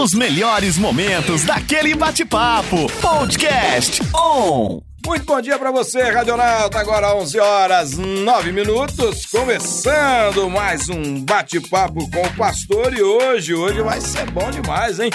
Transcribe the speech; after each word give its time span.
Os 0.00 0.14
melhores 0.14 0.78
momentos 0.78 1.44
daquele 1.44 1.94
bate-papo. 1.94 2.90
Podcast 3.00 4.00
On. 4.14 4.80
Muito 5.06 5.24
bom 5.24 5.40
dia 5.40 5.56
para 5.56 5.70
você, 5.70 6.02
Radionauta. 6.02 6.80
Agora 6.80 7.14
11 7.14 7.38
horas 7.38 7.96
9 7.96 8.50
minutos, 8.50 9.24
começando 9.26 10.50
mais 10.50 10.88
um 10.88 11.24
bate-papo 11.24 12.10
com 12.10 12.22
o 12.22 12.36
pastor 12.36 12.92
e 12.92 13.00
hoje, 13.00 13.54
hoje 13.54 13.80
vai 13.82 14.00
ser 14.00 14.28
bom 14.32 14.50
demais, 14.50 14.98
hein? 14.98 15.08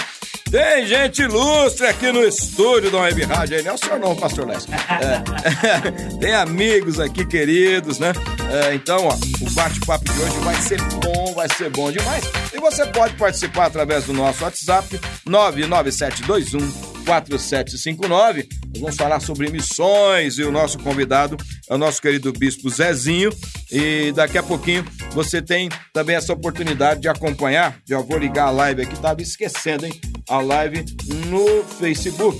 Tem 0.50 0.86
gente 0.86 1.20
ilustre 1.20 1.86
aqui 1.86 2.10
no 2.10 2.24
estúdio 2.24 2.90
da 2.90 3.00
Web 3.00 3.22
Rádio 3.24 3.58
aí, 3.58 3.62
não 3.62 3.72
é 3.72 3.74
o 3.74 3.78
senhor 3.78 4.00
não, 4.00 4.16
pastor 4.16 4.48
Lécio. 4.48 4.70
É, 4.72 6.16
tem 6.18 6.34
amigos 6.34 6.98
aqui 6.98 7.26
queridos, 7.26 7.98
né? 7.98 8.14
É, 8.50 8.74
então, 8.74 9.06
ó, 9.06 9.14
o 9.14 9.50
bate-papo 9.50 10.04
de 10.06 10.22
hoje 10.22 10.38
vai 10.38 10.54
ser 10.54 10.80
bom, 11.04 11.34
vai 11.34 11.48
ser 11.50 11.68
bom 11.68 11.92
demais. 11.92 12.24
E 12.54 12.58
você 12.58 12.86
pode 12.86 13.14
participar 13.16 13.66
através 13.66 14.06
do 14.06 14.14
nosso 14.14 14.42
WhatsApp 14.42 14.98
99721 15.26 16.91
4759. 17.02 18.48
Nós 18.72 18.80
vamos 18.80 18.96
falar 18.96 19.20
sobre 19.20 19.50
missões 19.50 20.38
e 20.38 20.42
o 20.42 20.50
nosso 20.50 20.78
convidado 20.78 21.36
é 21.68 21.74
o 21.74 21.78
nosso 21.78 22.00
querido 22.00 22.32
bispo 22.32 22.70
Zezinho. 22.70 23.30
E 23.70 24.12
daqui 24.12 24.38
a 24.38 24.42
pouquinho 24.42 24.84
você 25.12 25.40
tem 25.42 25.68
também 25.92 26.16
essa 26.16 26.32
oportunidade 26.32 27.00
de 27.00 27.08
acompanhar. 27.08 27.78
Já 27.86 27.98
vou 27.98 28.18
ligar 28.18 28.46
a 28.46 28.50
live 28.50 28.82
aqui, 28.82 28.94
estava 28.94 29.20
esquecendo, 29.20 29.86
hein? 29.86 30.11
A 30.28 30.40
live 30.40 30.84
no 31.28 31.64
Facebook. 31.64 32.38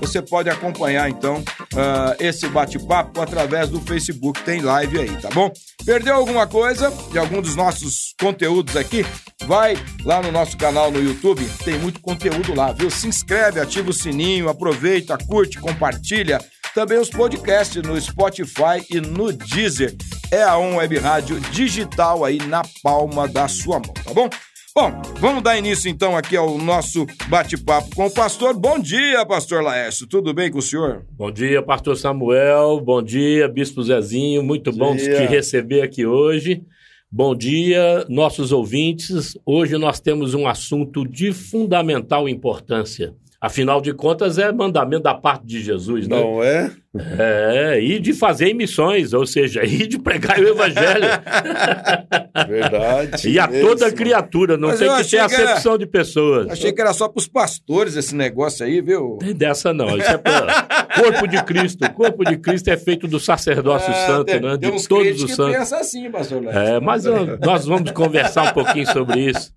Você 0.00 0.22
pode 0.22 0.48
acompanhar 0.50 1.08
então 1.08 1.36
uh, 1.40 2.14
esse 2.18 2.46
bate-papo 2.48 3.20
através 3.20 3.68
do 3.68 3.80
Facebook. 3.80 4.42
Tem 4.42 4.60
live 4.60 5.00
aí, 5.00 5.16
tá 5.20 5.28
bom? 5.30 5.52
Perdeu 5.84 6.14
alguma 6.14 6.46
coisa 6.46 6.90
de 7.10 7.18
algum 7.18 7.42
dos 7.42 7.56
nossos 7.56 8.14
conteúdos 8.20 8.76
aqui? 8.76 9.04
Vai 9.46 9.76
lá 10.04 10.22
no 10.22 10.32
nosso 10.32 10.56
canal 10.56 10.90
no 10.90 11.02
YouTube, 11.02 11.44
tem 11.64 11.78
muito 11.78 12.00
conteúdo 12.00 12.54
lá, 12.54 12.72
viu? 12.72 12.90
Se 12.90 13.06
inscreve, 13.06 13.60
ativa 13.60 13.90
o 13.90 13.92
sininho, 13.92 14.48
aproveita, 14.48 15.18
curte, 15.18 15.58
compartilha. 15.58 16.40
Também 16.74 16.98
os 16.98 17.08
podcasts 17.08 17.80
no 17.82 18.00
Spotify 18.00 18.84
e 18.90 19.00
no 19.00 19.32
Deezer. 19.32 19.94
É 20.30 20.42
a 20.42 20.58
On 20.58 20.76
Web 20.76 20.98
Rádio 20.98 21.38
digital 21.40 22.24
aí 22.24 22.38
na 22.38 22.62
palma 22.82 23.28
da 23.28 23.46
sua 23.46 23.78
mão, 23.78 23.92
tá 23.92 24.12
bom? 24.12 24.28
Bom, 24.76 24.90
vamos 25.20 25.40
dar 25.40 25.56
início 25.56 25.88
então 25.88 26.16
aqui 26.16 26.36
ao 26.36 26.58
nosso 26.58 27.06
bate-papo 27.28 27.94
com 27.94 28.06
o 28.06 28.10
pastor. 28.10 28.58
Bom 28.58 28.76
dia, 28.76 29.24
pastor 29.24 29.62
Laércio. 29.62 30.04
Tudo 30.04 30.34
bem 30.34 30.50
com 30.50 30.58
o 30.58 30.62
senhor? 30.62 31.06
Bom 31.12 31.30
dia, 31.30 31.62
pastor 31.62 31.96
Samuel. 31.96 32.80
Bom 32.80 33.00
dia, 33.00 33.46
bispo 33.46 33.84
Zezinho. 33.84 34.42
Muito 34.42 34.72
bom, 34.72 34.90
bom 34.90 34.96
te 34.96 35.26
receber 35.26 35.82
aqui 35.82 36.04
hoje. 36.04 36.64
Bom 37.08 37.36
dia, 37.36 38.04
nossos 38.08 38.50
ouvintes. 38.50 39.38
Hoje 39.46 39.78
nós 39.78 40.00
temos 40.00 40.34
um 40.34 40.44
assunto 40.44 41.06
de 41.06 41.32
fundamental 41.32 42.28
importância. 42.28 43.14
Afinal 43.40 43.80
de 43.80 43.94
contas, 43.94 44.38
é 44.38 44.50
mandamento 44.50 45.04
da 45.04 45.14
parte 45.14 45.46
de 45.46 45.62
Jesus, 45.62 46.08
né? 46.08 46.18
Não 46.18 46.42
é? 46.42 46.72
É, 46.96 47.80
e 47.80 48.00
de 48.00 48.12
fazer 48.12 48.52
missões, 48.54 49.12
ou 49.12 49.24
seja, 49.24 49.62
e 49.66 49.86
de 49.86 50.00
pregar 50.00 50.40
o 50.40 50.48
evangelho. 50.48 51.06
Verdade. 52.48 53.28
e 53.28 53.38
a 53.38 53.46
mesmo. 53.46 53.68
toda 53.68 53.92
criatura, 53.92 54.56
não 54.56 54.68
Mas 54.68 54.80
tem 54.80 54.88
que 54.96 55.10
ter 55.10 55.18
acepção 55.18 55.72
era... 55.72 55.78
de 55.78 55.86
pessoas. 55.86 56.50
Achei 56.50 56.72
que 56.72 56.80
era 56.80 56.92
só 56.92 57.08
para 57.08 57.20
os 57.20 57.28
pastores 57.28 57.96
esse 57.96 58.14
negócio 58.14 58.66
aí, 58.66 58.80
viu? 58.80 59.18
Tem 59.20 59.32
dessa 59.32 59.72
não, 59.72 59.96
isso 59.96 60.10
é 60.10 60.18
para 60.18 60.84
corpo 60.94 61.28
de 61.28 61.42
Cristo. 61.44 61.84
O 61.84 61.92
corpo 61.92 62.24
de 62.24 62.36
Cristo 62.36 62.68
é 62.68 62.76
feito 62.76 63.06
do 63.06 63.20
sacerdócio 63.20 63.90
é, 63.90 64.06
santo, 64.06 64.26
tem, 64.26 64.40
né? 64.40 64.56
De 64.56 64.88
todos 64.88 65.22
os 65.22 65.34
santos. 65.34 65.56
Pensa 65.56 65.76
assim, 65.78 66.10
pastor 66.10 66.44
É, 66.48 66.80
mas 66.80 67.04
nós 67.44 67.66
vamos 67.66 67.92
conversar 67.92 68.50
um 68.50 68.52
pouquinho 68.52 68.86
sobre 68.90 69.30
isso. 69.30 69.52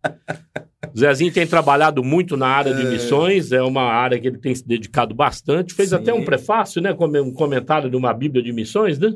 Zezinho 0.98 1.32
tem 1.32 1.46
trabalhado 1.46 2.04
muito 2.04 2.38
na 2.38 2.48
área 2.48 2.74
de 2.74 2.82
é. 2.82 2.90
missões, 2.90 3.52
é 3.52 3.62
uma 3.62 3.84
área 3.84 4.20
que 4.20 4.28
ele 4.28 4.38
tem 4.38 4.54
se 4.54 4.68
dedicado 4.68 5.14
bastante. 5.14 5.74
Fez 5.74 5.90
Sim. 5.90 5.96
até 5.96 6.14
um 6.14 6.24
prefácio, 6.24 6.82
né? 6.82 6.96
Um 7.00 7.34
comentário 7.34 7.90
de 7.90 7.96
uma 7.96 8.14
Bíblia 8.14 8.44
de 8.44 8.52
missões, 8.52 9.00
né? 9.00 9.14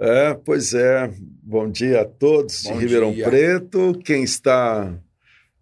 É, 0.00 0.34
pois 0.34 0.74
é. 0.74 1.10
Bom 1.42 1.68
dia 1.68 2.02
a 2.02 2.04
todos 2.04 2.62
Bom 2.64 2.74
de 2.74 2.78
Ribeirão 2.78 3.12
dia. 3.12 3.24
Preto. 3.24 3.98
Quem 4.04 4.22
está 4.22 4.94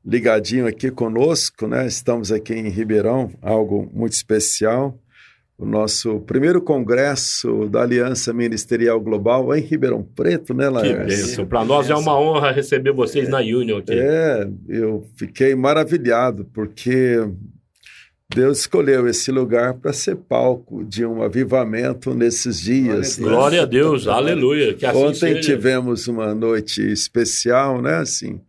ligadinho 0.04 0.66
aqui 0.66 0.90
conosco, 0.90 1.66
né? 1.66 1.86
Estamos 1.86 2.30
aqui 2.30 2.54
em 2.54 2.68
Ribeirão, 2.68 3.30
algo 3.40 3.90
muito 3.92 4.12
especial 4.12 4.98
o 5.58 5.64
nosso 5.64 6.20
primeiro 6.20 6.60
congresso 6.60 7.66
da 7.68 7.82
Aliança 7.82 8.32
Ministerial 8.32 9.00
Global 9.00 9.54
em 9.54 9.62
Ribeirão 9.62 10.02
Preto, 10.02 10.52
né, 10.52 10.68
Laércio? 10.68 11.44
Que 11.44 11.48
Para 11.48 11.64
nós 11.64 11.88
é 11.88 11.94
uma 11.94 12.18
honra 12.18 12.52
receber 12.52 12.92
vocês 12.92 13.26
é, 13.26 13.30
na 13.30 13.38
Union 13.38 13.78
aqui. 13.78 13.92
É, 13.94 14.46
eu 14.68 15.06
fiquei 15.16 15.54
maravilhado, 15.54 16.44
porque 16.52 17.16
Deus 18.34 18.60
escolheu 18.60 19.06
esse 19.06 19.30
lugar 19.30 19.74
para 19.74 19.92
ser 19.92 20.16
palco 20.16 20.84
de 20.84 21.06
um 21.06 21.22
avivamento 21.22 22.12
nesses 22.12 22.60
dias. 22.60 23.16
Glória, 23.16 23.30
né? 23.30 23.36
Glória 23.36 23.62
a 23.62 23.64
Deus, 23.64 24.06
aleluia. 24.06 24.74
Que 24.74 24.84
assim 24.84 24.98
Ontem 24.98 25.34
seja. 25.34 25.40
tivemos 25.40 26.08
uma 26.08 26.34
noite 26.34 26.82
especial, 26.82 27.80
né? 27.80 27.96
Assim, 27.96 28.40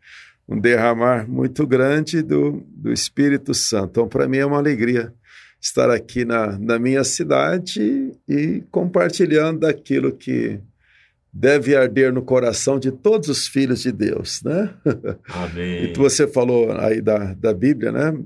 um 0.50 0.60
derramar 0.60 1.30
muito 1.30 1.66
grande 1.68 2.22
do, 2.22 2.66
do 2.68 2.92
Espírito 2.92 3.54
Santo. 3.54 3.90
Então, 3.92 4.08
para 4.08 4.28
mim 4.28 4.38
é 4.38 4.46
uma 4.46 4.58
alegria 4.58 5.14
estar 5.62 5.90
aqui 5.92 6.26
na, 6.26 6.58
na 6.58 6.80
minha 6.80 7.04
cidade 7.04 8.12
e 8.28 8.64
compartilhando 8.72 9.62
daquilo 9.62 10.12
que 10.12 10.60
deve 11.32 11.76
arder 11.76 12.12
no 12.12 12.22
coração 12.22 12.80
de 12.80 12.92
todos 12.92 13.30
os 13.30 13.48
filhos 13.48 13.82
de 13.82 13.92
Deus, 13.92 14.42
né? 14.44 14.74
Amém. 15.28 15.92
E 15.92 15.94
você 15.94 16.28
falou 16.28 16.72
aí 16.72 17.02
da, 17.02 17.34
da 17.34 17.54
Bíblia, 17.54 17.92
né? 17.92 18.18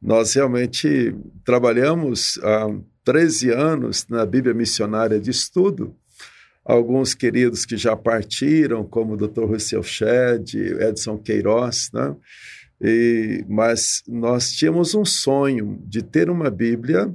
Nós 0.00 0.34
realmente 0.34 1.14
trabalhamos 1.44 2.38
há 2.42 2.68
13 3.04 3.50
anos 3.50 4.06
na 4.08 4.26
Bíblia 4.26 4.54
Missionária 4.54 5.20
de 5.20 5.30
Estudo. 5.30 5.94
Alguns 6.64 7.14
queridos 7.14 7.64
que 7.64 7.76
já 7.76 7.96
partiram, 7.96 8.84
como 8.84 9.14
o 9.14 9.16
Dr. 9.16 9.44
Russell 9.44 9.82
Shedd, 9.82 10.54
Edson 10.54 11.16
Queiroz, 11.16 11.90
né? 11.92 12.16
E, 12.80 13.44
mas 13.48 14.02
nós 14.06 14.52
tínhamos 14.52 14.94
um 14.94 15.04
sonho 15.04 15.78
de 15.86 16.02
ter 16.02 16.28
uma 16.28 16.50
Bíblia 16.50 17.14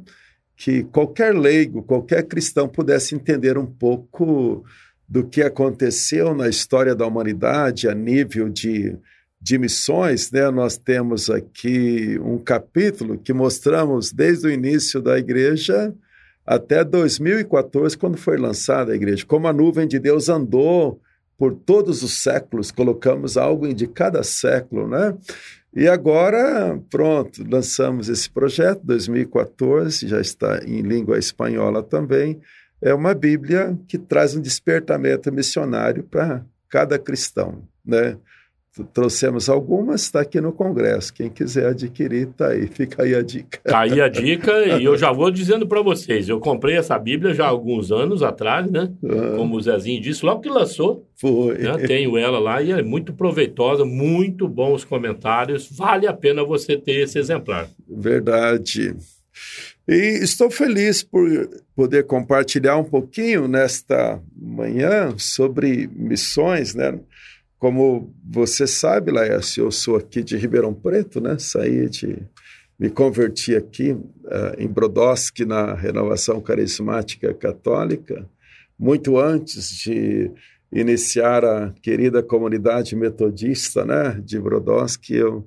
que 0.56 0.84
qualquer 0.84 1.36
leigo, 1.36 1.84
qualquer 1.84 2.24
cristão 2.24 2.68
pudesse 2.68 3.16
entender 3.16 3.58
um 3.58 3.66
pouco 3.66 4.64
do 5.08 5.24
que 5.26 5.42
aconteceu 5.42 6.34
na 6.34 6.48
história 6.48 6.96
da 6.96 7.06
humanidade 7.06 7.90
a 7.90 7.94
nível 7.94 8.48
de, 8.48 8.96
de 9.42 9.58
missões. 9.58 10.32
Né? 10.32 10.50
Nós 10.52 10.78
temos 10.78 11.30
aqui 11.30 12.20
um 12.24 12.38
capítulo 12.38 13.18
que 13.18 13.34
mostramos 13.34 14.12
desde 14.12 14.48
o 14.48 14.52
início 14.52 15.02
da 15.02 15.18
igreja 15.18 15.94
até 16.46 16.84
2014, 16.84 17.98
quando 17.98 18.18
foi 18.18 18.38
lançada 18.38 18.92
a 18.92 18.96
igreja, 18.96 19.26
como 19.26 19.48
a 19.48 19.54
nuvem 19.54 19.88
de 19.88 20.00
Deus 20.00 20.28
andou 20.28 21.00
por 21.38 21.56
todos 21.56 22.04
os 22.04 22.14
séculos, 22.14 22.72
colocamos 22.72 23.38
algo 23.38 23.72
de 23.74 23.88
cada 23.88 24.22
século, 24.22 24.88
né? 24.88 25.16
E 25.74 25.88
agora, 25.88 26.78
pronto, 26.90 27.44
lançamos 27.50 28.10
esse 28.10 28.30
projeto, 28.30 28.82
2014, 28.84 30.08
já 30.08 30.20
está 30.20 30.60
em 30.66 30.82
língua 30.82 31.18
espanhola 31.18 31.82
também. 31.82 32.40
É 32.82 32.94
uma 32.94 33.14
Bíblia 33.14 33.80
que 33.88 33.98
traz 33.98 34.36
um 34.36 34.42
despertamento 34.42 35.32
missionário 35.32 36.04
para 36.04 36.44
cada 36.68 37.00
cristão, 37.00 37.64
né? 37.86 38.18
Trouxemos 38.94 39.50
algumas, 39.50 40.04
está 40.04 40.22
aqui 40.22 40.40
no 40.40 40.54
Congresso. 40.54 41.14
Quem 41.14 41.30
quiser 41.30 41.68
adquirir, 41.68 42.30
está 42.30 42.48
aí. 42.48 42.68
Fica 42.72 43.04
aí 43.04 43.14
a 43.14 43.22
dica. 43.22 43.60
Está 43.66 43.82
aí 43.82 44.00
a 44.00 44.08
dica, 44.08 44.80
e 44.80 44.86
eu 44.86 44.98
já 44.98 45.12
vou 45.12 45.30
dizendo 45.30 45.68
para 45.68 45.82
vocês: 45.82 46.30
eu 46.30 46.40
comprei 46.40 46.78
essa 46.78 46.98
Bíblia 46.98 47.34
já 47.34 47.46
há 47.46 47.50
alguns 47.50 47.92
anos 47.92 48.24
atrás, 48.24 48.72
né? 48.72 48.90
Ah. 49.04 49.36
Como 49.36 49.58
o 49.58 49.62
Zezinho 49.62 50.02
disse, 50.02 50.26
logo 50.26 50.40
que 50.40 50.50
lançou. 50.50 51.06
Foi. 51.18 51.58
Né? 51.58 51.80
Tenho 51.86 52.18
ela 52.18 52.40
lá 52.40 52.62
e 52.62 52.72
é 52.72 52.82
muito 52.82 53.12
proveitosa, 53.12 53.84
muito 53.84 54.48
bons 54.48 54.86
comentários. 54.86 55.70
Vale 55.70 56.08
a 56.08 56.14
pena 56.14 56.42
você 56.42 56.78
ter 56.78 57.04
esse 57.04 57.20
exemplar. 57.20 57.68
Verdade. 57.90 58.96
E 59.88 60.20
estou 60.24 60.50
feliz 60.50 61.04
por 61.04 61.28
poder 61.76 62.06
compartilhar 62.06 62.78
um 62.78 62.84
pouquinho 62.84 63.48
nesta 63.48 64.22
manhã 64.34 65.14
sobre 65.18 65.90
missões, 65.94 66.74
né? 66.74 66.98
Como 67.62 68.12
você 68.28 68.66
sabe, 68.66 69.12
Laércio, 69.12 69.66
eu 69.66 69.72
sou 69.72 69.96
aqui 69.96 70.24
de 70.24 70.36
Ribeirão 70.36 70.74
Preto, 70.74 71.22
né? 71.22 71.38
Saí 71.38 71.88
de. 71.88 72.18
Me 72.80 72.90
converti 72.90 73.56
aqui 73.56 73.92
uh, 73.92 74.02
em 74.58 74.68
Brodowski, 74.68 75.46
na 75.46 75.76
Renovação 75.76 76.42
Carismática 76.42 77.32
Católica, 77.36 78.28
muito 78.80 79.20
antes 79.20 79.70
de 79.76 80.32
iniciar 80.74 81.46
a 81.46 81.72
querida 81.84 82.24
comunidade 82.24 82.96
metodista 82.96 83.86
né, 83.86 84.20
de 84.26 84.40
Brodowski. 84.40 85.14
Eu 85.14 85.46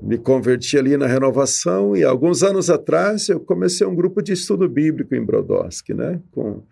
me 0.00 0.18
converti 0.18 0.78
ali 0.78 0.96
na 0.96 1.08
Renovação 1.08 1.96
e 1.96 2.04
alguns 2.04 2.44
anos 2.44 2.70
atrás 2.70 3.28
eu 3.28 3.40
comecei 3.40 3.84
um 3.84 3.96
grupo 3.96 4.22
de 4.22 4.34
estudo 4.34 4.68
bíblico 4.68 5.16
em 5.16 5.24
Brodowski, 5.24 5.94
né, 5.94 6.20
com 6.30 6.62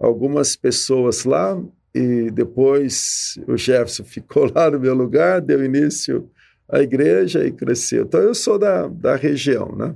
algumas 0.00 0.56
pessoas 0.56 1.26
lá 1.26 1.62
e 1.94 2.30
depois 2.30 3.38
o 3.46 3.56
Jefferson 3.56 4.04
ficou 4.04 4.50
lá 4.52 4.70
no 4.70 4.80
meu 4.80 4.94
lugar, 4.94 5.40
deu 5.40 5.64
início 5.64 6.28
a 6.68 6.80
igreja 6.80 7.46
e 7.46 7.52
cresceu. 7.52 8.04
Então, 8.04 8.20
eu 8.20 8.34
sou 8.34 8.58
da, 8.58 8.88
da 8.88 9.16
região, 9.16 9.76
né? 9.76 9.94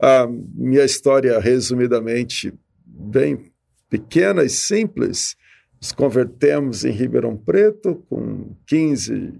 A 0.00 0.26
minha 0.26 0.84
história, 0.84 1.38
resumidamente, 1.38 2.54
bem 2.86 3.52
pequena 3.90 4.42
e 4.42 4.48
simples, 4.48 5.36
nos 5.80 5.92
convertemos 5.92 6.84
em 6.84 6.90
Ribeirão 6.90 7.36
Preto 7.36 8.02
com 8.08 8.56
15 8.66 9.34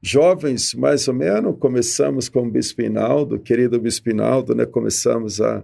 jovens, 0.00 0.74
mais 0.74 1.06
ou 1.06 1.14
menos. 1.14 1.58
Começamos 1.58 2.28
com 2.28 2.46
o 2.46 2.50
Bispo 2.50 2.82
Inaldo, 2.82 3.38
querido 3.38 3.80
Bispo 3.80 4.10
Inaldo, 4.10 4.54
né? 4.54 4.64
Começamos 4.64 5.40
a, 5.40 5.62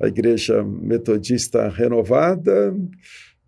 a 0.00 0.08
Igreja 0.08 0.64
Metodista 0.64 1.68
Renovada. 1.68 2.74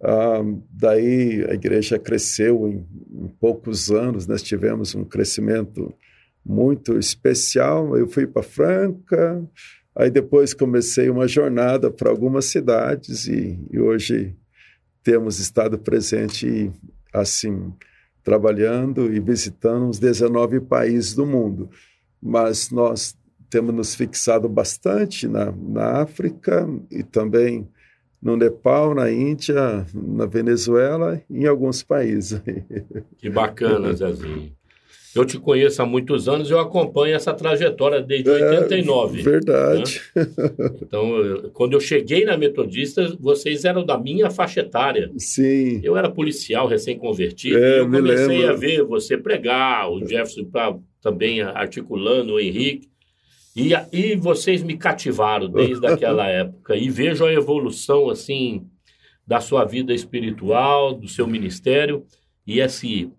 Ah, 0.02 0.42
daí 0.70 1.44
a 1.48 1.54
igreja 1.54 1.98
cresceu 1.98 2.66
em, 2.66 2.86
em, 3.24 3.28
poucos 3.38 3.90
anos, 3.90 4.26
nós 4.26 4.42
tivemos 4.42 4.94
um 4.94 5.04
crescimento 5.04 5.92
muito 6.44 6.98
especial. 6.98 7.96
Eu 7.96 8.08
fui 8.08 8.26
para 8.26 8.42
Franca, 8.42 9.44
aí 9.94 10.10
depois 10.10 10.54
comecei 10.54 11.10
uma 11.10 11.28
jornada 11.28 11.90
para 11.90 12.08
algumas 12.08 12.46
cidades 12.46 13.26
e, 13.26 13.58
e, 13.70 13.78
hoje 13.78 14.34
temos 15.02 15.38
estado 15.38 15.78
presente 15.78 16.70
assim, 17.12 17.72
trabalhando 18.22 19.12
e 19.12 19.20
visitando 19.20 19.86
uns 19.86 19.98
19 19.98 20.60
países 20.60 21.14
do 21.14 21.26
mundo. 21.26 21.70
Mas 22.22 22.70
nós 22.70 23.16
temos 23.50 23.74
nos 23.74 23.94
fixado 23.94 24.48
bastante 24.48 25.28
na, 25.28 25.52
na 25.52 26.02
África 26.02 26.66
e 26.90 27.02
também 27.02 27.68
no 28.22 28.36
Nepal, 28.36 28.94
na 28.94 29.10
Índia, 29.10 29.86
na 29.94 30.26
Venezuela 30.26 31.20
e 31.28 31.40
em 31.40 31.46
alguns 31.46 31.82
países. 31.82 32.40
Que 33.18 33.30
bacana, 33.30 33.92
Zezinho. 33.92 34.52
Eu 35.14 35.24
te 35.24 35.38
conheço 35.38 35.82
há 35.82 35.86
muitos 35.86 36.28
anos 36.28 36.48
e 36.48 36.52
eu 36.52 36.60
acompanho 36.60 37.16
essa 37.16 37.34
trajetória 37.34 38.00
desde 38.00 38.30
é, 38.30 38.60
89. 38.60 39.22
Verdade. 39.22 40.00
Né? 40.14 40.26
Então, 40.82 41.16
eu, 41.16 41.50
quando 41.50 41.72
eu 41.72 41.80
cheguei 41.80 42.24
na 42.24 42.36
Metodista, 42.36 43.16
vocês 43.18 43.64
eram 43.64 43.84
da 43.84 43.98
minha 43.98 44.30
faixa 44.30 44.60
etária. 44.60 45.10
Sim. 45.16 45.80
Eu 45.82 45.96
era 45.96 46.08
policial 46.08 46.68
recém-convertido 46.68 47.58
é, 47.58 47.78
e 47.78 47.78
eu 47.80 47.90
comecei 47.90 48.38
lembro. 48.38 48.50
a 48.50 48.56
ver 48.56 48.84
você 48.84 49.18
pregar, 49.18 49.90
o 49.90 49.98
Jefferson 50.00 50.44
pra, 50.44 50.76
também 51.02 51.40
articulando, 51.40 52.34
o 52.34 52.40
Henrique. 52.40 52.88
E, 53.54 53.72
e 53.92 54.16
vocês 54.16 54.62
me 54.62 54.76
cativaram 54.76 55.48
desde 55.48 55.86
aquela 55.86 56.26
época 56.30 56.76
e 56.76 56.88
vejo 56.88 57.24
a 57.24 57.32
evolução 57.32 58.08
assim 58.08 58.66
da 59.26 59.40
sua 59.40 59.64
vida 59.64 59.92
espiritual, 59.92 60.94
do 60.94 61.08
seu 61.08 61.26
ministério 61.26 62.04
e 62.46 62.60
esse 62.60 63.10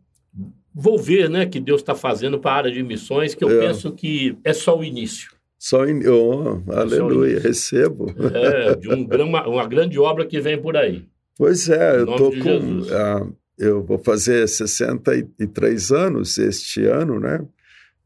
vou 0.74 0.98
ver, 0.98 1.30
né, 1.30 1.46
que 1.46 1.60
Deus 1.60 1.82
está 1.82 1.94
fazendo 1.94 2.40
para 2.40 2.52
a 2.52 2.56
área 2.56 2.72
de 2.72 2.82
missões, 2.82 3.36
que 3.36 3.44
eu 3.44 3.50
é. 3.50 3.68
penso 3.68 3.92
que 3.92 4.38
é 4.44 4.54
só 4.54 4.78
o 4.78 4.84
início. 4.84 5.32
Só 5.60 5.86
in... 5.86 6.08
oh, 6.08 6.62
é 6.72 6.80
aleluia, 6.80 7.40
recebo. 7.40 8.08
É, 8.34 8.76
de 8.76 8.90
um, 8.90 9.06
uma, 9.28 9.48
uma 9.48 9.68
grande 9.68 10.00
obra 10.00 10.26
que 10.26 10.40
vem 10.40 10.60
por 10.60 10.76
aí. 10.76 11.06
Pois 11.38 11.70
é, 11.70 11.98
eu 11.98 12.06
tô 12.06 12.32
com, 12.32 12.82
ah, 12.92 13.28
eu 13.58 13.84
vou 13.84 14.00
fazer 14.00 14.48
63 14.48 15.92
anos 15.92 16.38
este 16.38 16.86
ano, 16.86 17.20
né? 17.20 17.46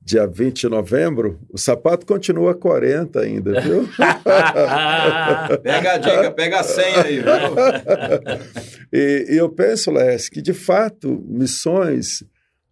Dia 0.05 0.27
20 0.27 0.61
de 0.61 0.69
novembro, 0.69 1.39
o 1.51 1.57
sapato 1.57 2.05
continua 2.05 2.53
40 2.53 3.19
ainda, 3.19 3.59
viu? 3.59 3.89
pega 5.63 5.93
a 5.93 5.97
dica, 5.97 6.31
pega 6.31 6.59
a 6.59 6.63
senha 6.63 7.01
aí. 7.01 7.23
e, 8.93 9.25
e, 9.31 9.35
eu 9.35 9.49
penso, 9.49 9.89
Les, 9.89 10.29
que 10.29 10.43
de 10.43 10.53
fato, 10.53 11.25
missões 11.27 12.23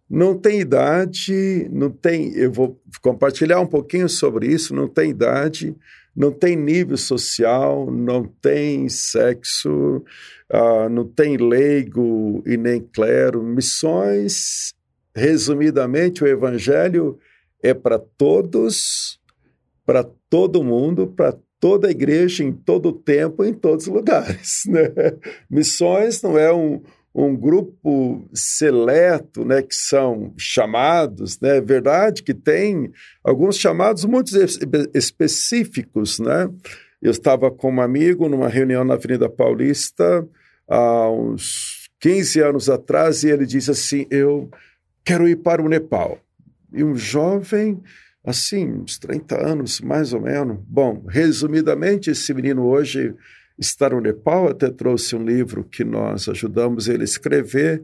não 0.08 0.38
tem 0.38 0.60
idade, 0.60 1.68
não 1.72 1.90
tem. 1.90 2.32
Eu 2.36 2.52
vou 2.52 2.80
compartilhar 3.02 3.58
um 3.58 3.66
pouquinho 3.66 4.08
sobre 4.08 4.46
isso, 4.46 4.72
não 4.72 4.86
tem 4.86 5.10
idade, 5.10 5.74
não 6.14 6.30
tem 6.30 6.54
nível 6.54 6.96
social, 6.96 7.90
não 7.90 8.22
tem 8.22 8.88
sexo, 8.88 10.04
uh, 10.52 10.88
não 10.88 11.04
tem 11.04 11.36
leigo 11.36 12.44
e 12.46 12.56
nem 12.56 12.80
clero. 12.80 13.42
Missões 13.42 14.72
Resumidamente, 15.14 16.24
o 16.24 16.26
Evangelho 16.26 17.18
é 17.62 17.72
para 17.72 17.98
todos, 17.98 19.18
para 19.86 20.04
todo 20.28 20.64
mundo, 20.64 21.06
para 21.06 21.36
toda 21.60 21.88
a 21.88 21.90
igreja, 21.90 22.44
em 22.44 22.52
todo 22.52 22.90
o 22.90 22.92
tempo, 22.92 23.44
em 23.44 23.54
todos 23.54 23.86
os 23.86 23.92
lugares. 23.92 24.64
Né? 24.68 24.90
Missões 25.48 26.20
não 26.20 26.36
é 26.36 26.52
um, 26.52 26.82
um 27.14 27.36
grupo 27.36 28.28
seleto, 28.34 29.44
né, 29.44 29.62
que 29.62 29.74
são 29.74 30.34
chamados, 30.36 31.40
né, 31.40 31.58
é 31.58 31.60
verdade 31.60 32.22
que 32.22 32.34
tem 32.34 32.92
alguns 33.22 33.56
chamados 33.56 34.04
muito 34.04 34.30
específicos, 34.92 36.18
né? 36.18 36.50
Eu 37.00 37.10
estava 37.10 37.50
com 37.50 37.70
um 37.70 37.80
amigo 37.80 38.28
numa 38.28 38.48
reunião 38.48 38.82
na 38.82 38.94
Avenida 38.94 39.28
Paulista 39.28 40.26
há 40.66 41.10
uns 41.10 41.88
15 42.00 42.40
anos 42.40 42.68
atrás 42.68 43.22
e 43.22 43.28
ele 43.28 43.46
disse 43.46 43.70
assim, 43.70 44.06
eu 44.10 44.50
quero 45.04 45.28
ir 45.28 45.36
para 45.36 45.62
o 45.62 45.68
Nepal. 45.68 46.18
E 46.72 46.82
um 46.82 46.96
jovem, 46.96 47.80
assim, 48.24 48.68
uns 48.70 48.98
30 48.98 49.46
anos, 49.46 49.80
mais 49.80 50.12
ou 50.12 50.20
menos. 50.20 50.58
Bom, 50.66 51.04
resumidamente, 51.08 52.10
esse 52.10 52.32
menino 52.32 52.64
hoje 52.64 53.14
está 53.58 53.90
no 53.90 54.00
Nepal, 54.00 54.48
até 54.48 54.70
trouxe 54.70 55.14
um 55.14 55.24
livro 55.24 55.62
que 55.62 55.84
nós 55.84 56.28
ajudamos 56.28 56.88
ele 56.88 57.02
a 57.02 57.04
escrever, 57.04 57.82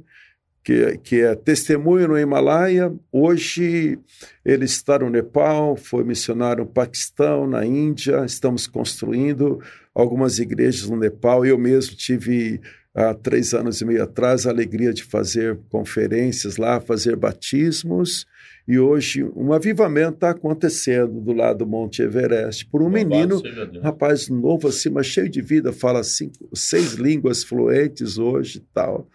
que, 0.63 0.99
que 0.99 1.21
é 1.21 1.35
Testemunho 1.35 2.09
no 2.09 2.19
Himalaia. 2.19 2.93
Hoje 3.13 3.99
ele 4.45 4.65
está 4.65 4.99
no 4.99 5.09
Nepal, 5.09 5.77
foi 5.77 6.05
missionário 6.05 6.65
no 6.65 6.71
Paquistão, 6.71 7.47
na 7.47 7.65
Índia. 7.65 8.25
Estamos 8.25 8.67
construindo 8.67 9.61
algumas 9.95 10.39
igrejas 10.39 10.89
no 10.91 10.97
Nepal. 10.97 11.47
Eu 11.47 11.57
mesmo 11.57 11.97
tive 11.97 12.61
há 12.95 13.15
três 13.15 13.55
anos 13.55 13.81
e 13.81 13.85
meio 13.85 14.03
atrás, 14.03 14.47
a 14.47 14.51
alegria 14.51 14.93
de 14.93 15.05
fazer 15.05 15.59
conferências 15.69 16.57
lá, 16.57 16.81
fazer 16.81 17.17
batismos. 17.17 18.27
E 18.67 18.79
hoje 18.79 19.25
um 19.35 19.53
avivamento 19.53 20.15
está 20.15 20.31
acontecendo 20.31 21.21
do 21.21 21.33
lado 21.33 21.59
do 21.59 21.67
Monte 21.67 22.03
Everest 22.03 22.67
por 22.67 22.83
um 22.83 22.85
Louvado 22.85 23.09
menino, 23.09 23.43
rapaz 23.83 24.29
novo 24.29 24.69
assim, 24.69 24.91
mas 24.91 25.07
cheio 25.07 25.29
de 25.29 25.41
vida, 25.41 25.73
fala 25.73 26.05
cinco, 26.05 26.49
seis 26.55 26.93
línguas 26.95 27.43
fluentes 27.43 28.19
hoje 28.19 28.59
e 28.59 28.63
tal. 28.73 29.09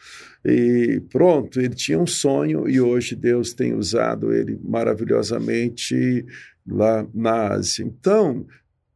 E 0.44 1.02
pronto, 1.10 1.60
ele 1.60 1.74
tinha 1.74 2.00
um 2.00 2.08
sonho 2.08 2.68
e 2.68 2.82
hoje 2.82 3.16
Deus 3.16 3.54
tem 3.54 3.74
usado 3.74 4.34
ele 4.34 4.60
maravilhosamente 4.64 6.26
lá 6.68 7.08
na 7.14 7.54
Ásia. 7.54 7.84
Então, 7.84 8.46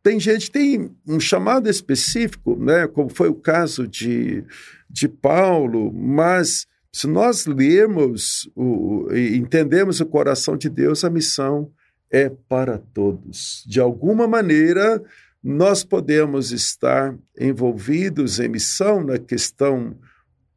tem 0.10 0.20
gente 0.20 0.50
tem 0.50 0.90
um 1.08 1.20
chamado 1.20 1.70
específico, 1.70 2.56
né, 2.56 2.88
como 2.88 3.10
foi 3.14 3.30
o 3.30 3.36
caso 3.36 3.88
de, 3.88 4.44
de 4.90 5.08
Paulo, 5.08 5.94
mas 5.94 6.66
se 6.92 7.06
nós 7.06 7.46
lermos 7.46 8.50
o, 8.56 9.08
entendemos 9.14 10.00
o 10.00 10.08
coração 10.08 10.58
de 10.58 10.68
Deus, 10.68 11.04
a 11.04 11.12
missão 11.12 11.72
é 12.12 12.28
para 12.28 12.80
todos. 12.80 13.64
De 13.68 13.80
alguma 13.80 14.28
maneira, 14.28 15.00
nós 15.44 15.84
podemos 15.84 16.52
estar 16.52 17.16
envolvidos 17.40 18.40
em 18.40 18.48
missão 18.48 19.04
na 19.04 19.20
questão 19.20 19.96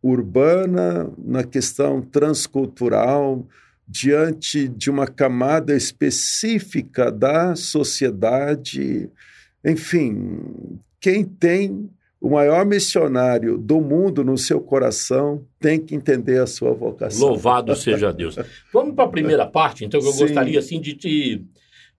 urbana, 0.02 1.12
na 1.18 1.44
questão 1.44 2.00
transcultural, 2.00 3.46
diante 3.86 4.66
de 4.66 4.90
uma 4.90 5.06
camada 5.06 5.76
específica 5.76 7.12
da 7.12 7.54
sociedade 7.54 9.10
enfim, 9.64 10.40
quem 11.00 11.24
tem 11.24 11.90
o 12.22 12.30
maior 12.30 12.64
missionário 12.64 13.58
do 13.58 13.80
mundo 13.80 14.22
no 14.22 14.38
seu 14.38 14.60
coração 14.60 15.44
tem 15.58 15.80
que 15.80 15.92
entender 15.92 16.40
a 16.40 16.46
sua 16.46 16.72
vocação. 16.72 17.28
Louvado 17.28 17.74
seja 17.74 18.12
Deus. 18.12 18.36
Vamos 18.72 18.94
para 18.94 19.04
a 19.04 19.08
primeira 19.08 19.44
parte, 19.44 19.84
então, 19.84 20.00
que 20.00 20.06
eu 20.06 20.12
Sim. 20.12 20.26
gostaria 20.26 20.58
assim, 20.60 20.80
de 20.80 20.94
te 20.94 21.44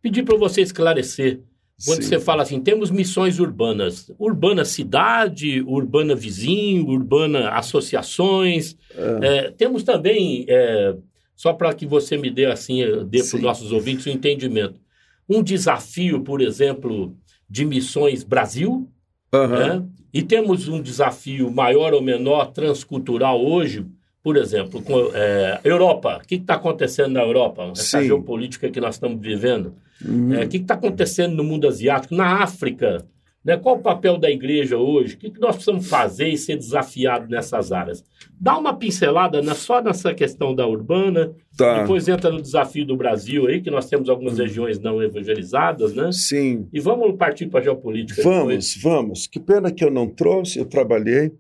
pedir 0.01 0.23
para 0.23 0.37
você 0.37 0.61
esclarecer. 0.61 1.41
Quando 1.85 2.03
Sim. 2.03 2.09
você 2.09 2.19
fala 2.21 2.43
assim, 2.43 2.61
temos 2.61 2.89
missões 2.89 3.37
urbanas, 3.37 4.09
urbana 4.17 4.63
cidade, 4.63 5.61
urbana 5.67 6.15
vizinho, 6.15 6.87
urbana 6.87 7.49
associações. 7.49 8.77
É. 8.95 9.27
É, 9.27 9.51
temos 9.51 9.83
também, 9.83 10.45
é, 10.47 10.95
só 11.35 11.51
para 11.51 11.73
que 11.73 11.85
você 11.85 12.15
me 12.15 12.29
dê 12.29 12.45
assim, 12.45 12.79
dê 13.07 13.21
para 13.21 13.35
os 13.35 13.41
nossos 13.41 13.73
ouvintes 13.73 14.05
o 14.05 14.09
um 14.09 14.13
entendimento, 14.13 14.79
um 15.27 15.43
desafio, 15.43 16.21
por 16.21 16.41
exemplo, 16.41 17.17
de 17.53 17.65
Missões 17.65 18.23
Brasil, 18.23 18.89
uhum. 19.31 19.47
né? 19.47 19.83
e 20.11 20.23
temos 20.23 20.67
um 20.67 20.81
desafio 20.81 21.51
maior 21.51 21.93
ou 21.93 22.01
menor 22.01 22.47
transcultural 22.47 23.45
hoje, 23.45 23.85
por 24.23 24.37
exemplo, 24.37 24.81
com 24.81 25.11
é, 25.13 25.59
Europa. 25.63 26.19
O 26.23 26.27
que 26.27 26.33
está 26.33 26.55
acontecendo 26.55 27.11
na 27.11 27.21
Europa? 27.21 27.71
Essa 27.71 27.99
Sim. 27.99 28.07
geopolítica 28.07 28.71
que 28.71 28.81
nós 28.81 28.95
estamos 28.95 29.21
vivendo. 29.21 29.75
Uhum. 30.03 30.33
É, 30.33 30.45
o 30.45 30.49
que 30.49 30.57
está 30.57 30.73
acontecendo 30.73 31.35
no 31.35 31.43
mundo 31.43 31.67
asiático? 31.67 32.15
Na 32.15 32.41
África. 32.41 33.05
Né? 33.43 33.57
Qual 33.57 33.75
o 33.75 33.81
papel 33.81 34.17
da 34.17 34.29
igreja 34.29 34.77
hoje? 34.77 35.15
O 35.15 35.17
que 35.17 35.39
nós 35.39 35.55
precisamos 35.55 35.87
fazer 35.87 36.29
e 36.29 36.37
ser 36.37 36.55
desafiado 36.55 37.27
nessas 37.29 37.71
áreas? 37.71 38.03
Dá 38.39 38.57
uma 38.57 38.73
pincelada 38.73 39.41
né, 39.41 39.53
só 39.53 39.81
nessa 39.81 40.13
questão 40.13 40.55
da 40.55 40.65
urbana, 40.65 41.33
tá. 41.57 41.81
depois 41.81 42.07
entra 42.07 42.31
no 42.31 42.41
desafio 42.41 42.85
do 42.85 42.95
Brasil 42.95 43.47
aí, 43.47 43.61
que 43.61 43.69
nós 43.69 43.87
temos 43.87 44.09
algumas 44.09 44.39
hum. 44.39 44.43
regiões 44.43 44.79
não 44.79 45.01
evangelizadas, 45.01 45.93
né? 45.93 46.11
Sim. 46.11 46.67
E 46.71 46.79
vamos 46.79 47.17
partir 47.17 47.47
para 47.47 47.59
a 47.59 47.63
geopolítica. 47.63 48.21
Vamos, 48.23 48.47
depois. 48.47 48.77
vamos. 48.81 49.27
Que 49.27 49.39
pena 49.39 49.71
que 49.71 49.83
eu 49.83 49.91
não 49.91 50.07
trouxe, 50.07 50.59
eu 50.59 50.65
trabalhei 50.65 51.33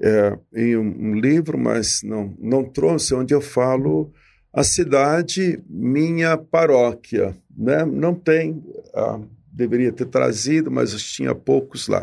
é, 0.00 0.38
em 0.54 0.76
um, 0.76 1.10
um, 1.10 1.14
livro, 1.14 1.58
mas 1.58 2.00
não, 2.02 2.34
não 2.38 2.64
trouxe, 2.64 3.14
onde 3.14 3.34
eu 3.34 3.40
falo 3.40 4.12
a 4.52 4.62
cidade, 4.62 5.60
minha 5.68 6.36
paróquia. 6.36 7.34
Né? 7.56 7.84
Não 7.84 8.14
tem, 8.14 8.62
ah, 8.94 9.20
deveria 9.54 9.92
ter 9.92 10.06
trazido, 10.06 10.70
mas 10.70 11.00
tinha 11.02 11.34
poucos 11.34 11.86
lá. 11.86 12.02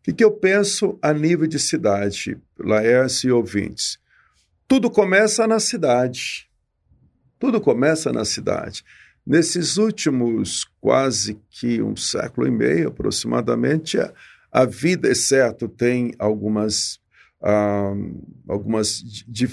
O 0.00 0.02
que, 0.02 0.12
que 0.12 0.24
eu 0.24 0.32
penso 0.32 0.98
a 1.00 1.12
nível 1.12 1.46
de 1.46 1.58
cidade, 1.58 2.36
Laércio 2.58 3.28
e 3.28 3.32
ouvintes? 3.32 3.98
Tudo 4.66 4.90
começa 4.90 5.46
na 5.46 5.60
cidade. 5.60 6.48
Tudo 7.38 7.60
começa 7.60 8.12
na 8.12 8.24
cidade. 8.24 8.84
Nesses 9.26 9.76
últimos 9.76 10.66
quase 10.80 11.38
que 11.50 11.80
um 11.80 11.94
século 11.94 12.46
e 12.46 12.50
meio, 12.50 12.88
aproximadamente, 12.88 13.98
a, 14.50 14.64
vida, 14.64 15.08
é 15.08 15.14
certo, 15.14 15.68
tem 15.68 16.12
algumas 16.18 16.98
ah, 17.42 17.94
algumas, 18.46 19.02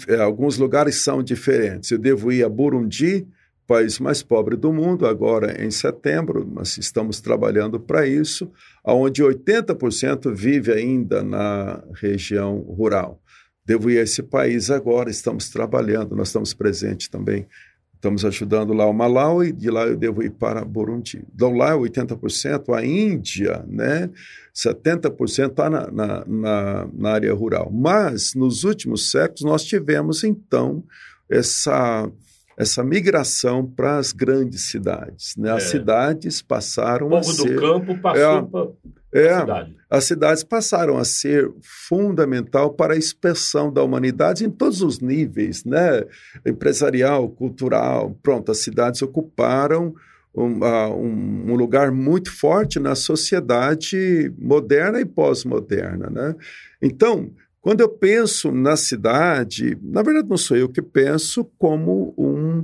eh, 0.10 0.22
alguns 0.22 0.58
lugares 0.58 1.04
são 1.04 1.24
diferentes. 1.24 1.92
Eu 1.92 1.98
devo 1.98 2.32
ir 2.32 2.44
a 2.44 2.50
Burundi, 2.50 3.26
país 3.68 4.00
mais 4.00 4.24
pobre 4.24 4.56
do 4.56 4.72
mundo, 4.72 5.06
agora 5.06 5.64
em 5.64 5.70
setembro, 5.70 6.50
mas 6.50 6.78
estamos 6.78 7.20
trabalhando 7.20 7.80
para 7.80 8.08
isso, 8.08 8.50
onde 8.84 9.22
80% 9.22 10.34
vive 10.34 10.72
ainda 10.72 11.22
na 11.22 11.84
região 11.94 12.60
rural. 12.60 13.22
Devo 13.66 13.90
ir 13.92 14.00
a 14.00 14.04
esse 14.04 14.24
país 14.24 14.72
agora, 14.72 15.10
estamos 15.10 15.50
trabalhando, 15.50 16.16
nós 16.16 16.30
estamos 16.30 16.54
presentes 16.54 17.10
também 17.10 17.46
Estamos 17.98 18.24
ajudando 18.24 18.74
lá 18.74 18.86
o 18.86 18.94
Malawi, 18.94 19.52
de 19.52 19.72
lá 19.72 19.88
eu 19.88 19.98
devo 19.98 20.22
ir 20.22 20.30
para 20.30 20.64
Burundi. 20.64 21.26
Então 21.34 21.58
lá 21.58 21.72
é 21.72 21.74
80%, 21.74 22.76
a 22.76 22.86
Índia, 22.86 23.66
né? 23.68 24.08
70% 24.56 25.50
está 25.50 25.68
na, 25.68 25.90
na, 25.90 26.26
na, 26.26 26.88
na 26.94 27.10
área 27.10 27.34
rural. 27.34 27.72
Mas, 27.74 28.36
nos 28.36 28.64
últimos 28.64 29.10
séculos, 29.10 29.42
nós 29.42 29.64
tivemos, 29.64 30.24
então, 30.24 30.84
essa, 31.28 32.08
essa 32.58 32.84
migração 32.84 33.64
para 33.64 33.98
as 33.98 34.12
grandes 34.12 34.64
cidades. 34.64 35.36
Né? 35.38 35.52
As 35.52 35.66
é. 35.66 35.68
cidades 35.68 36.42
passaram 36.42 37.16
a 37.16 37.22
ser... 37.22 37.32
O 37.32 37.36
povo 37.38 37.54
do 37.54 37.62
campo 37.62 38.02
passou 38.02 38.76
é, 39.14 39.22
para 39.22 39.22
é, 39.22 39.40
cidade. 39.40 39.78
As 39.90 40.04
cidades 40.04 40.44
passaram 40.44 40.98
a 40.98 41.06
ser 41.06 41.50
fundamental 41.62 42.74
para 42.74 42.96
a 42.96 42.98
expressão 42.98 43.72
da 43.72 43.84
humanidade 43.84 44.44
em 44.44 44.50
todos 44.50 44.82
os 44.82 45.00
níveis, 45.00 45.64
né? 45.64 46.04
Empresarial, 46.46 47.30
cultural, 47.30 48.18
pronto, 48.22 48.52
as 48.52 48.58
cidades 48.58 49.02
ocuparam 49.02 49.94
um, 50.36 50.64
um, 50.64 51.52
um 51.52 51.56
lugar 51.56 51.92
muito 51.92 52.32
forte 52.32 52.80
na 52.80 52.96
sociedade 52.96 54.34
moderna 54.38 55.00
e 55.00 55.06
pós-moderna, 55.06 56.10
né? 56.10 56.36
Então, 56.82 57.32
quando 57.68 57.82
eu 57.82 57.90
penso 57.90 58.50
na 58.50 58.78
cidade, 58.78 59.78
na 59.82 60.02
verdade 60.02 60.30
não 60.30 60.38
sou 60.38 60.56
eu 60.56 60.70
que 60.70 60.82
penso 60.82 61.44
como 61.58 62.16
um, 62.18 62.60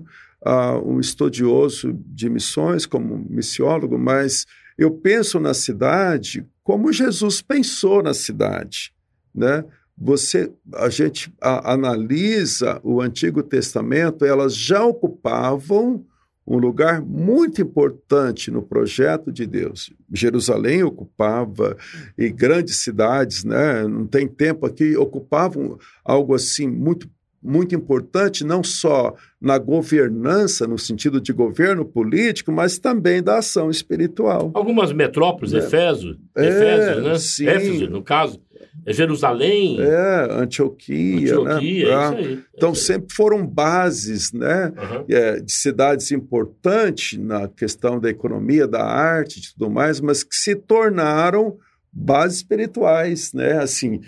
uh, 0.49 0.79
um 0.81 0.97
estudioso 0.97 1.91
de 2.05 2.29
missões, 2.29 2.85
como 2.85 3.17
missiólogo, 3.29 3.97
mas 3.99 4.45
eu 4.77 4.89
penso 4.89 5.41
na 5.41 5.53
cidade 5.53 6.47
como 6.63 6.93
Jesus 6.93 7.41
pensou 7.41 8.01
na 8.01 8.13
cidade, 8.13 8.93
né? 9.35 9.65
Você, 9.97 10.49
a 10.73 10.87
gente 10.87 11.33
a, 11.41 11.73
analisa 11.73 12.79
o 12.81 13.01
Antigo 13.01 13.43
Testamento, 13.43 14.23
elas 14.23 14.55
já 14.55 14.85
ocupavam 14.85 16.05
um 16.45 16.57
lugar 16.57 17.01
muito 17.01 17.61
importante 17.61 18.51
no 18.51 18.61
projeto 18.61 19.31
de 19.31 19.45
Deus. 19.45 19.91
Jerusalém 20.11 20.83
ocupava 20.83 21.77
e 22.17 22.29
grandes 22.29 22.83
cidades, 22.83 23.43
né? 23.43 23.87
Não 23.87 24.05
tem 24.05 24.27
tempo 24.27 24.65
aqui 24.65 24.95
ocupavam 24.97 25.77
algo 26.03 26.35
assim 26.35 26.67
muito 26.67 27.09
muito 27.45 27.75
importante, 27.75 28.45
não 28.45 28.63
só 28.63 29.13
na 29.39 29.57
governança, 29.57 30.65
no 30.65 30.79
sentido 30.79 31.19
de 31.19 31.33
governo 31.33 31.83
político, 31.83 32.53
mas 32.53 32.79
também 32.79 33.21
da 33.21 33.39
ação 33.39 33.69
espiritual. 33.69 34.49
Algumas 34.53 34.93
metrópoles, 34.93 35.53
é. 35.53 35.57
Efésio, 35.57 36.17
é, 36.37 36.47
Efésio, 36.47 37.01
né? 37.03 37.19
Sim. 37.19 37.47
Éfeso, 37.47 37.89
no 37.89 38.01
caso, 38.01 38.39
é 38.85 38.93
Jerusalém. 38.93 39.79
É, 39.79 40.27
Antioquia, 40.31 41.35
Antioquia 41.37 41.87
né? 41.87 42.17
É 42.17 42.21
isso 42.21 42.29
aí, 42.29 42.43
então, 42.53 42.71
é 42.71 42.75
sempre 42.75 43.15
foram 43.15 43.45
bases 43.45 44.33
né? 44.33 44.73
Uhum. 44.75 45.05
É, 45.09 45.39
de 45.39 45.51
cidades 45.51 46.11
importantes 46.11 47.17
na 47.19 47.47
questão 47.47 47.99
da 47.99 48.09
economia, 48.09 48.67
da 48.67 48.83
arte 48.83 49.39
e 49.39 49.53
tudo 49.53 49.69
mais, 49.69 49.99
mas 49.99 50.23
que 50.23 50.35
se 50.35 50.55
tornaram 50.55 51.57
bases 51.95 52.37
espirituais, 52.37 53.31
né? 53.33 53.59
Assim, 53.59 54.01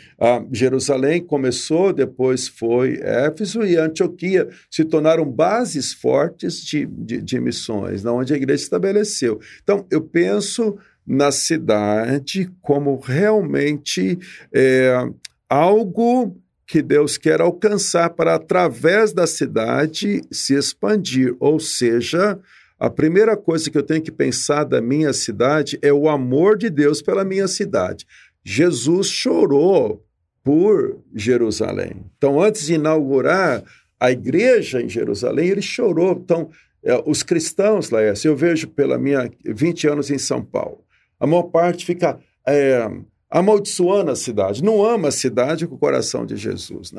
Jerusalém 0.52 1.22
começou, 1.22 1.94
depois 1.94 2.48
foi 2.48 3.00
Éfeso 3.00 3.64
e 3.64 3.78
Antioquia 3.78 4.50
se 4.72 4.84
tornaram 4.84 5.24
bases 5.24 5.94
fortes 5.94 6.66
de, 6.66 6.88
de, 6.88 7.22
de 7.22 7.40
missões, 7.40 8.04
na 8.04 8.12
onde 8.12 8.34
a 8.34 8.38
igreja 8.38 8.64
estabeleceu. 8.64 9.40
Então, 9.64 9.86
eu 9.92 10.02
penso 10.02 10.78
na 11.06 11.32
cidade 11.32 12.50
como 12.62 13.00
realmente 13.00 14.18
é, 14.54 15.08
algo 15.50 16.36
que 16.68 16.82
Deus 16.82 17.18
quer 17.18 17.42
alcançar 17.42 18.10
para, 18.12 18.36
através 18.36 19.14
da 19.14 19.28
cidade, 19.28 20.22
se 20.32 20.56
expandir, 20.56 21.36
ou 21.40 21.60
seja, 21.60 22.40
a 22.80 22.90
primeira 22.90 23.38
coisa 23.38 23.70
que 23.70 23.78
eu 23.78 23.84
tenho 23.84 24.02
que 24.02 24.12
pensar 24.12 24.64
da 24.64 24.82
minha 24.82 25.14
cidade 25.14 25.78
é 25.82 25.94
o 25.94 26.10
amor 26.10 26.58
de 26.58 26.70
Deus 26.70 27.02
pela 27.02 27.24
minha 27.24 27.48
cidade. 27.48 28.06
Jesus 28.44 29.08
chorou 29.08 30.04
por 30.44 31.00
Jerusalém. 31.14 32.06
Então, 32.18 32.42
antes 32.42 32.68
de 32.68 32.76
inaugurar 32.76 33.64
a 34.00 34.12
igreja 34.12 34.82
em 34.82 34.90
Jerusalém, 34.90 35.50
ele 35.50 35.62
chorou. 35.62 36.12
Então, 36.24 36.50
é, 36.84 37.02
os 37.08 37.24
cristãos, 37.24 37.90
Laércio, 37.90 38.30
eu 38.30 38.36
vejo 38.36 38.68
pela 38.68 38.98
minha 39.00 39.32
20 39.44 39.88
anos 39.88 40.12
em 40.12 40.20
São 40.20 40.44
Paulo, 40.44 40.85
a 41.20 41.28
maior 41.28 41.44
parte 41.44 41.86
fica 41.86 42.20
é, 42.48 42.90
amaldiçoando 43.30 44.12
a 44.12 44.16
cidade, 44.16 44.64
não 44.64 44.86
ama 44.86 45.10
a 45.10 45.12
cidade 45.12 45.68
com 45.68 45.76
o 45.76 45.78
coração 45.78 46.26
de 46.26 46.38
Jesus. 46.38 46.94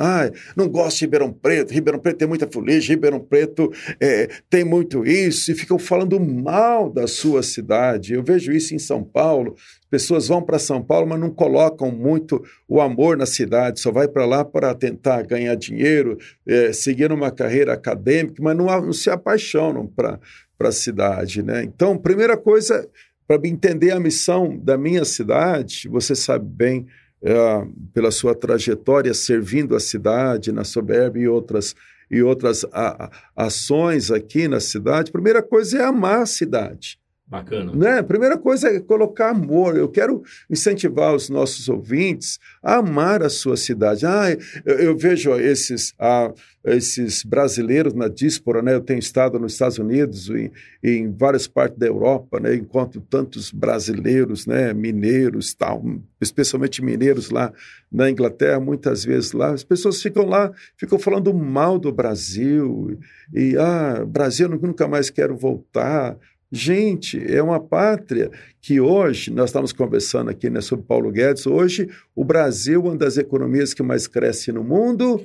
Não 0.54 0.68
gosta 0.68 0.98
de 0.98 1.04
Ribeirão 1.06 1.32
Preto, 1.32 1.72
Ribeirão 1.72 1.98
Preto 1.98 2.18
tem 2.18 2.28
muita 2.28 2.46
fuligem, 2.46 2.94
Ribeirão 2.94 3.20
Preto 3.20 3.72
é, 3.98 4.28
tem 4.50 4.62
muito 4.62 5.06
isso, 5.06 5.50
e 5.50 5.54
ficam 5.54 5.78
falando 5.78 6.20
mal 6.20 6.90
da 6.90 7.06
sua 7.06 7.42
cidade. 7.42 8.12
Eu 8.12 8.22
vejo 8.22 8.52
isso 8.52 8.74
em 8.74 8.78
São 8.78 9.02
Paulo. 9.02 9.56
Pessoas 9.88 10.28
vão 10.28 10.42
para 10.42 10.58
São 10.58 10.82
Paulo, 10.82 11.06
mas 11.06 11.20
não 11.20 11.30
colocam 11.30 11.90
muito 11.90 12.44
o 12.68 12.82
amor 12.82 13.16
na 13.16 13.24
cidade, 13.24 13.80
só 13.80 13.90
vai 13.90 14.08
para 14.08 14.26
lá 14.26 14.44
para 14.44 14.74
tentar 14.74 15.22
ganhar 15.22 15.54
dinheiro, 15.54 16.18
é, 16.46 16.70
seguir 16.70 17.10
uma 17.12 17.30
carreira 17.30 17.72
acadêmica, 17.72 18.42
mas 18.42 18.54
não, 18.54 18.66
não 18.66 18.92
se 18.92 19.08
apaixonam 19.08 19.86
para 19.86 20.20
a 20.60 20.72
cidade. 20.72 21.42
Né? 21.42 21.62
Então, 21.62 21.96
primeira 21.96 22.36
coisa 22.36 22.86
para 23.26 23.46
entender 23.46 23.90
a 23.90 24.00
missão 24.00 24.56
da 24.56 24.78
minha 24.78 25.04
cidade, 25.04 25.88
você 25.88 26.14
sabe 26.14 26.46
bem, 26.46 26.86
é, 27.22 27.66
pela 27.92 28.10
sua 28.10 28.34
trajetória 28.34 29.12
servindo 29.14 29.74
a 29.74 29.80
cidade 29.80 30.52
na 30.52 30.64
soberba 30.64 31.18
e 31.18 31.26
outras, 31.26 31.74
e 32.10 32.22
outras 32.22 32.64
a, 32.72 33.06
a, 33.06 33.10
ações 33.46 34.10
aqui 34.10 34.46
na 34.46 34.60
cidade, 34.60 35.10
primeira 35.10 35.42
coisa 35.42 35.78
é 35.78 35.84
amar 35.84 36.22
a 36.22 36.26
cidade. 36.26 36.98
Bacana. 37.28 37.72
Né? 37.74 37.98
A 37.98 38.04
primeira 38.04 38.38
coisa 38.38 38.68
é 38.68 38.78
colocar 38.78 39.30
amor. 39.30 39.76
Eu 39.76 39.88
quero 39.88 40.22
incentivar 40.48 41.12
os 41.12 41.28
nossos 41.28 41.68
ouvintes 41.68 42.38
a 42.62 42.76
amar 42.76 43.20
a 43.20 43.28
sua 43.28 43.56
cidade. 43.56 44.06
Ah, 44.06 44.30
eu, 44.64 44.78
eu 44.78 44.96
vejo 44.96 45.34
esses, 45.34 45.92
ah, 45.98 46.32
esses 46.64 47.24
brasileiros 47.24 47.94
na 47.94 48.06
díaspora, 48.06 48.62
né? 48.62 48.74
Eu 48.74 48.80
tenho 48.80 49.00
estado 49.00 49.40
nos 49.40 49.54
Estados 49.54 49.76
Unidos 49.76 50.28
e 50.28 50.52
em 50.84 51.10
várias 51.10 51.48
partes 51.48 51.76
da 51.76 51.88
Europa, 51.88 52.38
né? 52.38 52.54
Encontro 52.54 53.00
tantos 53.00 53.50
brasileiros, 53.50 54.46
né? 54.46 54.72
Mineiros, 54.72 55.52
tal, 55.52 55.82
especialmente 56.20 56.80
mineiros 56.80 57.30
lá 57.30 57.52
na 57.90 58.08
Inglaterra, 58.08 58.60
muitas 58.60 59.04
vezes 59.04 59.32
lá. 59.32 59.50
As 59.50 59.64
pessoas 59.64 60.00
ficam 60.00 60.26
lá, 60.26 60.52
ficam 60.76 60.96
falando 60.96 61.34
mal 61.34 61.76
do 61.76 61.90
Brasil 61.90 62.96
e 63.34 63.56
ah, 63.58 64.04
Brasil 64.06 64.48
nunca 64.48 64.86
mais 64.86 65.10
quero 65.10 65.36
voltar. 65.36 66.16
Gente, 66.56 67.22
é 67.22 67.42
uma 67.42 67.60
pátria 67.60 68.30
que 68.62 68.80
hoje, 68.80 69.30
nós 69.30 69.50
estamos 69.50 69.72
conversando 69.72 70.30
aqui 70.30 70.48
né, 70.48 70.62
sobre 70.62 70.86
Paulo 70.86 71.12
Guedes, 71.12 71.46
hoje 71.46 71.86
o 72.14 72.24
Brasil 72.24 72.80
é 72.80 72.88
uma 72.88 72.96
das 72.96 73.18
economias 73.18 73.74
que 73.74 73.82
mais 73.82 74.06
cresce 74.06 74.50
no 74.50 74.64
mundo. 74.64 75.22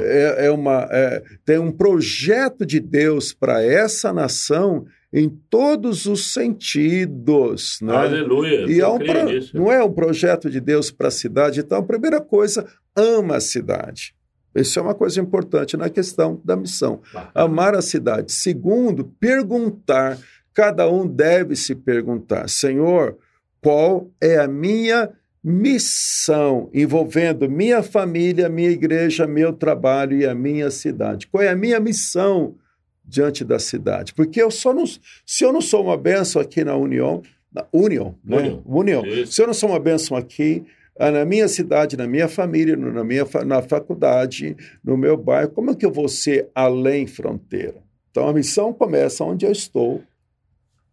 É, 0.00 0.46
é 0.46 0.50
uma, 0.50 0.88
é, 0.90 1.22
tem 1.44 1.58
um 1.58 1.70
projeto 1.70 2.64
de 2.64 2.80
Deus 2.80 3.34
para 3.34 3.62
essa 3.62 4.10
nação 4.10 4.86
em 5.12 5.28
todos 5.50 6.06
os 6.06 6.32
sentidos. 6.32 7.78
Né? 7.82 7.94
Aleluia. 7.94 8.64
E 8.66 8.80
é 8.80 8.88
um 8.88 8.98
pro... 8.98 9.14
não 9.52 9.70
é 9.70 9.84
um 9.84 9.92
projeto 9.92 10.48
de 10.48 10.60
Deus 10.60 10.90
para 10.90 11.08
a 11.08 11.12
cidade. 11.12 11.60
Então, 11.60 11.76
a 11.76 11.82
primeira 11.82 12.22
coisa, 12.22 12.66
ama 12.96 13.36
a 13.36 13.40
cidade. 13.40 14.14
Isso 14.54 14.78
é 14.78 14.82
uma 14.82 14.94
coisa 14.94 15.20
importante 15.20 15.76
na 15.76 15.90
questão 15.90 16.40
da 16.42 16.56
missão. 16.56 17.00
Amar 17.34 17.74
a 17.74 17.82
cidade. 17.82 18.32
Segundo, 18.32 19.04
perguntar. 19.20 20.18
Cada 20.54 20.90
um 20.90 21.06
deve 21.06 21.56
se 21.56 21.74
perguntar: 21.74 22.48
Senhor, 22.48 23.16
qual 23.60 24.10
é 24.20 24.38
a 24.38 24.48
minha 24.48 25.10
missão 25.42 26.68
envolvendo 26.74 27.48
minha 27.48 27.82
família, 27.82 28.48
minha 28.48 28.70
igreja, 28.70 29.26
meu 29.26 29.52
trabalho 29.52 30.18
e 30.18 30.26
a 30.26 30.34
minha 30.34 30.70
cidade? 30.70 31.26
Qual 31.26 31.42
é 31.42 31.48
a 31.48 31.56
minha 31.56 31.80
missão 31.80 32.56
diante 33.04 33.44
da 33.44 33.58
cidade? 33.58 34.14
Porque 34.14 34.42
eu 34.42 34.50
só 34.50 34.72
não, 34.72 34.84
se 34.86 35.44
eu 35.44 35.52
não 35.52 35.60
sou 35.60 35.84
uma 35.84 35.96
bênção 35.96 36.40
aqui 36.40 36.64
na 36.64 36.76
União, 36.76 37.22
na 37.52 37.66
União, 37.72 38.14
né? 38.24 38.60
União. 38.64 39.02
Se 39.26 39.42
eu 39.42 39.46
não 39.46 39.54
sou 39.54 39.70
uma 39.70 39.80
bênção 39.80 40.16
aqui, 40.16 40.64
ah, 40.98 41.10
na 41.10 41.24
minha 41.24 41.48
cidade, 41.48 41.96
na 41.96 42.06
minha 42.06 42.28
família, 42.28 42.76
na 42.76 43.02
minha 43.02 43.26
na 43.46 43.62
faculdade, 43.62 44.54
no 44.84 44.98
meu 44.98 45.16
bairro, 45.16 45.50
como 45.50 45.70
é 45.70 45.74
que 45.74 45.86
eu 45.86 45.90
vou 45.90 46.08
ser 46.08 46.48
além 46.54 47.06
fronteira? 47.06 47.82
Então 48.10 48.28
a 48.28 48.32
missão 48.34 48.72
começa 48.72 49.24
onde 49.24 49.46
eu 49.46 49.52
estou. 49.52 50.02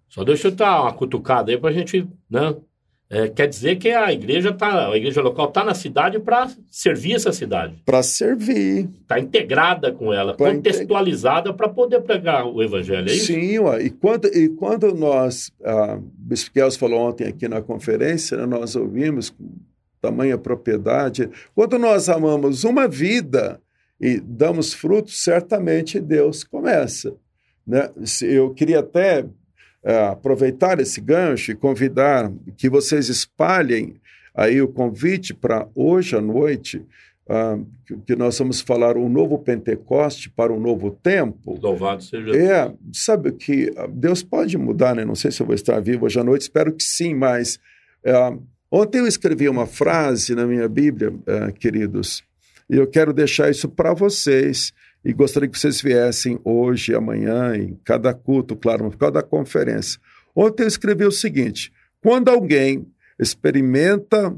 Só 0.09 0.23
deixa 0.23 0.47
eu 0.47 0.51
dar 0.51 0.81
uma 0.81 0.93
cutucada 0.93 1.51
aí 1.51 1.57
para 1.57 1.69
a 1.69 1.73
gente, 1.73 2.07
né? 2.29 2.55
É, 3.09 3.29
quer 3.29 3.47
dizer 3.47 3.77
que 3.77 3.89
a 3.89 4.11
igreja 4.11 4.51
tá, 4.51 4.91
a 4.91 4.97
igreja 4.97 5.21
local 5.21 5.47
está 5.47 5.63
na 5.63 5.73
cidade 5.73 6.19
para 6.19 6.51
servir 6.69 7.13
essa 7.13 7.31
cidade. 7.31 7.81
Para 7.85 8.03
servir. 8.03 8.89
Está 9.01 9.17
integrada 9.17 9.93
com 9.93 10.11
ela, 10.11 10.35
pra 10.35 10.51
contextualizada 10.51 11.53
para 11.53 11.69
poder 11.69 12.01
pregar 12.01 12.45
o 12.45 12.61
evangelho, 12.61 13.09
é 13.09 13.13
isso? 13.13 13.27
Sim, 13.27 13.59
ué. 13.59 13.83
e 13.83 13.89
quando, 13.89 14.25
e 14.25 14.49
quando 14.49 14.93
nós, 14.93 15.49
a 15.63 15.97
Bispo 16.01 16.51
Kels 16.51 16.75
falou 16.75 16.99
ontem 16.99 17.25
aqui 17.25 17.47
na 17.47 17.61
conferência, 17.61 18.35
né, 18.35 18.45
nós 18.45 18.75
ouvimos 18.75 19.29
com 19.29 19.55
tamanha 20.01 20.37
propriedade, 20.37 21.29
quando 21.55 21.79
nós 21.79 22.09
amamos 22.09 22.65
uma 22.65 22.89
vida 22.89 23.61
e 24.01 24.19
damos 24.19 24.73
frutos, 24.73 25.23
certamente 25.23 25.97
Deus 25.99 26.43
começa. 26.43 27.15
Né? 27.65 27.89
Eu 28.21 28.53
queria 28.53 28.79
até 28.79 29.25
aproveitar 30.11 30.79
esse 30.79 30.99
gancho 30.99 31.51
e 31.51 31.55
convidar 31.55 32.31
que 32.57 32.69
vocês 32.69 33.07
espalhem 33.07 33.95
aí 34.35 34.61
o 34.61 34.67
convite 34.67 35.33
para 35.33 35.67
hoje 35.73 36.15
à 36.15 36.21
noite, 36.21 36.77
uh, 37.27 37.65
que, 37.85 37.97
que, 38.05 38.15
nós 38.15 38.37
vamos 38.37 38.61
falar 38.61 38.95
um 38.95 39.09
novo 39.09 39.39
Pentecoste 39.39 40.29
para 40.29 40.53
um 40.53 40.59
novo 40.59 40.91
tempo. 40.91 41.57
Louvado 41.59 42.03
seja 42.03 42.37
É, 42.37 42.71
sabe 42.93 43.31
que 43.31 43.73
Deus 43.89 44.21
pode 44.21 44.57
mudar, 44.57 44.95
né? 44.95 45.03
Não 45.03 45.15
sei 45.15 45.31
se 45.31 45.41
eu 45.41 45.45
vou 45.45 45.55
estar 45.55 45.79
vivo 45.79 46.05
hoje 46.05 46.19
à 46.19 46.23
noite, 46.23 46.43
espero 46.43 46.71
que 46.71 46.83
sim, 46.83 47.15
mas 47.15 47.59
uh, 48.05 48.39
ontem 48.69 48.99
eu 48.99 49.07
escrevi 49.07 49.49
uma 49.49 49.65
frase 49.65 50.35
na 50.35 50.45
minha 50.45 50.67
Bíblia, 50.67 51.11
uh, 51.11 51.51
queridos, 51.53 52.23
e 52.69 52.75
eu 52.75 52.85
quero 52.85 53.13
deixar 53.13 53.49
isso 53.49 53.67
para 53.69 53.93
vocês 53.93 54.71
e 55.03 55.13
gostaria 55.13 55.47
que 55.49 55.57
vocês 55.57 55.81
viessem 55.81 56.39
hoje, 56.43 56.93
amanhã, 56.93 57.55
em 57.55 57.79
cada 57.83 58.13
culto, 58.13 58.55
claro, 58.55 58.89
por 58.89 58.97
causa 58.97 59.13
da 59.13 59.23
conferência. 59.23 59.99
Ontem 60.35 60.63
eu 60.63 60.67
escrevi 60.67 61.05
o 61.05 61.11
seguinte: 61.11 61.71
quando 62.01 62.29
alguém 62.29 62.87
experimenta 63.19 64.35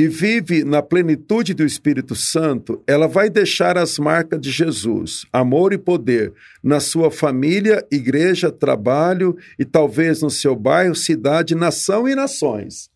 e 0.00 0.08
vive 0.08 0.64
na 0.64 0.80
plenitude 0.80 1.52
do 1.52 1.62
Espírito 1.62 2.14
Santo, 2.14 2.82
ela 2.86 3.06
vai 3.06 3.28
deixar 3.28 3.76
as 3.76 3.98
marcas 3.98 4.40
de 4.40 4.50
Jesus, 4.50 5.26
amor 5.30 5.74
e 5.74 5.78
poder, 5.78 6.32
na 6.64 6.80
sua 6.80 7.10
família, 7.10 7.86
igreja, 7.92 8.50
trabalho 8.50 9.36
e 9.58 9.64
talvez 9.66 10.22
no 10.22 10.30
seu 10.30 10.56
bairro, 10.56 10.94
cidade, 10.94 11.54
nação 11.54 12.08
e 12.08 12.14
nações. 12.14 12.88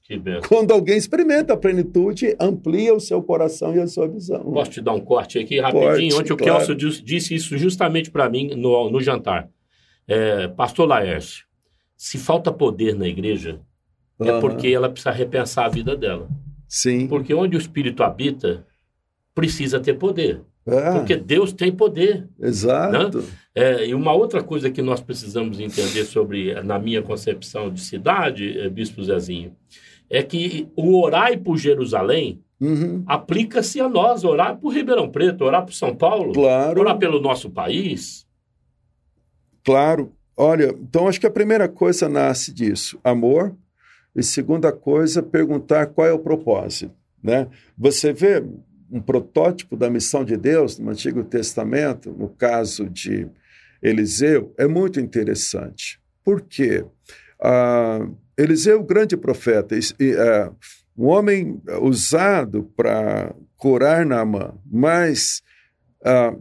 Quando 0.49 0.73
alguém 0.73 0.97
experimenta 0.97 1.53
a 1.53 1.59
plenitude, 1.59 2.35
amplia 2.41 2.95
o 2.95 3.01
seu 3.01 3.23
coração 3.23 3.77
e 3.77 3.81
a 3.81 3.87
sua 3.87 4.09
visão. 4.09 4.41
Posso 4.41 4.71
te 4.71 4.81
dar 4.81 4.95
um 4.95 5.01
corte 5.01 5.39
aqui 5.39 5.61
rapidinho? 5.61 6.15
Pode, 6.15 6.15
Ontem 6.15 6.33
o 6.33 6.37
claro. 6.39 6.67
Kelso 6.67 6.75
disse 7.05 7.35
isso 7.35 7.59
justamente 7.59 8.11
para 8.11 8.31
mim 8.31 8.55
no, 8.57 8.91
no 8.91 9.03
jantar. 9.03 9.51
É, 10.09 10.49
Pastor 10.49 10.89
Laércio, 10.89 11.45
se 11.99 12.17
falta 12.17 12.51
poder 12.51 12.95
na 12.95 13.07
igreja, 13.07 13.61
uhum. 14.19 14.27
é 14.27 14.41
porque 14.41 14.69
ela 14.69 14.89
precisa 14.89 15.11
repensar 15.11 15.67
a 15.67 15.69
vida 15.69 15.95
dela. 15.95 16.31
Sim. 16.75 17.07
Porque 17.07 17.33
onde 17.33 17.57
o 17.57 17.59
Espírito 17.61 18.03
habita, 18.03 18.67
precisa 19.33 19.79
ter 19.79 19.95
poder. 19.95 20.41
É. 20.67 20.91
Porque 20.91 21.15
Deus 21.15 21.53
tem 21.53 21.71
poder. 21.71 22.27
Exato. 22.41 23.19
Né? 23.19 23.25
É, 23.55 23.87
e 23.87 23.95
uma 23.95 24.13
outra 24.13 24.43
coisa 24.43 24.69
que 24.69 24.83
nós 24.83 25.01
precisamos 25.01 25.61
entender 25.61 26.05
sobre, 26.05 26.53
na 26.63 26.77
minha 26.77 27.01
concepção 27.01 27.71
de 27.73 27.81
cidade, 27.81 28.59
é, 28.59 28.69
Bispo 28.69 29.05
Zezinho, 29.05 29.55
é 30.11 30.21
que 30.21 30.67
o 30.75 31.01
orar 31.01 31.39
por 31.39 31.57
Jerusalém 31.57 32.43
uhum. 32.61 33.05
aplica-se 33.07 33.81
a 33.81 33.89
nós, 33.89 34.25
orar 34.25 34.57
por 34.57 34.75
Ribeirão 34.75 35.09
Preto, 35.09 35.45
orar 35.45 35.65
por 35.65 35.75
São 35.75 35.95
Paulo, 35.95 36.33
claro. 36.33 36.81
orar 36.81 36.99
pelo 36.99 37.21
nosso 37.21 37.49
país. 37.51 38.27
Claro. 39.63 40.13
Olha, 40.37 40.75
então 40.81 41.07
acho 41.07 41.21
que 41.21 41.27
a 41.29 41.31
primeira 41.31 41.69
coisa 41.69 42.09
nasce 42.09 42.53
disso, 42.53 42.99
amor, 43.05 43.55
e 44.15 44.23
segunda 44.23 44.73
coisa, 44.73 45.23
perguntar 45.23 45.87
qual 45.87 46.07
é 46.07 46.13
o 46.13 46.19
propósito. 46.19 46.95
Né? 47.23 47.49
Você 47.77 48.13
vê 48.13 48.45
um 48.91 49.01
protótipo 49.01 49.77
da 49.77 49.91
missão 49.91 50.25
de 50.25 50.37
Deus 50.37 50.79
no 50.79 50.91
Antigo 50.91 51.25
Testamento, 51.25 52.13
no 52.13 52.29
caso 52.29 52.89
de 52.89 53.27
Eliseu, 53.83 54.55
é 54.57 54.67
muito 54.67 55.01
interessante. 55.01 56.01
Por 56.23 56.41
quê? 56.43 56.85
Ah, 57.43 58.07
Eliseu, 58.37 58.83
grande 58.83 59.17
profeta, 59.17 59.77
é, 59.77 60.51
um 60.97 61.07
homem 61.07 61.61
usado 61.83 62.65
para 62.77 63.35
curar 63.57 64.07
Naamã, 64.07 64.55
mas 64.65 65.43
ah, 66.05 66.35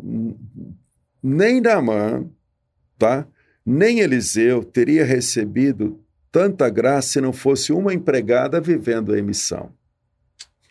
nem 1.22 1.60
Naamã, 1.60 2.26
tá? 2.98 3.28
nem 3.66 4.00
Eliseu 4.00 4.64
teria 4.64 5.06
recebido 5.06 6.03
tanta 6.34 6.68
graça 6.68 7.10
se 7.10 7.22
não 7.22 7.32
fosse 7.32 7.72
uma 7.72 7.94
empregada 7.94 8.60
vivendo 8.60 9.16
em 9.16 9.22
missão. 9.22 9.70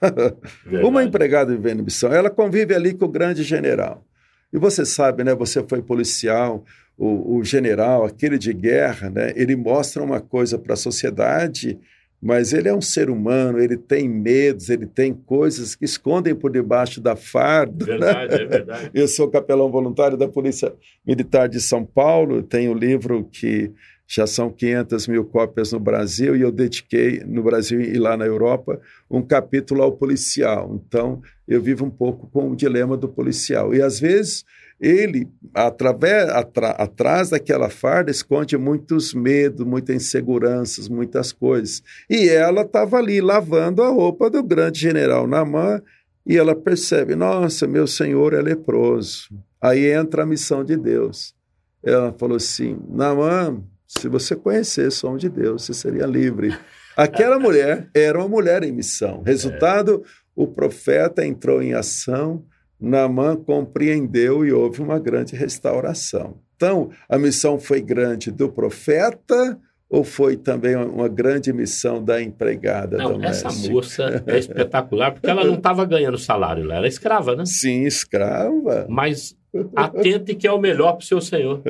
uma 0.82 1.04
empregada 1.04 1.54
vivendo 1.54 1.80
em 1.80 1.84
missão. 1.84 2.12
Ela 2.12 2.28
convive 2.28 2.74
ali 2.74 2.92
com 2.92 3.04
o 3.04 3.08
grande 3.08 3.44
general. 3.44 4.04
E 4.52 4.58
você 4.58 4.84
sabe, 4.84 5.22
né? 5.22 5.32
Você 5.36 5.64
foi 5.66 5.80
policial, 5.80 6.64
o, 6.98 7.36
o 7.36 7.44
general, 7.44 8.04
aquele 8.04 8.36
de 8.36 8.52
guerra, 8.52 9.08
né, 9.08 9.32
ele 9.34 9.56
mostra 9.56 10.02
uma 10.02 10.20
coisa 10.20 10.58
para 10.58 10.74
a 10.74 10.76
sociedade, 10.76 11.78
mas 12.20 12.52
ele 12.52 12.68
é 12.68 12.74
um 12.74 12.80
ser 12.80 13.08
humano, 13.08 13.58
ele 13.58 13.76
tem 13.76 14.08
medos, 14.08 14.68
ele 14.68 14.86
tem 14.86 15.12
coisas 15.12 15.74
que 15.74 15.84
escondem 15.84 16.34
por 16.34 16.50
debaixo 16.52 17.00
da 17.00 17.16
farda. 17.16 17.84
Verdade, 17.84 18.36
né? 18.36 18.42
é 18.42 18.46
verdade. 18.46 18.90
Eu 18.94 19.08
sou 19.08 19.28
capelão 19.28 19.70
voluntário 19.70 20.16
da 20.16 20.28
Polícia 20.28 20.72
Militar 21.04 21.48
de 21.48 21.60
São 21.60 21.84
Paulo, 21.84 22.42
tenho 22.42 22.72
um 22.72 22.76
livro 22.76 23.28
que 23.32 23.72
já 24.14 24.26
são 24.26 24.50
500 24.50 25.08
mil 25.08 25.24
cópias 25.24 25.72
no 25.72 25.80
Brasil, 25.80 26.36
e 26.36 26.42
eu 26.42 26.52
dediquei, 26.52 27.22
no 27.24 27.42
Brasil 27.42 27.80
e 27.80 27.98
lá 27.98 28.14
na 28.14 28.26
Europa, 28.26 28.78
um 29.10 29.22
capítulo 29.22 29.82
ao 29.82 29.92
policial. 29.92 30.70
Então, 30.74 31.22
eu 31.48 31.62
vivo 31.62 31.86
um 31.86 31.90
pouco 31.90 32.26
com 32.26 32.50
o 32.50 32.54
dilema 32.54 32.94
do 32.94 33.08
policial. 33.08 33.74
E, 33.74 33.80
às 33.80 33.98
vezes, 33.98 34.44
ele, 34.78 35.26
através, 35.54 36.28
atra, 36.28 36.72
atrás 36.72 37.30
daquela 37.30 37.70
farda, 37.70 38.10
esconde 38.10 38.58
muitos 38.58 39.14
medos, 39.14 39.64
muitas 39.64 39.96
inseguranças, 39.96 40.90
muitas 40.90 41.32
coisas. 41.32 41.82
E 42.10 42.28
ela 42.28 42.60
estava 42.62 42.98
ali 42.98 43.18
lavando 43.18 43.82
a 43.82 43.88
roupa 43.88 44.28
do 44.28 44.42
grande 44.42 44.78
general 44.78 45.26
Namã 45.26 45.80
e 46.26 46.36
ela 46.36 46.54
percebe: 46.54 47.16
nossa, 47.16 47.66
meu 47.66 47.86
senhor 47.86 48.34
é 48.34 48.42
leproso. 48.42 49.28
Aí 49.58 49.90
entra 49.90 50.24
a 50.24 50.26
missão 50.26 50.62
de 50.62 50.76
Deus. 50.76 51.34
Ela 51.82 52.12
falou 52.12 52.36
assim: 52.36 52.78
Namã, 52.90 53.62
se 53.98 54.08
você 54.08 54.34
conhecesse 54.34 55.04
o 55.04 55.08
homem 55.08 55.20
de 55.20 55.28
Deus, 55.28 55.64
você 55.64 55.74
seria 55.74 56.06
livre. 56.06 56.56
Aquela 56.96 57.38
mulher 57.38 57.88
era 57.94 58.18
uma 58.18 58.28
mulher 58.28 58.62
em 58.62 58.72
missão. 58.72 59.22
Resultado: 59.22 60.02
o 60.34 60.46
profeta 60.46 61.24
entrou 61.24 61.62
em 61.62 61.74
ação 61.74 62.44
Naamã 62.82 63.36
compreendeu 63.36 64.44
e 64.44 64.52
houve 64.52 64.82
uma 64.82 64.98
grande 64.98 65.36
restauração. 65.36 66.40
Então, 66.56 66.90
a 67.08 67.16
missão 67.16 67.58
foi 67.58 67.80
grande 67.80 68.32
do 68.32 68.50
profeta 68.50 69.56
ou 69.88 70.02
foi 70.02 70.36
também 70.36 70.74
uma 70.74 71.08
grande 71.08 71.52
missão 71.52 72.02
da 72.02 72.20
empregada 72.20 72.96
não, 72.96 73.12
doméstica? 73.12 73.48
Essa 73.48 73.70
moça 73.70 74.24
é 74.26 74.38
espetacular, 74.38 75.12
porque 75.12 75.30
ela 75.30 75.44
não 75.44 75.54
estava 75.54 75.84
ganhando 75.84 76.18
salário, 76.18 76.64
ela 76.64 76.78
era 76.78 76.88
escrava, 76.88 77.36
né? 77.36 77.44
Sim, 77.46 77.84
escrava. 77.84 78.86
Mas 78.88 79.36
atente 79.76 80.34
que 80.34 80.46
é 80.46 80.52
o 80.52 80.58
melhor 80.58 80.94
para 80.94 81.04
o 81.04 81.06
seu 81.06 81.20
senhor. 81.20 81.62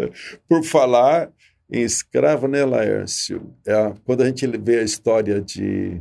Por 0.49 0.65
falar 0.65 1.31
em 1.73 1.83
escravo, 1.83 2.47
né, 2.47 2.65
Laércio? 2.65 3.53
É, 3.67 3.95
quando 4.05 4.23
a 4.23 4.27
gente 4.27 4.47
vê 4.47 4.81
a 4.81 4.83
história 4.83 5.41
de 5.41 6.01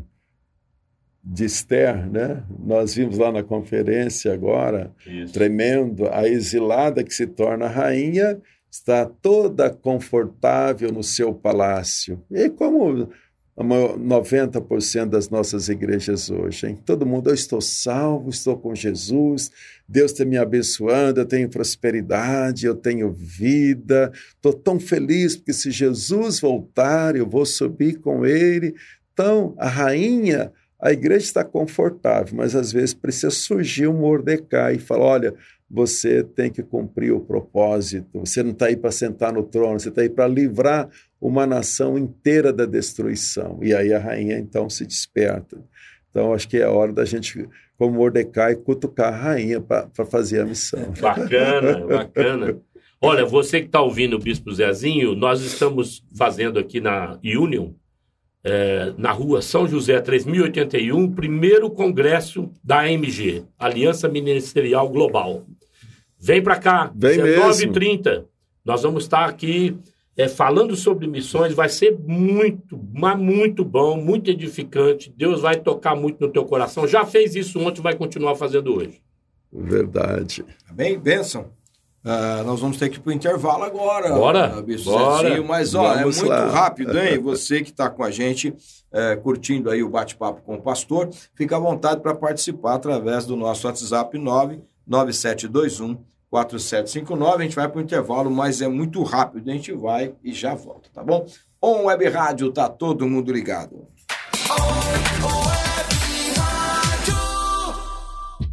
de 1.23 1.45
Esther, 1.45 2.09
né? 2.09 2.43
Nós 2.59 2.95
vimos 2.95 3.17
lá 3.17 3.31
na 3.31 3.43
conferência 3.43 4.33
agora, 4.33 4.91
Isso. 5.05 5.33
tremendo, 5.33 6.07
a 6.11 6.27
exilada 6.27 7.03
que 7.03 7.13
se 7.13 7.27
torna 7.27 7.67
rainha 7.67 8.41
está 8.71 9.05
toda 9.05 9.69
confortável 9.69 10.91
no 10.91 11.03
seu 11.03 11.33
palácio. 11.33 12.23
E 12.31 12.49
como 12.49 13.09
90% 13.63 15.09
das 15.09 15.29
nossas 15.29 15.69
igrejas 15.69 16.29
hoje, 16.29 16.67
hein? 16.67 16.79
Todo 16.85 17.05
mundo, 17.05 17.29
eu 17.29 17.33
estou 17.33 17.61
salvo, 17.61 18.29
estou 18.29 18.57
com 18.57 18.75
Jesus, 18.75 19.51
Deus 19.87 20.11
está 20.11 20.25
me 20.25 20.37
abençoando, 20.37 21.21
eu 21.21 21.25
tenho 21.25 21.49
prosperidade, 21.49 22.65
eu 22.65 22.75
tenho 22.75 23.11
vida, 23.11 24.11
estou 24.35 24.53
tão 24.53 24.79
feliz 24.79 25.35
porque 25.35 25.53
se 25.53 25.71
Jesus 25.71 26.39
voltar, 26.39 27.15
eu 27.15 27.25
vou 27.25 27.45
subir 27.45 27.99
com 27.99 28.25
Ele. 28.25 28.75
Então, 29.13 29.53
a 29.57 29.67
rainha, 29.67 30.51
a 30.79 30.91
igreja 30.91 31.25
está 31.25 31.43
confortável, 31.43 32.35
mas 32.35 32.55
às 32.55 32.71
vezes 32.71 32.93
precisa 32.93 33.29
surgir 33.29 33.87
um 33.87 33.99
Mordecai 33.99 34.75
e 34.75 34.79
falar: 34.79 35.05
olha, 35.05 35.35
você 35.71 36.23
tem 36.23 36.51
que 36.51 36.61
cumprir 36.61 37.13
o 37.13 37.21
propósito. 37.21 38.19
Você 38.19 38.43
não 38.43 38.51
está 38.51 38.65
aí 38.65 38.75
para 38.75 38.91
sentar 38.91 39.31
no 39.31 39.43
trono, 39.43 39.79
você 39.79 39.89
está 39.89 40.01
aí 40.01 40.09
para 40.09 40.27
livrar 40.27 40.89
uma 41.19 41.47
nação 41.47 41.97
inteira 41.97 42.51
da 42.51 42.65
destruição. 42.65 43.59
E 43.61 43.73
aí 43.73 43.93
a 43.93 43.99
rainha 43.99 44.37
então 44.37 44.69
se 44.69 44.85
desperta. 44.85 45.57
Então 46.09 46.33
acho 46.33 46.49
que 46.49 46.57
é 46.57 46.67
hora 46.67 46.91
da 46.91 47.05
gente, 47.05 47.47
como 47.77 47.95
Mordecai, 47.95 48.55
cutucar 48.55 49.13
a 49.13 49.17
rainha 49.17 49.61
para 49.61 50.05
fazer 50.05 50.41
a 50.41 50.45
missão. 50.45 50.91
Bacana, 50.99 51.85
bacana. 51.87 52.61
Olha, 52.99 53.25
você 53.25 53.61
que 53.61 53.67
está 53.67 53.81
ouvindo 53.81 54.15
o 54.15 54.19
Bispo 54.19 54.53
Zezinho, 54.53 55.15
nós 55.15 55.41
estamos 55.41 56.03
fazendo 56.15 56.59
aqui 56.59 56.79
na 56.79 57.17
Union, 57.23 57.71
é, 58.43 58.93
na 58.97 59.11
rua 59.11 59.41
São 59.41 59.67
José 59.67 59.99
3081, 59.99 61.11
primeiro 61.11 61.69
congresso 61.69 62.49
da 62.63 62.81
AMG, 62.81 63.43
Aliança 63.57 64.07
Ministerial 64.07 64.89
Global. 64.89 65.45
Vem 66.19 66.41
para 66.41 66.57
cá, 66.57 66.91
Vem 66.95 67.17
19h30. 67.17 68.25
Nós 68.63 68.83
vamos 68.83 69.03
estar 69.03 69.25
aqui 69.25 69.75
é, 70.15 70.27
falando 70.27 70.75
sobre 70.75 71.07
missões. 71.07 71.53
Vai 71.53 71.69
ser 71.69 71.97
muito, 71.97 72.79
mas 72.93 73.17
muito 73.17 73.65
bom, 73.65 73.97
muito 73.97 74.29
edificante. 74.29 75.11
Deus 75.15 75.41
vai 75.41 75.59
tocar 75.59 75.95
muito 75.95 76.19
no 76.19 76.31
teu 76.31 76.45
coração. 76.45 76.87
Já 76.87 77.05
fez 77.05 77.35
isso 77.35 77.59
ontem, 77.59 77.81
vai 77.81 77.95
continuar 77.95 78.35
fazendo 78.35 78.75
hoje. 78.75 79.01
Verdade. 79.51 80.45
Bem, 80.71 80.97
bênção. 80.97 81.51
Uh, 82.03 82.43
nós 82.45 82.59
vamos 82.59 82.77
ter 82.77 82.89
que 82.89 82.97
ir 82.97 82.99
para 82.99 83.11
o 83.11 83.13
intervalo 83.13 83.63
agora. 83.63 84.09
Bora, 84.09 84.63
bora. 84.83 85.43
Mas, 85.43 85.75
ó, 85.75 85.93
Vamos 85.93 86.17
é 86.17 86.21
muito 86.21 86.29
lá. 86.29 86.49
rápido, 86.49 86.97
hein? 86.97 87.19
Você 87.23 87.61
que 87.61 87.69
está 87.69 87.91
com 87.91 88.03
a 88.03 88.09
gente, 88.09 88.53
é, 88.91 89.15
curtindo 89.15 89.69
aí 89.69 89.83
o 89.83 89.89
bate-papo 89.89 90.41
com 90.41 90.55
o 90.55 90.61
pastor, 90.61 91.09
fica 91.35 91.55
à 91.55 91.59
vontade 91.59 92.01
para 92.01 92.15
participar 92.15 92.73
através 92.73 93.25
do 93.27 93.35
nosso 93.35 93.67
WhatsApp 93.67 94.17
99721 94.17 95.97
4759. 96.31 97.35
A 97.37 97.43
gente 97.43 97.55
vai 97.55 97.67
para 97.67 97.77
o 97.77 97.81
intervalo, 97.83 98.31
mas 98.31 98.61
é 98.61 98.67
muito 98.67 99.03
rápido. 99.03 99.47
A 99.49 99.53
gente 99.53 99.71
vai 99.73 100.13
e 100.23 100.33
já 100.33 100.55
volta, 100.55 100.89
tá 100.91 101.03
bom? 101.03 101.25
On 101.61 101.83
Web 101.83 102.09
Rádio, 102.09 102.51
tá 102.51 102.67
todo 102.67 103.07
mundo 103.07 103.31
ligado. 103.31 103.85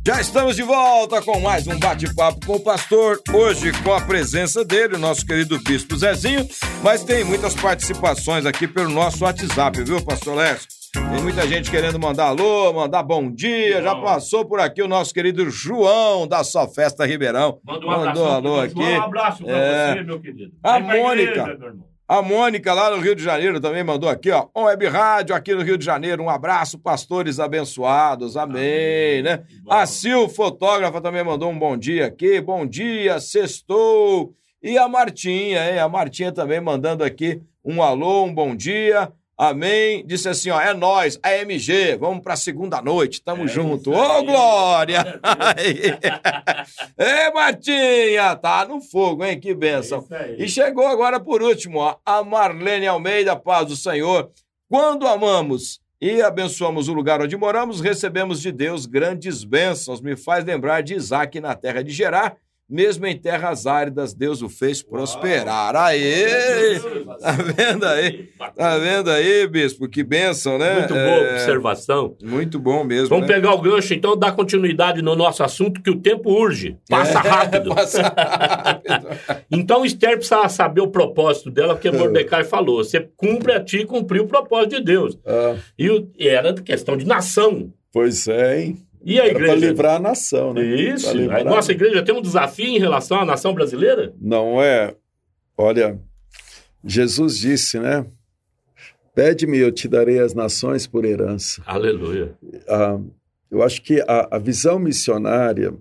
Já 0.09 0.23
estamos 0.23 0.57
de 0.57 0.63
volta 0.63 1.21
com 1.21 1.39
mais 1.39 1.67
um 1.67 1.79
bate-papo 1.79 2.47
com 2.47 2.55
o 2.55 2.61
pastor. 2.61 3.21
Hoje 3.31 3.71
com 3.83 3.93
a 3.93 4.01
presença 4.01 4.65
dele, 4.65 4.95
o 4.95 4.99
nosso 4.99 5.27
querido 5.27 5.59
Bispo 5.63 5.95
Zezinho. 5.99 6.49
Mas 6.83 7.05
tem 7.05 7.23
muitas 7.25 7.55
participações 7.55 8.47
aqui 8.47 8.67
pelo 8.67 8.89
nosso 8.89 9.23
WhatsApp, 9.23 9.85
viu, 9.85 10.03
pastor 10.03 10.37
Lécio? 10.37 10.67
Tem 10.95 11.23
muita 11.23 11.47
gente 11.47 11.71
querendo 11.71 12.01
mandar 12.01 12.29
alô, 12.29 12.73
mandar 12.73 13.03
bom 13.03 13.31
dia. 13.31 13.83
Já 13.83 13.95
passou 13.97 14.47
por 14.47 14.61
aqui 14.61 14.81
o 14.81 14.89
nosso 14.89 15.13
querido 15.13 15.51
João 15.51 16.27
da 16.27 16.43
Só 16.43 16.67
Festa 16.67 17.05
Ribeirão. 17.05 17.61
Manda 17.63 17.85
um 17.85 17.91
Mandou 17.91 18.09
abraço. 18.09 18.25
alô 18.25 18.61
aqui. 18.63 18.81
Um 18.81 19.03
abraço 19.03 19.45
para 19.45 19.59
É. 19.59 19.93
você, 19.95 20.03
meu 20.05 20.21
querido. 20.23 20.53
A 20.63 20.79
Vem 20.79 20.89
pra 20.89 20.97
Mônica. 20.97 21.31
igreja, 21.33 21.59
meu 21.59 21.69
irmão. 21.69 21.98
A 22.09 22.23
Mônica, 22.23 22.73
lá 22.73 22.91
no 22.91 23.03
Rio 23.03 23.15
de 23.15 23.23
Janeiro, 23.23 23.61
também 23.61 23.85
mandou 23.85 24.09
aqui, 24.09 24.31
ó. 24.31 24.47
On 24.55 24.65
Web 24.65 24.87
Rádio, 24.87 25.37
aqui 25.37 25.55
no 25.55 25.61
Rio 25.61 25.77
de 25.77 25.85
Janeiro. 25.85 26.23
Um 26.23 26.31
abraço, 26.31 26.79
pastores 26.79 27.39
abençoados. 27.39 28.35
Amém, 28.35 29.21
né? 29.23 29.45
Que 29.47 29.61
bom. 29.61 29.71
A 29.71 29.85
Sil, 29.85 30.27
fotógrafa, 30.27 31.03
também 31.03 31.23
mandou 31.23 31.51
um 31.51 31.59
bom 31.59 31.77
dia 31.77 32.07
aqui. 32.07 32.41
Bom 32.41 32.65
dia, 32.65 33.21
sextou. 33.21 34.35
E 34.63 34.79
a 34.79 34.89
Martinha, 34.89 35.71
hein? 35.71 35.79
A 35.81 35.87
Martinha 35.87 36.33
também 36.33 36.63
mandando 36.63 37.05
aqui 37.05 37.43
um 37.63 37.83
alô, 37.83 38.25
um 38.25 38.33
bom 38.33 38.57
dia. 38.57 39.13
Amém. 39.39 40.05
Disse 40.05 40.29
assim, 40.29 40.51
ó, 40.51 40.61
é 40.61 40.75
nós, 40.75 41.17
AMG, 41.23 41.97
vamos 41.97 42.25
pra 42.25 42.35
segunda 42.35 42.83
noite, 42.83 43.23
tamo 43.23 43.45
É 43.45 43.47
junto. 43.49 43.93
Ô, 43.93 44.03
aí. 44.03 44.27
Glória! 44.27 45.21
Ei, 46.99 47.33
Martinha, 47.33 48.35
tá 48.37 48.67
no 48.67 48.81
fogo, 48.81 49.25
hein? 49.25 49.39
Que 49.39 49.51
É 49.51 49.55
bênção. 49.55 50.05
aí. 50.11 50.37
E 50.43 50.49
chegou 50.49 50.87
agora 50.87 51.21
por 51.21 51.41
último, 51.41 51.79
ó, 51.79 51.97
a 52.05 52.25
Marlene 52.25 52.89
Almeida, 52.89 53.37
paz 53.37 53.67
do 53.69 53.77
Senhor. 53.77 54.31
Quando 54.69 55.07
amamos 55.07 55.81
e 56.01 56.21
abençoamos 56.21 56.89
o 56.89 56.93
lugar 56.93 57.23
onde 57.23 57.37
moramos, 57.37 57.81
recebemos 57.81 58.41
de 58.41 58.51
Deus 58.53 58.87
grandes 58.87 59.45
bênçãos. 59.45 60.01
Me 60.01 60.17
faz 60.17 60.45
lembrar 60.45 60.83
de 60.83 60.95
Isaac 60.95 61.41
na 61.41 61.55
terra 61.55 61.83
de 61.83 61.93
Gerar, 61.93 62.37
mesmo 62.69 63.07
em 63.07 63.17
terras 63.17 63.67
áridas, 63.67 64.13
Deus 64.13 64.43
o 64.43 64.49
fez 64.49 64.83
prosperar. 64.83 65.75
Aê! 65.75 66.79
Tá 67.21 67.33
vendo 67.33 67.85
aí? 67.87 68.29
Tá 68.57 68.79
vendo 68.79 69.11
aí, 69.11 69.47
bispo? 69.47 69.89
Que 69.89 70.05
bênção, 70.05 70.59
né? 70.59 70.81
Muito 70.81 70.95
boa 70.95 71.01
É, 71.07 71.33
observação. 71.35 72.17
Muito 72.23 72.59
bom 72.59 72.85
mesmo. 72.85 73.09
Vamos 73.09 73.27
né? 73.27 73.35
pegar 73.35 73.55
o 73.55 73.61
gancho, 73.61 73.95
então, 73.95 74.17
dar 74.17 74.33
continuidade 74.33 75.01
no 75.01 75.17
nosso 75.17 75.43
assunto, 75.43 75.81
que 75.83 75.91
o 75.91 75.99
tempo 76.01 76.31
urge. 76.31 76.77
Passa 76.89 77.19
rápido. 77.21 77.73
É, 77.73 77.75
Passa 77.75 78.03
rápido. 78.03 79.09
Então, 79.51 79.85
Esther 79.85 80.17
precisa 80.17 80.49
saber 80.49 80.81
o 80.83 80.89
propósito 80.89 81.51
dela, 81.51 81.75
porque 81.75 81.91
Mordecai 81.91 82.45
falou: 82.45 82.85
você 82.85 83.09
cumpre 83.17 83.53
a 83.53 83.65
ti 83.65 83.85
cumprir 83.85 84.21
o 84.21 84.27
propósito 84.27 84.77
de 84.77 84.85
Deus. 84.85 85.19
Ah, 85.27 85.57
E, 85.79 85.87
e 86.19 86.29
era 86.29 86.53
questão 86.55 86.97
de 86.97 87.07
nação. 87.07 87.73
pois 87.93 88.29
é, 88.29 88.61
hein? 88.61 88.79
E 89.09 89.19
a 89.19 89.25
Era 89.25 89.33
para 89.33 89.43
igreja? 89.49 89.67
livrar 89.69 89.97
a 89.97 89.99
nação, 89.99 90.53
né? 90.53 90.63
Isso. 90.63 91.09
A 91.31 91.43
nossa 91.43 91.73
igreja 91.73 92.03
tem 92.03 92.15
um 92.15 92.21
desafio 92.21 92.67
em 92.67 92.79
relação 92.79 93.19
à 93.19 93.25
nação 93.25 93.55
brasileira? 93.55 94.13
Não 94.21 94.63
é? 94.63 94.95
Olha, 95.57 95.99
Jesus 96.85 97.39
disse, 97.39 97.79
né? 97.81 98.05
Pede-me, 99.15 99.57
eu 99.57 99.73
te 99.73 99.89
darei 99.89 100.19
as 100.19 100.35
nações 100.35 100.87
por 100.87 101.07
herança. 101.07 101.63
Aleluia. 101.65 102.37
Ah, 102.69 103.01
eu 103.51 103.63
acho 103.63 103.81
que 103.83 103.99
a, 104.03 104.29
a 104.37 104.39
visão 104.39 104.79
missionária, 104.79 105.73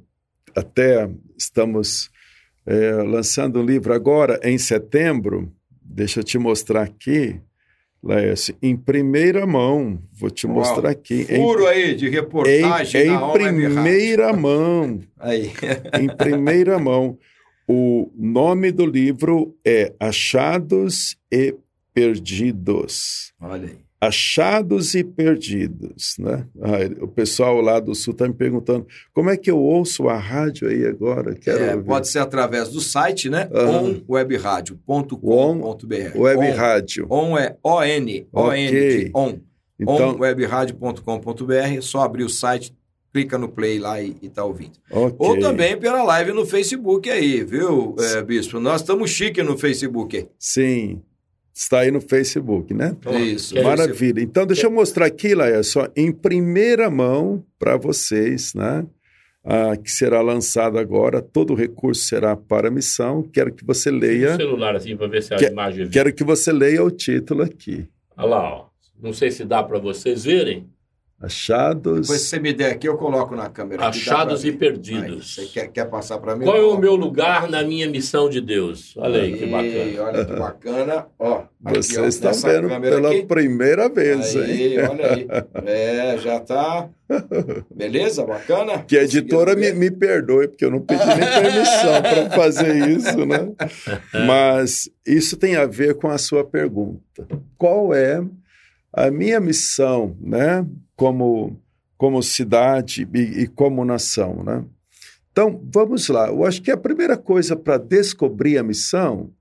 até 0.55 1.09
estamos 1.37 2.09
eh, 2.65 3.03
lançando 3.03 3.59
um 3.59 3.65
livro 3.65 3.93
agora, 3.93 4.39
em 4.41 4.57
setembro, 4.57 5.51
deixa 5.81 6.21
eu 6.21 6.23
te 6.23 6.37
mostrar 6.37 6.83
aqui, 6.83 7.41
Laércio, 8.07 8.55
em 8.61 8.75
primeira 8.75 9.45
mão, 9.45 9.99
vou 10.13 10.29
te 10.29 10.47
Uau. 10.47 10.55
mostrar 10.55 10.89
aqui. 10.89 11.27
em- 11.29 11.35
Furo 11.41 11.67
aí 11.67 11.93
de 11.93 12.07
Em, 12.07 12.09
reportagem 12.09 13.01
em 13.07 13.07
Rádio. 13.09 13.33
primeira 13.33 14.31
mão, 14.33 14.99
Aí. 15.19 15.51
em 15.99 16.07
primeira 16.15 16.79
mão. 16.79 17.17
O 17.67 18.09
nome 18.15 18.71
do 18.71 18.85
livro 18.85 19.53
é 19.65 19.93
Achados 19.99 21.17
e 21.29 21.53
Perdidos. 21.93 23.33
Olha 23.41 23.67
aí. 23.67 23.86
Achados 23.99 24.93
e 24.93 25.03
Perdidos, 25.03 26.15
né? 26.19 26.45
Ah, 26.61 27.03
o 27.03 27.07
pessoal 27.07 27.59
lá 27.61 27.79
do 27.79 27.95
Sul 27.95 28.11
está 28.13 28.27
me 28.27 28.33
perguntando 28.33 28.85
como 29.11 29.31
é 29.31 29.37
que 29.37 29.49
eu 29.49 29.57
ouço 29.57 30.07
a 30.07 30.15
rádio 30.17 30.67
aí 30.69 30.85
agora? 30.85 31.33
Quero 31.33 31.63
É, 31.63 31.75
pode 31.77 32.07
ser 32.07 32.19
através 32.19 32.69
do 32.69 32.79
site, 32.79 33.27
né? 33.29 33.49
Aham. 33.51 34.01
onwebradio.com.br. 34.07 36.17
Web 36.17 36.39
On- 36.39 36.55
Rádio. 36.55 37.07
On 37.09 37.37
é 37.37 37.55
O-N. 37.63 38.27
O-N. 38.31 38.67
Ok. 38.67 39.03
de 39.05 39.11
On. 39.15 39.39
Então, 39.79 40.09
onwebradio.com.br. 40.15 41.81
Só 41.81 42.01
abrir 42.01 42.23
o 42.23 42.29
site, 42.29 42.73
clica 43.13 43.37
no 43.37 43.49
play 43.49 43.79
lá 43.79 44.01
e, 44.01 44.15
e 44.21 44.29
tá 44.29 44.43
ouvindo. 44.43 44.73
ok. 44.91 45.15
Ou 45.17 45.39
também 45.39 45.77
pela 45.77 46.03
live 46.03 46.31
no 46.33 46.45
Facebook 46.45 47.09
aí, 47.09 47.43
viu, 47.43 47.95
é, 47.99 48.21
Bispo? 48.21 48.59
Nós 48.59 48.81
estamos 48.81 49.09
chique 49.09 49.41
no 49.43 49.57
Facebook. 49.57 50.27
Sim, 50.39 51.01
está 51.59 51.79
aí 51.79 51.91
no 51.91 51.99
Facebook, 52.01 52.73
né? 52.73 52.95
Isso. 53.21 53.55
Maravilha. 53.61 54.21
Então, 54.21 54.45
deixa 54.45 54.67
eu 54.67 54.71
mostrar 54.71 55.05
aqui, 55.05 55.33
Laia, 55.33 55.63
só 55.63 55.87
em 55.95 56.11
primeira 56.11 56.89
mão 56.89 57.43
para 57.59 57.75
vocês, 57.77 58.53
né? 58.53 58.85
Ah, 59.43 59.77
que 59.77 59.89
será 59.89 60.19
lançado 60.21 60.77
agora. 60.77 61.21
Todo 61.21 61.53
o 61.53 61.55
recurso 61.55 62.03
será 62.03 62.35
para 62.35 62.67
a 62.67 62.71
missão. 62.71 63.23
Quero 63.23 63.53
que 63.53 63.65
você 63.65 63.89
Liga 63.89 64.05
o 64.05 64.09
leia. 64.09 64.35
celular 64.35 64.75
assim 64.75 64.95
para 64.97 65.07
ver 65.07 65.23
se 65.23 65.33
a 65.33 65.37
Que- 65.37 65.45
imagem. 65.45 65.89
Quero 65.89 66.13
que 66.13 66.23
você 66.23 66.51
leia 66.51 66.83
o 66.83 66.91
título 66.91 67.43
aqui. 67.43 67.87
Olha 68.17 68.27
lá, 68.27 68.53
ó. 68.55 68.65
Não 69.01 69.13
sei 69.13 69.31
se 69.31 69.45
dá 69.45 69.63
para 69.63 69.79
vocês 69.79 70.25
verem. 70.25 70.67
Achados. 71.19 72.01
Depois 72.01 72.21
se 72.21 72.27
você 72.27 72.39
me 72.39 72.53
der 72.53 72.73
aqui, 72.73 72.87
eu 72.87 72.95
coloco 72.95 73.35
na 73.35 73.49
câmera. 73.49 73.87
Achados 73.87 74.45
e 74.45 74.51
perdidos. 74.51 75.03
Aí, 75.03 75.15
você 75.23 75.45
quer, 75.45 75.67
quer 75.69 75.85
passar 75.85 76.19
para 76.19 76.35
mim? 76.35 76.45
Qual 76.45 76.55
é 76.55 76.61
o 76.61 76.77
meu 76.77 76.95
lugar 76.95 77.49
na 77.49 77.63
minha 77.63 77.89
missão 77.89 78.29
de 78.29 78.39
Deus? 78.39 78.93
Olha 78.95 79.23
aí, 79.23 79.35
que 79.35 79.47
bacana. 79.47 80.03
Olha 80.03 80.25
que 80.25 80.33
bacana. 80.33 81.07
Ó, 81.17 81.43
Vocês 81.59 81.97
aqui, 81.97 82.07
estão 82.07 82.33
vendo 82.33 82.81
pela 82.81 83.09
aqui. 83.09 83.25
primeira 83.25 83.89
vez, 83.89 84.35
aí, 84.35 84.73
hein? 84.73 84.79
Olha 84.87 85.13
aí. 85.13 85.27
É, 85.65 86.17
já 86.19 86.39
tá. 86.39 86.87
Beleza? 87.73 88.23
Bacana? 88.23 88.83
Que 88.83 88.97
a 88.97 89.03
editora 89.03 89.55
me, 89.55 89.71
me 89.73 89.89
perdoe, 89.89 90.47
porque 90.47 90.65
eu 90.65 90.71
não 90.71 90.81
pedi 90.81 91.03
nem 91.03 91.17
permissão 91.17 92.01
para 92.01 92.29
fazer 92.29 92.89
isso, 92.89 93.25
né? 93.25 93.51
Mas 94.27 94.89
isso 95.05 95.35
tem 95.35 95.55
a 95.55 95.65
ver 95.65 95.95
com 95.95 96.09
a 96.09 96.17
sua 96.17 96.43
pergunta. 96.43 97.27
Qual 97.57 97.93
é 97.93 98.21
a 98.93 99.11
minha 99.11 99.39
missão, 99.39 100.15
né? 100.19 100.65
como, 100.95 101.61
como 101.97 102.21
cidade 102.23 103.07
e, 103.13 103.43
e 103.43 103.47
como 103.47 103.85
nação. 103.85 104.43
Né? 104.43 104.65
Então, 105.31 105.61
vamos 105.71 106.07
lá. 106.09 106.27
Eu 106.27 106.43
acho 106.43 106.61
que 106.61 106.71
a 106.71 106.77
primeira 106.77 107.15
coisa 107.15 107.55
para 107.55 107.77
descobrir 107.77 108.57
a 108.57 108.63
missão 108.63 109.31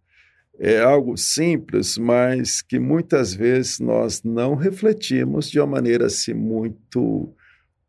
é 0.58 0.80
algo 0.80 1.16
simples, 1.16 1.98
mas 1.98 2.62
que 2.62 2.78
muitas 2.78 3.34
vezes 3.34 3.78
nós 3.78 4.22
não 4.22 4.54
refletimos 4.54 5.50
de 5.50 5.58
uma 5.58 5.66
maneira 5.66 6.06
assim 6.06 6.34
muito 6.34 7.32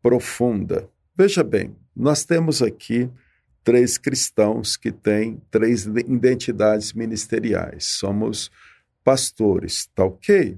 profunda. 0.02 0.88
Veja 1.16 1.42
bem, 1.42 1.74
nós 1.96 2.24
temos 2.24 2.62
aqui 2.62 3.10
três 3.64 3.98
cristãos 3.98 4.76
que 4.76 4.92
têm 4.92 5.42
três 5.50 5.86
identidades 5.86 6.92
ministeriais. 6.92 7.84
Somos 7.84 8.50
pastores, 9.02 9.86
tá 9.94 10.04
ok? 10.04 10.56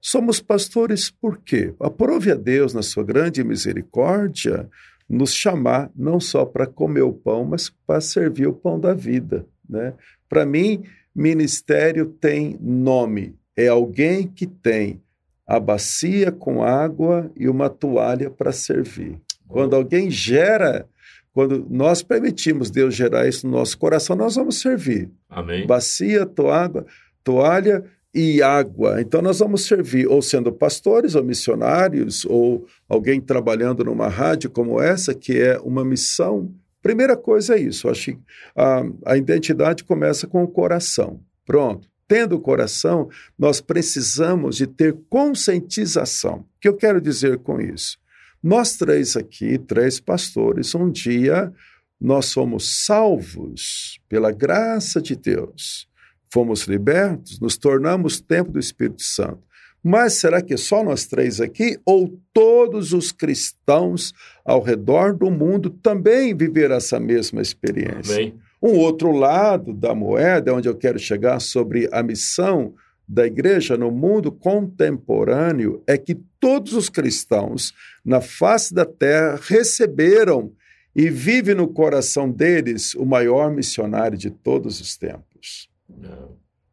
Somos 0.00 0.40
pastores 0.40 1.10
por 1.10 1.38
quê? 1.38 1.74
Aprove 1.78 2.32
a 2.32 2.34
Deus, 2.34 2.72
na 2.72 2.82
sua 2.82 3.04
grande 3.04 3.44
misericórdia, 3.44 4.68
nos 5.08 5.34
chamar 5.34 5.90
não 5.94 6.18
só 6.18 6.44
para 6.44 6.66
comer 6.66 7.02
o 7.02 7.12
pão, 7.12 7.44
mas 7.44 7.70
para 7.86 8.00
servir 8.00 8.46
o 8.46 8.52
pão 8.52 8.78
da 8.78 8.94
vida. 8.94 9.44
Né? 9.68 9.92
Para 10.28 10.46
mim, 10.46 10.84
ministério 11.14 12.06
tem 12.06 12.56
nome. 12.60 13.34
É 13.56 13.68
alguém 13.68 14.26
que 14.26 14.46
tem 14.46 15.02
a 15.46 15.58
bacia 15.58 16.30
com 16.30 16.62
água 16.62 17.30
e 17.36 17.48
uma 17.48 17.68
toalha 17.68 18.30
para 18.30 18.52
servir. 18.52 19.20
Quando 19.48 19.74
alguém 19.74 20.08
gera, 20.08 20.88
quando 21.32 21.66
nós 21.68 22.02
permitimos 22.02 22.70
Deus 22.70 22.94
gerar 22.94 23.28
isso 23.28 23.46
no 23.46 23.58
nosso 23.58 23.76
coração, 23.76 24.14
nós 24.14 24.36
vamos 24.36 24.60
servir. 24.60 25.10
Amém. 25.28 25.66
Bacia, 25.66 26.24
toalha, 26.24 26.86
toalha 27.24 27.84
e 28.14 28.42
água. 28.42 29.00
Então, 29.00 29.22
nós 29.22 29.38
vamos 29.38 29.64
servir 29.66 30.06
ou 30.06 30.20
sendo 30.20 30.52
pastores 30.52 31.14
ou 31.14 31.22
missionários 31.22 32.24
ou 32.24 32.66
alguém 32.88 33.20
trabalhando 33.20 33.84
numa 33.84 34.08
rádio 34.08 34.50
como 34.50 34.80
essa, 34.80 35.14
que 35.14 35.40
é 35.40 35.58
uma 35.60 35.84
missão. 35.84 36.52
Primeira 36.82 37.16
coisa 37.16 37.56
é 37.56 37.60
isso. 37.60 37.88
acho 37.88 38.18
a, 38.56 38.82
a 39.06 39.16
identidade 39.16 39.84
começa 39.84 40.26
com 40.26 40.42
o 40.42 40.48
coração. 40.48 41.20
Pronto. 41.46 41.88
Tendo 42.08 42.34
o 42.34 42.40
coração, 42.40 43.08
nós 43.38 43.60
precisamos 43.60 44.56
de 44.56 44.66
ter 44.66 44.96
conscientização. 45.08 46.38
O 46.38 46.46
que 46.60 46.68
eu 46.68 46.74
quero 46.74 47.00
dizer 47.00 47.38
com 47.38 47.60
isso? 47.60 47.96
Nós 48.42 48.76
três 48.76 49.16
aqui, 49.16 49.56
três 49.58 50.00
pastores, 50.00 50.74
um 50.74 50.90
dia 50.90 51.52
nós 52.00 52.26
somos 52.26 52.84
salvos 52.84 54.00
pela 54.08 54.32
graça 54.32 55.00
de 55.00 55.14
Deus 55.14 55.89
fomos 56.32 56.62
libertos, 56.62 57.40
nos 57.40 57.56
tornamos 57.56 58.20
templo 58.20 58.52
do 58.52 58.58
Espírito 58.58 59.02
Santo. 59.02 59.50
Mas 59.82 60.14
será 60.14 60.42
que 60.42 60.56
só 60.56 60.84
nós 60.84 61.06
três 61.06 61.40
aqui 61.40 61.78
ou 61.86 62.18
todos 62.34 62.92
os 62.92 63.10
cristãos 63.12 64.12
ao 64.44 64.62
redor 64.62 65.14
do 65.14 65.30
mundo 65.30 65.70
também 65.70 66.36
viverão 66.36 66.76
essa 66.76 67.00
mesma 67.00 67.40
experiência? 67.40 68.14
Amém. 68.14 68.34
Um 68.62 68.76
outro 68.76 69.10
lado 69.10 69.72
da 69.72 69.94
moeda, 69.94 70.52
onde 70.52 70.68
eu 70.68 70.76
quero 70.76 70.98
chegar 70.98 71.40
sobre 71.40 71.88
a 71.90 72.02
missão 72.02 72.74
da 73.08 73.26
igreja 73.26 73.76
no 73.76 73.90
mundo 73.90 74.30
contemporâneo, 74.30 75.82
é 75.86 75.96
que 75.96 76.14
todos 76.38 76.74
os 76.74 76.90
cristãos 76.90 77.72
na 78.04 78.20
face 78.20 78.74
da 78.74 78.84
terra 78.84 79.40
receberam 79.42 80.52
e 80.94 81.08
vive 81.08 81.54
no 81.54 81.66
coração 81.68 82.30
deles 82.30 82.94
o 82.94 83.06
maior 83.06 83.50
missionário 83.50 84.18
de 84.18 84.30
todos 84.30 84.78
os 84.80 84.96
tempos. 84.96 85.69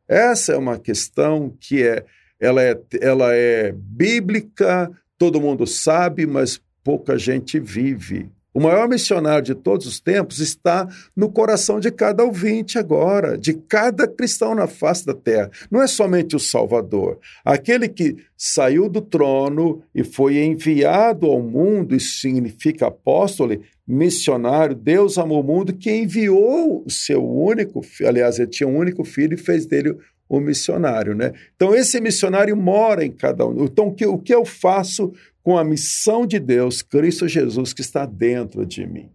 Essa 0.07 0.53
é 0.53 0.57
uma 0.57 0.79
questão 0.79 1.53
que 1.59 1.83
é 1.83 2.05
ela, 2.39 2.61
é, 2.61 2.79
ela 3.01 3.33
é 3.33 3.71
bíblica, 3.71 4.91
todo 5.17 5.41
mundo 5.41 5.65
sabe, 5.65 6.25
mas 6.25 6.61
pouca 6.83 7.17
gente 7.17 7.59
vive. 7.59 8.29
O 8.53 8.59
maior 8.59 8.89
missionário 8.89 9.43
de 9.43 9.53
todos 9.53 9.85
os 9.85 9.99
tempos 9.99 10.39
está 10.39 10.87
no 11.15 11.31
coração 11.31 11.79
de 11.79 11.91
cada 11.91 12.23
ouvinte 12.23 12.79
agora, 12.79 13.37
de 13.37 13.53
cada 13.53 14.07
cristão 14.07 14.55
na 14.55 14.65
face 14.65 15.05
da 15.05 15.13
terra. 15.13 15.51
Não 15.69 15.79
é 15.79 15.85
somente 15.85 16.35
o 16.35 16.39
Salvador. 16.39 17.19
Aquele 17.45 17.87
que 17.87 18.17
saiu 18.35 18.89
do 18.89 18.99
trono 18.99 19.83
e 19.93 20.03
foi 20.03 20.43
enviado 20.43 21.27
ao 21.27 21.39
mundo, 21.39 21.95
isso 21.95 22.19
significa 22.19 22.87
apóstolo, 22.87 23.61
missionário. 23.87 24.75
Deus 24.75 25.17
amou 25.17 25.41
o 25.41 25.43
mundo 25.43 25.73
que 25.73 25.91
enviou 25.91 26.83
o 26.85 26.89
seu 26.89 27.23
único. 27.23 27.81
Aliás, 28.05 28.37
ele 28.37 28.49
tinha 28.49 28.67
um 28.67 28.75
único 28.75 29.03
filho 29.03 29.35
e 29.35 29.37
fez 29.37 29.65
dele 29.65 29.95
um 30.29 30.41
missionário, 30.41 31.15
né? 31.15 31.31
Então, 31.55 31.73
esse 31.73 32.01
missionário 32.01 32.55
mora 32.57 33.05
em 33.05 33.11
cada 33.11 33.47
um. 33.47 33.63
Então, 33.63 33.87
o 33.87 33.93
que, 33.93 34.05
o 34.05 34.17
que 34.17 34.35
eu 34.35 34.43
faço 34.43 35.13
com 35.41 35.57
a 35.57 35.63
missão 35.63 36.27
de 36.27 36.39
Deus, 36.39 36.81
Cristo 36.81 37.25
Jesus, 37.25 37.71
que 37.71 37.79
está 37.79 38.05
dentro 38.05 38.65
de 38.65 38.85
mim. 38.85 39.09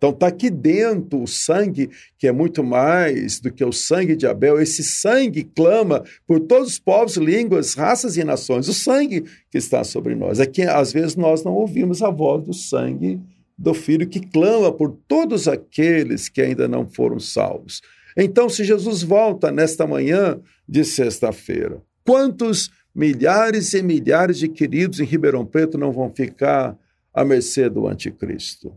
Então 0.00 0.10
está 0.10 0.28
aqui 0.28 0.48
dentro 0.48 1.22
o 1.22 1.26
sangue, 1.26 1.90
que 2.18 2.26
é 2.26 2.32
muito 2.32 2.64
mais 2.64 3.38
do 3.38 3.52
que 3.52 3.62
o 3.62 3.70
sangue 3.70 4.16
de 4.16 4.26
Abel. 4.26 4.58
Esse 4.58 4.82
sangue 4.82 5.44
clama 5.44 6.02
por 6.26 6.40
todos 6.40 6.68
os 6.68 6.78
povos, 6.78 7.16
línguas, 7.16 7.74
raças 7.74 8.16
e 8.16 8.24
nações. 8.24 8.66
O 8.66 8.72
sangue 8.72 9.24
que 9.50 9.58
está 9.58 9.84
sobre 9.84 10.14
nós. 10.14 10.40
É 10.40 10.46
que 10.46 10.62
às 10.62 10.90
vezes 10.90 11.16
nós 11.16 11.44
não 11.44 11.52
ouvimos 11.52 12.02
a 12.02 12.08
voz 12.08 12.42
do 12.44 12.54
sangue 12.54 13.20
do 13.60 13.74
Filho 13.74 14.08
que 14.08 14.20
clama 14.20 14.72
por 14.72 14.96
todos 15.06 15.46
aqueles 15.46 16.30
que 16.30 16.40
ainda 16.40 16.66
não 16.66 16.88
foram 16.88 17.20
salvos. 17.20 17.82
Então, 18.16 18.48
se 18.48 18.64
Jesus 18.64 19.02
volta 19.02 19.52
nesta 19.52 19.86
manhã 19.86 20.40
de 20.66 20.82
sexta-feira, 20.82 21.82
quantos 22.02 22.70
milhares 22.94 23.74
e 23.74 23.82
milhares 23.82 24.38
de 24.38 24.48
queridos 24.48 24.98
em 24.98 25.04
Ribeirão 25.04 25.44
Preto 25.44 25.76
não 25.76 25.92
vão 25.92 26.10
ficar 26.10 26.74
à 27.12 27.22
mercê 27.22 27.68
do 27.68 27.86
anticristo? 27.86 28.72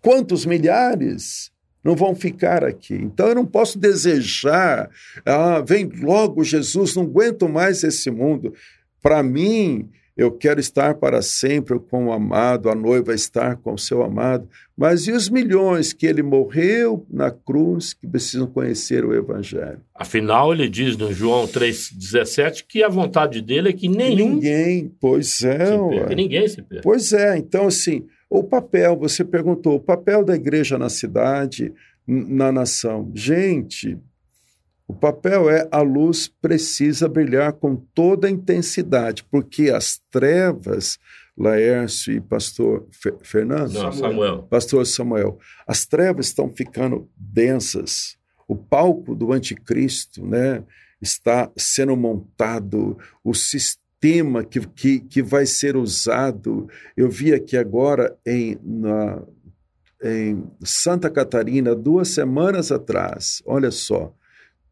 Quantos 0.00 0.46
milhares 0.46 1.50
não 1.82 1.96
vão 1.96 2.14
ficar 2.14 2.64
aqui? 2.64 2.94
Então 2.94 3.26
eu 3.26 3.34
não 3.34 3.44
posso 3.44 3.80
desejar, 3.80 4.88
ah, 5.26 5.60
vem 5.60 5.90
logo 6.00 6.44
Jesus, 6.44 6.94
não 6.94 7.02
aguento 7.02 7.48
mais 7.48 7.82
esse 7.82 8.12
mundo. 8.12 8.54
Para 9.02 9.24
mim, 9.24 9.90
eu 10.20 10.30
quero 10.30 10.60
estar 10.60 10.96
para 10.96 11.22
sempre 11.22 11.80
com 11.80 12.08
o 12.08 12.12
amado, 12.12 12.68
a 12.68 12.74
noiva 12.74 13.14
estar 13.14 13.56
com 13.56 13.72
o 13.72 13.78
seu 13.78 14.02
amado. 14.02 14.46
Mas 14.76 15.06
e 15.06 15.12
os 15.12 15.30
milhões 15.30 15.94
que 15.94 16.04
ele 16.04 16.22
morreu 16.22 17.06
na 17.10 17.30
cruz 17.30 17.94
que 17.94 18.06
precisam 18.06 18.46
conhecer 18.46 19.02
o 19.02 19.14
Evangelho? 19.14 19.80
Afinal, 19.94 20.52
ele 20.52 20.68
diz 20.68 20.94
no 20.94 21.10
João 21.10 21.46
3,17 21.46 22.66
que 22.68 22.82
a 22.82 22.88
vontade 22.90 23.40
dele 23.40 23.70
é 23.70 23.72
que 23.72 23.88
nenhum. 23.88 24.34
Ninguém, 24.34 24.92
pois 25.00 25.40
é. 25.40 25.64
Se 25.64 26.08
que 26.08 26.14
ninguém 26.14 26.48
se 26.48 26.60
perca. 26.60 26.82
Pois 26.82 27.14
é, 27.14 27.38
então 27.38 27.66
assim, 27.66 28.04
o 28.28 28.44
papel, 28.44 28.98
você 28.98 29.24
perguntou, 29.24 29.76
o 29.76 29.80
papel 29.80 30.22
da 30.22 30.34
igreja 30.34 30.76
na 30.76 30.90
cidade, 30.90 31.72
na 32.06 32.52
nação. 32.52 33.10
Gente, 33.14 33.96
o 34.90 34.92
papel 34.92 35.48
é 35.48 35.68
a 35.70 35.80
luz 35.82 36.26
precisa 36.26 37.08
brilhar 37.08 37.52
com 37.52 37.76
toda 37.76 38.26
a 38.26 38.30
intensidade, 38.30 39.22
porque 39.22 39.70
as 39.70 40.00
trevas, 40.10 40.98
Laércio 41.38 42.12
e 42.12 42.20
pastor 42.20 42.88
Fernando, 43.22 43.72
Não, 43.72 43.92
Samuel. 43.92 44.42
pastor 44.50 44.84
Samuel, 44.84 45.38
as 45.64 45.86
trevas 45.86 46.26
estão 46.26 46.52
ficando 46.52 47.08
densas. 47.16 48.16
O 48.48 48.56
palco 48.56 49.14
do 49.14 49.32
anticristo, 49.32 50.26
né, 50.26 50.64
está 51.00 51.48
sendo 51.56 51.96
montado, 51.96 52.98
o 53.22 53.32
sistema 53.32 54.42
que, 54.42 54.58
que, 54.66 54.98
que 54.98 55.22
vai 55.22 55.46
ser 55.46 55.76
usado. 55.76 56.68
Eu 56.96 57.08
vi 57.08 57.32
aqui 57.32 57.56
agora 57.56 58.18
em, 58.26 58.58
na, 58.60 59.22
em 60.02 60.42
Santa 60.64 61.08
Catarina, 61.08 61.76
duas 61.76 62.08
semanas 62.08 62.72
atrás, 62.72 63.40
olha 63.46 63.70
só, 63.70 64.12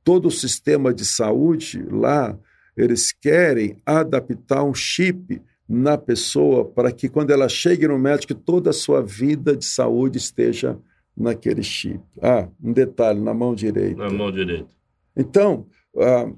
todo 0.09 0.29
o 0.29 0.31
sistema 0.31 0.95
de 0.95 1.05
saúde 1.05 1.85
lá, 1.91 2.35
eles 2.75 3.13
querem 3.13 3.77
adaptar 3.85 4.65
um 4.65 4.73
chip 4.73 5.39
na 5.69 5.99
pessoa 5.99 6.65
para 6.65 6.91
que 6.91 7.11
quando 7.11 7.31
ela 7.31 7.47
chegue 7.47 7.87
no 7.87 7.99
médico, 7.99 8.35
toda 8.35 8.71
a 8.71 8.73
sua 8.73 9.03
vida 9.03 9.55
de 9.55 9.67
saúde 9.67 10.17
esteja 10.17 10.79
naquele 11.15 11.63
chip. 11.63 12.01
Ah, 12.23 12.49
um 12.59 12.73
detalhe, 12.73 13.21
na 13.21 13.35
mão 13.35 13.55
direita. 13.55 14.03
Na 14.03 14.09
mão 14.09 14.33
direita. 14.33 14.71
Então, 15.15 15.67
ah, 15.99 16.33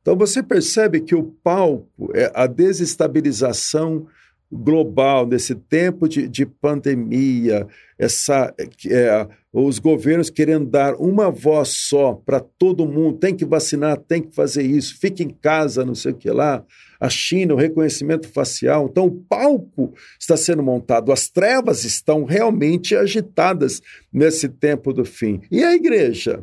então 0.00 0.16
você 0.16 0.40
percebe 0.40 1.00
que 1.00 1.16
o 1.16 1.24
palco, 1.24 2.12
é 2.14 2.30
a 2.32 2.46
desestabilização 2.46 4.06
global, 4.50 5.26
nesse 5.26 5.54
tempo 5.54 6.08
de, 6.08 6.28
de 6.28 6.46
pandemia, 6.46 7.66
essa, 7.98 8.54
é, 8.88 9.26
os 9.52 9.78
governos 9.78 10.30
querendo 10.30 10.66
dar 10.66 10.94
uma 10.94 11.30
voz 11.30 11.68
só 11.68 12.14
para 12.14 12.40
todo 12.40 12.86
mundo, 12.86 13.18
tem 13.18 13.34
que 13.34 13.44
vacinar, 13.44 13.96
tem 13.96 14.22
que 14.22 14.34
fazer 14.34 14.62
isso, 14.62 14.98
fique 15.00 15.22
em 15.22 15.30
casa, 15.30 15.84
não 15.84 15.94
sei 15.94 16.12
o 16.12 16.16
que 16.16 16.30
lá. 16.30 16.64
A 16.98 17.10
China, 17.10 17.54
o 17.54 17.58
reconhecimento 17.58 18.28
facial. 18.28 18.86
Então, 18.90 19.06
o 19.06 19.10
palco 19.10 19.92
está 20.18 20.36
sendo 20.36 20.62
montado, 20.62 21.12
as 21.12 21.28
trevas 21.28 21.84
estão 21.84 22.24
realmente 22.24 22.96
agitadas 22.96 23.82
nesse 24.12 24.48
tempo 24.48 24.92
do 24.92 25.04
fim. 25.04 25.40
E 25.50 25.62
a 25.62 25.74
igreja? 25.74 26.42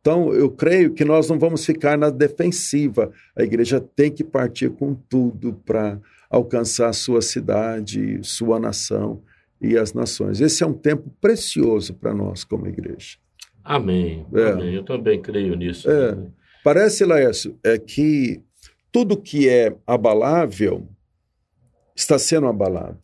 Então, 0.00 0.32
eu 0.32 0.50
creio 0.50 0.94
que 0.94 1.04
nós 1.04 1.28
não 1.28 1.38
vamos 1.38 1.66
ficar 1.66 1.98
na 1.98 2.10
defensiva. 2.10 3.10
A 3.36 3.42
igreja 3.42 3.80
tem 3.80 4.10
que 4.10 4.22
partir 4.22 4.70
com 4.70 4.94
tudo 4.94 5.60
para 5.66 5.98
alcançar 6.30 6.92
sua 6.92 7.22
cidade, 7.22 8.20
sua 8.22 8.58
nação 8.58 9.22
e 9.60 9.76
as 9.76 9.92
nações. 9.92 10.40
Esse 10.40 10.62
é 10.62 10.66
um 10.66 10.72
tempo 10.72 11.10
precioso 11.20 11.94
para 11.94 12.14
nós 12.14 12.44
como 12.44 12.66
igreja. 12.66 13.16
Amém. 13.64 14.26
É. 14.32 14.50
Amém. 14.52 14.74
Eu 14.74 14.84
também 14.84 15.20
creio 15.20 15.54
nisso. 15.54 15.90
É. 15.90 16.16
Parece, 16.62 17.04
Laércio, 17.04 17.58
é 17.62 17.78
que 17.78 18.42
tudo 18.90 19.16
que 19.16 19.48
é 19.48 19.74
abalável 19.86 20.88
está 21.94 22.18
sendo 22.18 22.46
abalado. 22.46 22.98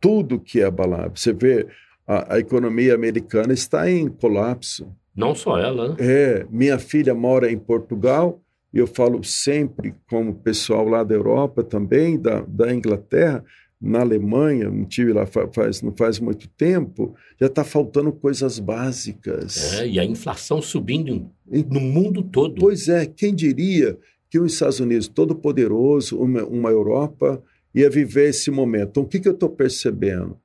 Tudo 0.00 0.40
que 0.40 0.60
é 0.60 0.64
abalável. 0.64 1.12
Você 1.14 1.32
vê, 1.32 1.66
a, 2.06 2.34
a 2.34 2.38
economia 2.38 2.94
americana 2.94 3.52
está 3.52 3.88
em 3.90 4.08
colapso. 4.08 4.92
Não 5.14 5.34
só 5.34 5.58
ela, 5.58 5.90
né? 5.90 5.96
É. 5.98 6.46
Minha 6.50 6.78
filha 6.78 7.14
mora 7.14 7.50
em 7.50 7.58
Portugal 7.58 8.40
e 8.72 8.78
eu 8.78 8.86
falo 8.86 9.22
sempre 9.22 9.94
com 10.08 10.30
o 10.30 10.34
pessoal 10.34 10.88
lá 10.88 11.04
da 11.04 11.14
Europa 11.14 11.62
também, 11.62 12.18
da, 12.18 12.40
da 12.40 12.74
Inglaterra, 12.74 13.44
na 13.80 14.00
Alemanha, 14.00 14.70
não 14.70 14.84
tive 14.84 15.12
lá 15.12 15.26
faz, 15.26 15.82
não 15.82 15.92
faz 15.96 16.20
muito 16.20 16.48
tempo, 16.48 17.14
já 17.38 17.46
está 17.48 17.64
faltando 17.64 18.12
coisas 18.12 18.60
básicas. 18.60 19.74
É, 19.74 19.88
e 19.88 19.98
a 19.98 20.04
inflação 20.04 20.62
subindo 20.62 21.28
no 21.46 21.80
mundo 21.80 22.22
todo. 22.22 22.60
Pois 22.60 22.88
é, 22.88 23.04
quem 23.06 23.34
diria 23.34 23.98
que 24.30 24.38
os 24.38 24.52
Estados 24.54 24.78
Unidos, 24.78 25.08
todo 25.08 25.34
poderoso, 25.34 26.16
uma, 26.16 26.44
uma 26.44 26.70
Europa, 26.70 27.42
ia 27.74 27.90
viver 27.90 28.30
esse 28.30 28.50
momento. 28.50 28.90
Então, 28.90 29.02
o 29.02 29.06
que, 29.06 29.18
que 29.18 29.28
eu 29.28 29.34
estou 29.34 29.48
percebendo? 29.48 30.38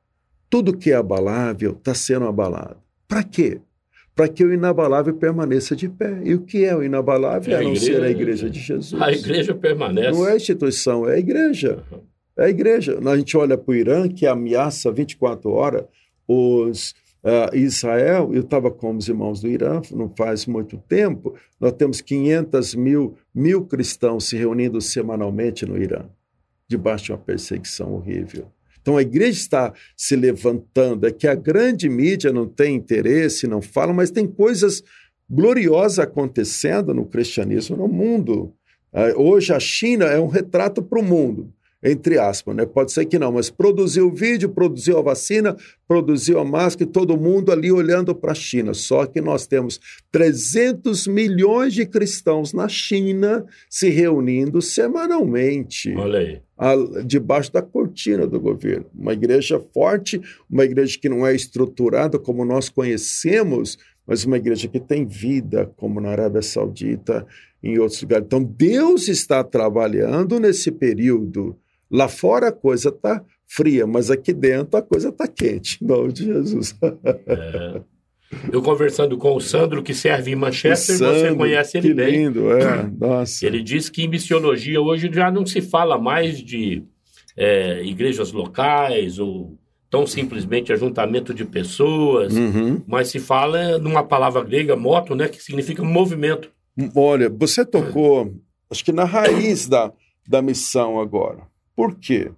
Tudo 0.49 0.75
que 0.75 0.91
é 0.91 0.95
abalável 0.95 1.71
está 1.71 1.93
sendo 1.93 2.25
abalado. 2.25 2.77
Para 3.07 3.23
quê? 3.23 3.61
Para 4.17 4.27
que 4.27 4.43
o 4.43 4.51
inabalável 4.51 5.13
permaneça 5.13 5.75
de 5.75 5.88
pé. 5.88 6.19
E 6.23 6.34
o 6.34 6.41
que 6.41 6.65
é 6.65 6.75
o 6.75 6.84
inabalável? 6.84 7.53
É 7.53 7.60
a, 7.60 7.62
não 7.62 7.69
igreja, 7.69 7.86
ser 7.86 8.03
a 8.03 8.10
igreja 8.10 8.49
de 8.49 8.60
Jesus. 8.60 8.99
A 8.99 9.12
igreja 9.12 9.53
permanece. 9.53 10.10
Não 10.10 10.27
é 10.27 10.32
a 10.32 10.36
instituição, 10.36 11.08
é 11.08 11.13
a 11.13 11.19
igreja. 11.19 11.84
É 12.36 12.45
a 12.45 12.49
igreja. 12.49 12.99
A 12.99 13.15
gente 13.15 13.38
olha 13.38 13.56
para 13.56 13.71
o 13.71 13.75
Irã, 13.75 14.10
que 14.10 14.25
ameaça 14.25 14.91
24 14.91 15.51
horas 15.51 15.86
os 16.27 16.95
uh, 17.23 17.56
Israel. 17.56 18.32
Eu 18.34 18.41
estava 18.41 18.71
com 18.71 18.97
os 18.97 19.08
irmãos 19.08 19.39
do 19.39 19.47
Irã, 19.47 19.82
não 19.91 20.10
faz 20.10 20.47
muito 20.47 20.77
tempo. 20.89 21.36
Nós 21.60 21.73
temos 21.73 22.01
500 22.01 22.73
mil, 22.73 23.15
mil 23.34 23.65
cristãos 23.65 24.27
se 24.27 24.36
reunindo 24.36 24.82
semanalmente 24.82 25.63
no 25.63 25.77
Irã, 25.77 26.06
debaixo 26.67 27.06
de 27.06 27.12
uma 27.12 27.19
perseguição 27.19 27.93
horrível. 27.93 28.47
Então 28.88 28.95
a 28.95 29.02
igreja 29.02 29.38
está 29.38 29.73
se 29.97 30.15
levantando. 30.15 31.06
É 31.06 31.12
que 31.12 31.28
a 31.28 31.36
grande 31.36 31.89
mídia 31.89 32.32
não 32.32 32.47
tem 32.47 32.73
interesse, 32.73 33.45
não 33.45 33.62
fala, 33.62 33.91
mas 33.91 34.10
tem 34.10 34.26
coisas 34.26 34.82
gloriosas 35.30 36.00
acontecendo 36.00 36.93
no 36.93 37.06
cristianismo 37.06 37.76
no 37.76 37.89
mundo. 37.89 38.54
Ah, 38.93 39.12
hoje 39.17 39.52
a 39.52 39.60
China 39.60 40.06
é 40.06 40.17
um 40.17 40.28
retrato 40.28 40.82
para 40.82 41.02
o 41.02 41.04
mundo 41.04 41.54
entre 41.83 42.17
aspas, 42.17 42.55
né? 42.55 42.65
Pode 42.65 42.91
ser 42.91 43.05
que 43.05 43.19
não, 43.19 43.31
mas 43.31 43.51
produziu 43.51 44.07
o 44.07 44.13
vídeo, 44.13 44.49
produziu 44.49 44.97
a 44.97 45.01
vacina, 45.01 45.55
produziu 45.87 46.39
a 46.39 46.45
máscara 46.45 46.89
e 46.89 46.91
todo 46.91 47.17
mundo 47.17 47.51
ali 47.51 47.71
olhando 47.71 48.15
para 48.15 48.31
a 48.31 48.35
China. 48.35 48.73
Só 48.73 49.05
que 49.05 49.21
nós 49.21 49.45
temos 49.45 49.79
300 50.11 51.05
milhões 51.05 51.73
de 51.73 51.85
cristãos 51.85 52.51
na 52.51 52.67
China 52.67 53.45
se 53.69 53.89
reunindo 53.89 54.61
semanalmente. 54.61 55.93
Olha 55.95 56.19
aí. 56.19 56.41
A, 56.57 56.73
debaixo 57.05 57.53
da 57.53 57.61
cortina 57.61 58.25
do 58.25 58.39
governo. 58.39 58.87
Uma 58.95 59.13
igreja 59.13 59.61
forte, 59.71 60.19
uma 60.49 60.65
igreja 60.65 60.97
que 60.99 61.07
não 61.07 61.27
é 61.27 61.35
estruturada 61.35 62.17
como 62.17 62.43
nós 62.43 62.69
conhecemos, 62.69 63.77
mas 64.07 64.25
uma 64.25 64.37
igreja 64.37 64.67
que 64.67 64.79
tem 64.79 65.05
vida, 65.05 65.71
como 65.77 66.01
na 66.01 66.09
Arábia 66.09 66.41
Saudita, 66.41 67.27
em 67.61 67.77
outros 67.77 68.01
lugares. 68.01 68.25
Então, 68.25 68.43
Deus 68.43 69.07
está 69.07 69.43
trabalhando 69.43 70.39
nesse 70.39 70.71
período 70.71 71.55
Lá 71.89 72.08
fora 72.08 72.50
a 72.50 72.52
coisa 72.52 72.89
está 72.89 73.23
fria, 73.47 73.88
mas 73.88 74.12
aqui 74.12 74.34
dentro 74.34 74.78
a 74.78 74.82
coisa 74.82 75.10
está 75.10 75.28
quente, 75.28 75.78
em 75.82 75.88
nome 75.88 76.12
de 76.12 76.26
Jesus. 76.26 76.76
É. 76.82 77.82
Eu 78.52 78.62
conversando 78.62 79.17
com 79.17 79.36
o 79.36 79.39
Sandro, 79.39 79.82
que 79.82 79.93
serve 79.93 80.32
em 80.32 80.36
Manchester, 80.36 80.97
Sandro, 80.97 81.19
você 81.19 81.36
conhece 81.36 81.78
ele 81.78 81.88
que 81.88 81.93
bem. 81.93 82.26
lindo, 82.26 82.52
é, 82.52 82.89
nossa. 83.00 83.45
Ele 83.45 83.63
diz 83.63 83.89
que 83.89 84.04
em 84.04 84.08
missiologia 84.10 84.82
hoje 84.82 85.10
já 85.12 85.32
não 85.32 85.45
se 85.45 85.62
fala 85.62 85.97
mais 85.97 86.39
de 86.39 86.84
é, 87.38 87.82
igrejas 87.84 88.34
locais 88.34 89.17
ou 89.17 89.58
tão 89.89 90.06
simplesmente 90.06 90.73
ajuntamento 90.73 91.34
de 91.34 91.45
pessoas, 91.45 92.36
uhum. 92.36 92.82
mas 92.86 93.08
se 93.08 93.19
fala 93.19 93.78
numa 93.78 94.04
palavra 94.04 94.43
grega, 94.43 94.76
moto, 94.76 95.15
né, 95.15 95.30
que 95.30 95.41
significa 95.41 95.82
movimento. 95.82 96.52
Olha, 96.93 97.30
você 97.30 97.65
tocou, 97.65 98.34
acho 98.69 98.84
que 98.84 98.91
na 98.91 99.06
raiz 99.06 99.67
da, 99.67 99.91
da 100.28 100.41
missão 100.41 101.00
agora. 101.00 101.43
Por 101.77 101.93
quê? 101.93 102.31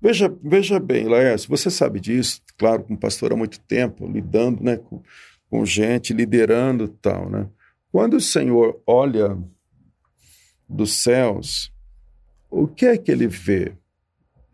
Veja, 0.00 0.32
veja 0.40 0.78
bem, 0.78 1.08
Laércio, 1.08 1.48
você 1.48 1.68
sabe 1.68 1.98
disso, 1.98 2.40
claro, 2.56 2.84
como 2.84 2.96
pastor 2.96 3.32
há 3.32 3.36
muito 3.36 3.58
tempo, 3.58 4.06
lidando 4.06 4.62
né, 4.62 4.76
com, 4.76 5.02
com 5.50 5.66
gente, 5.66 6.14
liderando 6.14 6.86
tal. 6.86 7.28
Né? 7.28 7.48
Quando 7.90 8.14
o 8.14 8.20
Senhor 8.20 8.80
olha 8.86 9.36
dos 10.68 10.92
céus, 10.92 11.72
o 12.48 12.68
que 12.68 12.86
é 12.86 12.96
que 12.96 13.10
ele 13.10 13.26
vê? 13.26 13.72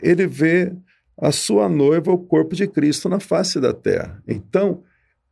Ele 0.00 0.26
vê 0.26 0.74
a 1.18 1.30
sua 1.30 1.68
noiva, 1.68 2.10
o 2.10 2.18
corpo 2.18 2.56
de 2.56 2.66
Cristo 2.66 3.10
na 3.10 3.20
face 3.20 3.60
da 3.60 3.74
terra. 3.74 4.22
Então, 4.26 4.82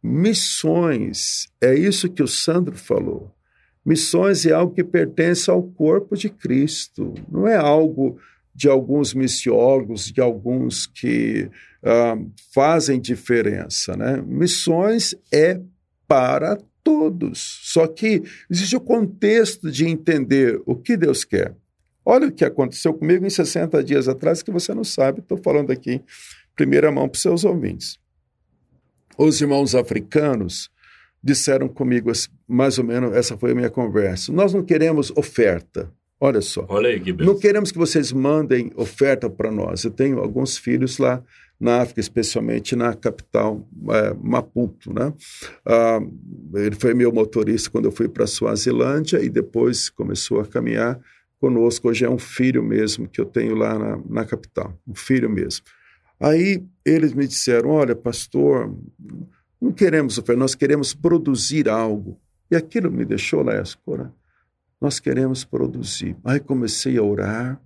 missões, 0.02 1.48
é 1.62 1.74
isso 1.74 2.11
que 2.11 2.22
o 2.22 2.28
Sandro 2.28 2.76
falou. 2.76 3.35
Missões 3.83 4.44
é 4.44 4.52
algo 4.52 4.74
que 4.74 4.85
pertence 4.85 5.50
ao 5.50 5.62
corpo 5.62 6.14
de 6.14 6.28
Cristo, 6.28 7.14
não 7.31 7.48
é 7.48 7.57
algo 7.57 8.20
de 8.55 8.69
alguns 8.69 9.15
missiólogos, 9.15 10.11
de 10.12 10.21
alguns 10.21 10.87
que 10.87 11.51
uh, 11.83 12.33
fazem 12.53 13.01
diferença. 13.01 13.97
Né? 13.97 14.23
Missões 14.27 15.15
é 15.33 15.61
para 16.07 16.59
todos. 16.83 17.61
Só 17.62 17.87
que 17.87 18.23
existe 18.51 18.77
o 18.77 18.81
contexto 18.81 19.71
de 19.71 19.87
entender 19.87 20.61
o 20.67 20.75
que 20.75 20.97
Deus 20.97 21.25
quer. 21.25 21.55
Olha 22.05 22.27
o 22.29 22.33
que 22.33 22.45
aconteceu 22.45 22.93
comigo 22.93 23.25
em 23.25 23.31
60 23.31 23.83
dias 23.83 24.09
atrás, 24.09 24.43
que 24.43 24.51
você 24.51 24.75
não 24.75 24.85
sabe, 24.85 25.21
estou 25.21 25.38
falando 25.38 25.71
aqui 25.71 25.93
em 25.93 26.05
primeira 26.57 26.91
mão 26.91 27.09
para 27.09 27.17
os 27.17 27.23
seus 27.23 27.45
ouvintes. 27.45 27.99
Os 29.17 29.41
irmãos 29.41 29.75
africanos 29.75 30.71
disseram 31.23 31.69
comigo, 31.69 32.11
mais 32.49 32.79
ou 32.79 32.85
menos, 32.85 33.15
essa 33.15 33.37
foi 33.37 33.53
a 33.53 33.55
minha 33.55 33.71
conversa: 33.71 34.33
nós 34.33 34.53
não 34.53 34.65
queremos 34.65 35.12
oferta, 35.12 35.93
Olha 36.24 36.40
só. 36.40 36.64
Olha 36.68 36.88
aí, 36.88 37.00
que 37.00 37.12
Não 37.12 37.37
queremos 37.37 37.72
que 37.72 37.78
vocês 37.78 38.12
mandem 38.12 38.70
oferta 38.76 39.28
para 39.28 39.50
nós. 39.50 39.82
Eu 39.82 39.90
tenho 39.90 40.20
alguns 40.20 40.56
filhos 40.56 40.98
lá 40.98 41.20
na 41.58 41.82
África, 41.82 41.98
especialmente 41.98 42.76
na 42.76 42.94
capital 42.94 43.68
é, 43.90 44.14
Maputo, 44.22 44.94
né? 44.94 45.12
Ah, 45.66 45.98
ele 46.54 46.76
foi 46.76 46.94
meu 46.94 47.11
motorista 47.12 47.68
quando 47.70 47.87
eu 47.87 47.90
fui 47.90 48.08
para 48.08 48.22
a 48.22 48.28
Suazilândia 48.28 49.20
e 49.20 49.28
depois 49.28 49.90
começou 49.90 50.40
a 50.40 50.46
caminhar 50.46 50.96
conosco. 51.40 51.88
Hoje 51.88 52.04
é 52.04 52.08
um 52.08 52.18
filho 52.18 52.62
mesmo 52.62 53.08
que 53.08 53.20
eu 53.20 53.26
tenho 53.26 53.56
lá 53.56 53.76
na, 53.76 54.00
na 54.08 54.24
capital, 54.24 54.80
um 54.87 54.94
filho 54.94 55.28
mesmo. 55.28 55.64
Aí 56.20 56.62
eles 56.87 57.12
me 57.14 57.26
disseram: 57.26 57.70
Olha, 57.70 57.96
pastor, 57.96 58.72
não 59.61 59.72
queremos 59.72 60.18
oferta, 60.18 60.38
nós 60.38 60.54
queremos 60.54 60.94
produzir 60.94 61.68
algo. 61.68 62.16
E 62.48 62.54
aquilo 62.54 62.92
me 62.92 63.04
deixou 63.04 63.42
lá, 63.42 63.61
escura 63.61 64.14
nós 64.83 64.99
queremos 64.99 65.45
produzir. 65.45 66.16
Aí 66.25 66.40
comecei 66.40 66.99
a 66.99 67.03
orar. 67.03 67.61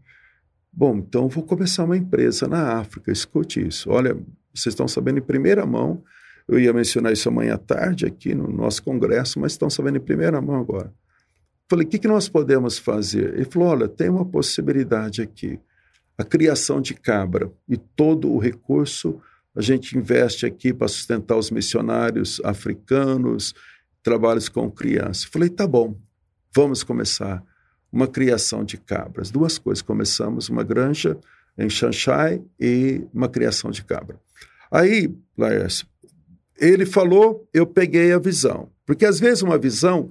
Bom, 0.70 0.98
então 0.98 1.28
vou 1.28 1.42
começar 1.42 1.84
uma 1.84 1.96
empresa 1.96 2.46
na 2.46 2.74
África. 2.74 3.10
Escute 3.10 3.66
isso. 3.66 3.90
Olha, 3.90 4.14
vocês 4.54 4.72
estão 4.72 4.86
sabendo 4.86 5.18
em 5.18 5.22
primeira 5.22 5.64
mão. 5.64 6.02
Eu 6.46 6.60
ia 6.60 6.72
mencionar 6.72 7.12
isso 7.12 7.28
amanhã 7.28 7.54
à 7.54 7.58
tarde 7.58 8.04
aqui 8.04 8.34
no 8.34 8.52
nosso 8.52 8.82
congresso, 8.82 9.40
mas 9.40 9.52
estão 9.52 9.70
sabendo 9.70 9.96
em 9.96 10.00
primeira 10.00 10.40
mão 10.40 10.56
agora. 10.56 10.92
Falei, 11.68 11.84
o 11.86 11.88
que, 11.88 11.98
que 11.98 12.06
nós 12.06 12.28
podemos 12.28 12.78
fazer? 12.78 13.34
Ele 13.34 13.46
falou: 13.46 13.68
olha, 13.68 13.88
tem 13.88 14.08
uma 14.08 14.24
possibilidade 14.24 15.22
aqui. 15.22 15.58
A 16.18 16.22
criação 16.22 16.80
de 16.80 16.94
cabra 16.94 17.50
e 17.68 17.76
todo 17.76 18.30
o 18.30 18.38
recurso 18.38 19.20
a 19.54 19.62
gente 19.62 19.96
investe 19.96 20.44
aqui 20.44 20.72
para 20.72 20.86
sustentar 20.86 21.36
os 21.36 21.50
missionários 21.50 22.40
africanos, 22.44 23.54
trabalhos 24.02 24.48
com 24.50 24.70
crianças. 24.70 25.24
Falei, 25.24 25.48
tá 25.48 25.66
bom. 25.66 25.96
Vamos 26.56 26.82
começar 26.82 27.42
uma 27.92 28.08
criação 28.08 28.64
de 28.64 28.78
cabras. 28.78 29.30
Duas 29.30 29.58
coisas. 29.58 29.82
Começamos 29.82 30.48
uma 30.48 30.62
granja 30.62 31.18
em 31.58 31.68
Xanxai 31.68 32.40
e 32.58 33.02
uma 33.12 33.28
criação 33.28 33.70
de 33.70 33.84
cabra. 33.84 34.18
Aí, 34.70 35.14
Laércio, 35.36 35.86
ele 36.58 36.86
falou, 36.86 37.46
eu 37.52 37.66
peguei 37.66 38.10
a 38.10 38.18
visão. 38.18 38.70
Porque 38.86 39.04
às 39.04 39.20
vezes 39.20 39.42
uma 39.42 39.58
visão 39.58 40.08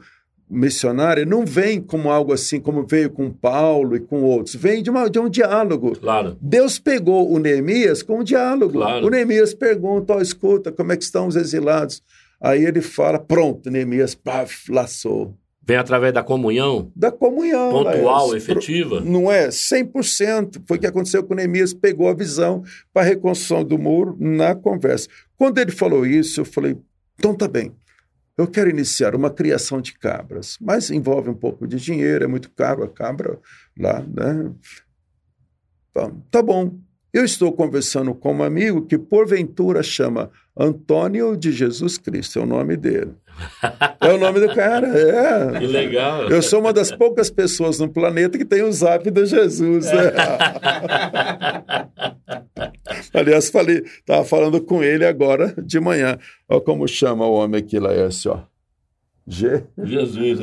missionária 0.47 1.25
não 1.25 1.47
vem 1.47 1.81
como 1.81 2.11
algo 2.11 2.31
assim, 2.31 2.59
como 2.59 2.85
veio 2.85 3.09
com 3.09 3.31
Paulo 3.31 3.95
e 3.95 3.99
com 3.99 4.21
outros. 4.21 4.53
Vem 4.53 4.83
de, 4.83 4.91
uma, 4.91 5.09
de 5.09 5.17
um 5.17 5.27
diálogo. 5.27 5.97
Claro. 5.97 6.37
Deus 6.39 6.77
pegou 6.77 7.33
o 7.33 7.39
Neemias 7.39 8.03
com 8.03 8.19
um 8.19 8.23
diálogo. 8.23 8.73
Claro. 8.73 9.07
O 9.07 9.09
Neemias 9.09 9.55
pergunta, 9.55 10.15
oh, 10.15 10.21
escuta, 10.21 10.71
como 10.71 10.91
é 10.91 10.97
que 10.97 11.05
estão 11.05 11.25
os 11.25 11.35
exilados? 11.35 12.03
Aí 12.39 12.63
ele 12.63 12.81
fala, 12.81 13.17
pronto, 13.17 13.71
Neemias, 13.71 14.13
paf, 14.13 14.71
laçou. 14.71 15.35
Vem 15.67 15.77
através 15.77 16.13
da 16.13 16.21
comunhão? 16.21 16.91
Da 16.95 17.11
comunhão. 17.11 17.71
Pontual, 17.71 18.29
mas, 18.29 18.43
efetiva? 18.43 19.01
Não 19.01 19.31
é? 19.31 19.47
100%. 19.47 20.61
Foi 20.67 20.77
o 20.77 20.79
que 20.79 20.85
aconteceu 20.85 21.23
com 21.23 21.33
Neemias, 21.33 21.73
pegou 21.73 22.07
a 22.07 22.13
visão 22.13 22.63
para 22.93 23.01
a 23.01 23.05
reconstrução 23.05 23.63
do 23.63 23.77
muro 23.77 24.15
na 24.19 24.53
conversa. 24.53 25.09
Quando 25.35 25.57
ele 25.57 25.71
falou 25.71 26.05
isso, 26.05 26.41
eu 26.41 26.45
falei, 26.45 26.77
então 27.17 27.33
tá 27.33 27.47
bem. 27.47 27.73
Eu 28.37 28.47
quero 28.47 28.69
iniciar 28.69 29.15
uma 29.15 29.31
criação 29.31 29.81
de 29.81 29.97
cabras, 29.97 30.57
mas 30.61 30.91
envolve 30.91 31.29
um 31.29 31.35
pouco 31.35 31.65
de 31.65 31.77
dinheiro, 31.77 32.25
é 32.25 32.27
muito 32.27 32.51
caro 32.51 32.83
a 32.83 32.89
cabra 32.89 33.39
lá, 33.79 34.01
né? 34.01 34.51
Tá, 35.93 36.11
tá 36.29 36.41
bom. 36.43 36.77
Eu 37.13 37.23
estou 37.23 37.53
conversando 37.53 38.13
com 38.13 38.35
um 38.35 38.43
amigo 38.43 38.85
que, 38.85 38.97
porventura, 38.97 39.81
chama 39.81 40.29
Antônio 40.55 41.37
de 41.37 41.51
Jesus 41.53 41.97
Cristo, 41.97 42.39
é 42.39 42.41
o 42.41 42.45
nome 42.45 42.75
dele. 42.75 43.13
É 44.01 44.13
o 44.13 44.17
nome 44.17 44.39
do 44.39 44.53
cara, 44.53 44.87
é. 44.87 45.59
Que 45.59 45.67
legal. 45.67 46.29
Eu 46.29 46.41
sou 46.41 46.59
uma 46.59 46.71
das 46.71 46.91
poucas 46.91 47.29
pessoas 47.29 47.79
no 47.79 47.89
planeta 47.89 48.37
que 48.37 48.45
tem 48.45 48.61
o 48.61 48.71
zap 48.71 49.09
do 49.09 49.25
Jesus. 49.25 49.85
Né? 49.85 50.13
Aliás, 53.13 53.49
falei, 53.49 53.77
estava 53.77 54.23
falando 54.23 54.61
com 54.61 54.83
ele 54.83 55.05
agora 55.05 55.53
de 55.57 55.79
manhã. 55.79 56.17
Olha 56.47 56.61
como 56.61 56.87
chama 56.87 57.25
o 57.25 57.33
homem 57.33 57.59
aqui, 57.59 57.79
Laércio, 57.79 58.31
ó. 58.31 58.39
G. 59.27 59.63
Jesus. 59.83 60.39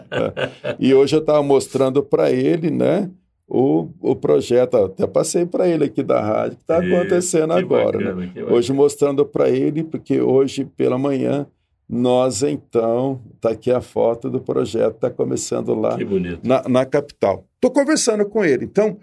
e 0.78 0.94
hoje 0.94 1.16
eu 1.16 1.20
estava 1.20 1.42
mostrando 1.42 2.02
para 2.02 2.30
ele, 2.30 2.70
né? 2.70 3.10
O, 3.48 3.90
o 4.00 4.16
projeto, 4.16 4.76
até 4.76 5.06
passei 5.06 5.46
para 5.46 5.68
ele 5.68 5.84
aqui 5.84 6.02
da 6.02 6.20
rádio, 6.20 6.56
que 6.56 6.62
está 6.62 6.78
acontecendo 6.78 7.54
que 7.54 7.60
agora. 7.60 7.98
Bacana, 7.98 8.14
né? 8.14 8.44
Hoje 8.48 8.72
mostrando 8.72 9.24
para 9.24 9.48
ele, 9.48 9.84
porque 9.84 10.20
hoje 10.20 10.64
pela 10.64 10.98
manhã 10.98 11.46
nós 11.88 12.42
então, 12.42 13.22
está 13.34 13.50
aqui 13.50 13.70
a 13.70 13.80
foto 13.80 14.28
do 14.28 14.40
projeto, 14.40 14.96
está 14.96 15.10
começando 15.10 15.72
lá 15.72 15.96
na, 16.42 16.68
na, 16.68 16.84
capital. 16.84 17.46
Estou 17.54 17.70
conversando 17.70 18.26
com 18.26 18.44
ele. 18.44 18.64
Então, 18.64 18.98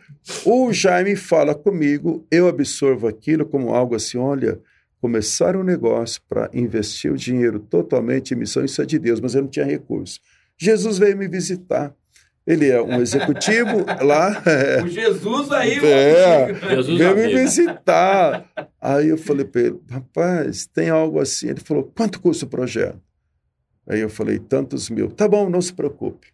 o 0.46 0.74
Jaime 0.74 1.16
fala 1.16 1.56
comigo, 1.56 2.26
eu 2.30 2.48
absorvo 2.48 3.08
aquilo 3.08 3.46
como 3.46 3.74
algo 3.74 3.96
assim: 3.96 4.18
olha, 4.18 4.60
começar 5.00 5.56
um 5.56 5.64
negócio 5.64 6.22
para 6.28 6.50
investir 6.54 7.12
o 7.12 7.18
dinheiro 7.18 7.58
totalmente 7.60 8.34
em 8.34 8.38
missão, 8.38 8.66
isso 8.66 8.82
é 8.82 8.86
de 8.86 9.00
Deus, 9.00 9.22
mas 9.22 9.34
eu 9.34 9.44
não 9.44 9.50
tinha 9.50 9.66
recurso. 9.66 10.20
Jesus 10.58 10.98
veio 10.98 11.18
me 11.18 11.28
visitar. 11.28 11.94
Ele 12.46 12.70
é 12.70 12.82
um 12.82 13.02
executivo 13.02 13.86
lá. 14.04 14.42
É, 14.46 14.84
o 14.84 14.88
Jesus 14.88 15.52
aí, 15.52 15.80
é, 15.84 16.54
Jesus 16.54 16.98
veio 16.98 17.16
me 17.16 17.28
visitar. 17.34 18.46
Aí 18.82 19.10
eu 19.10 19.18
falei 19.18 19.46
para 19.46 19.62
ele, 19.62 19.80
rapaz, 19.90 20.66
tem 20.66 20.90
algo 20.90 21.20
assim? 21.20 21.50
Ele 21.50 21.62
falou, 21.62 21.92
quanto 21.96 22.20
custa 22.20 22.46
o 22.46 22.50
projeto? 22.50 23.00
Aí 23.88 24.00
eu 24.00 24.10
falei, 24.10 24.40
tantos 24.40 24.90
mil. 24.90 25.10
Tá 25.10 25.28
bom, 25.28 25.50
não 25.50 25.62
se 25.62 25.74
preocupe. 25.74 26.34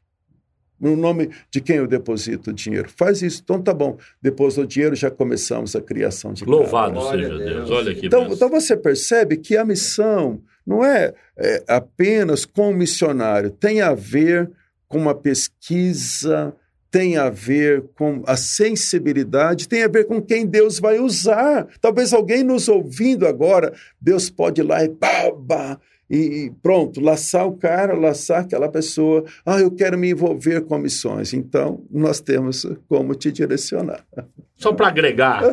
No 0.80 0.96
nome 0.96 1.30
de 1.52 1.60
quem 1.60 1.76
eu 1.76 1.88
deposito 1.88 2.52
o 2.52 2.54
dinheiro? 2.54 2.90
Faz 2.96 3.22
isso, 3.22 3.42
então 3.44 3.62
tá 3.62 3.74
bom. 3.74 3.98
Depois 4.22 4.56
do 4.56 4.66
dinheiro 4.66 4.96
já 4.96 5.12
começamos 5.12 5.76
a 5.76 5.82
criação 5.82 6.32
de 6.32 6.46
Louvado 6.46 7.02
seja 7.10 7.28
Deus. 7.28 7.40
Deus. 7.40 7.72
Olha 7.72 7.94
que 7.94 8.08
então, 8.08 8.28
então 8.32 8.50
você 8.50 8.78
percebe 8.78 9.38
que 9.38 9.58
a 9.58 9.66
missão 9.66 10.42
não 10.66 10.86
é, 10.86 11.14
é 11.38 11.64
apenas 11.68 12.46
com 12.46 12.70
o 12.70 12.74
missionário, 12.74 13.52
tem 13.52 13.82
a 13.82 13.94
ver 13.94 14.50
com 14.90 14.98
uma 14.98 15.16
pesquisa, 15.16 16.54
tem 16.92 17.18
a 17.18 17.30
ver 17.30 17.86
com 17.96 18.24
a 18.26 18.36
sensibilidade, 18.36 19.70
tem 19.70 19.84
a 19.84 19.88
ver 19.88 20.06
com 20.06 20.22
quem 20.22 20.46
Deus 20.46 20.80
vai 20.80 21.00
usar. 21.00 21.68
Talvez 21.80 22.12
alguém 22.12 22.44
nos 22.44 22.68
ouvindo 22.68 23.28
agora, 23.28 23.74
Deus 24.02 24.30
pode 24.30 24.62
ir 24.62 24.64
lá 24.64 24.84
e 24.84 24.90
baba, 24.90 25.80
e 26.10 26.52
pronto, 26.64 27.00
laçar 27.00 27.46
o 27.46 27.56
cara, 27.56 27.94
laçar 27.94 28.42
aquela 28.42 28.68
pessoa. 28.68 29.24
Ah, 29.46 29.60
eu 29.60 29.70
quero 29.70 29.96
me 29.96 30.10
envolver 30.10 30.62
com 30.62 30.76
missões. 30.80 31.34
Então, 31.34 31.86
nós 31.92 32.20
temos 32.20 32.66
como 32.88 33.14
te 33.14 33.32
direcionar. 33.32 34.04
Só 34.58 34.74
para 34.74 34.88
agregar 34.88 35.44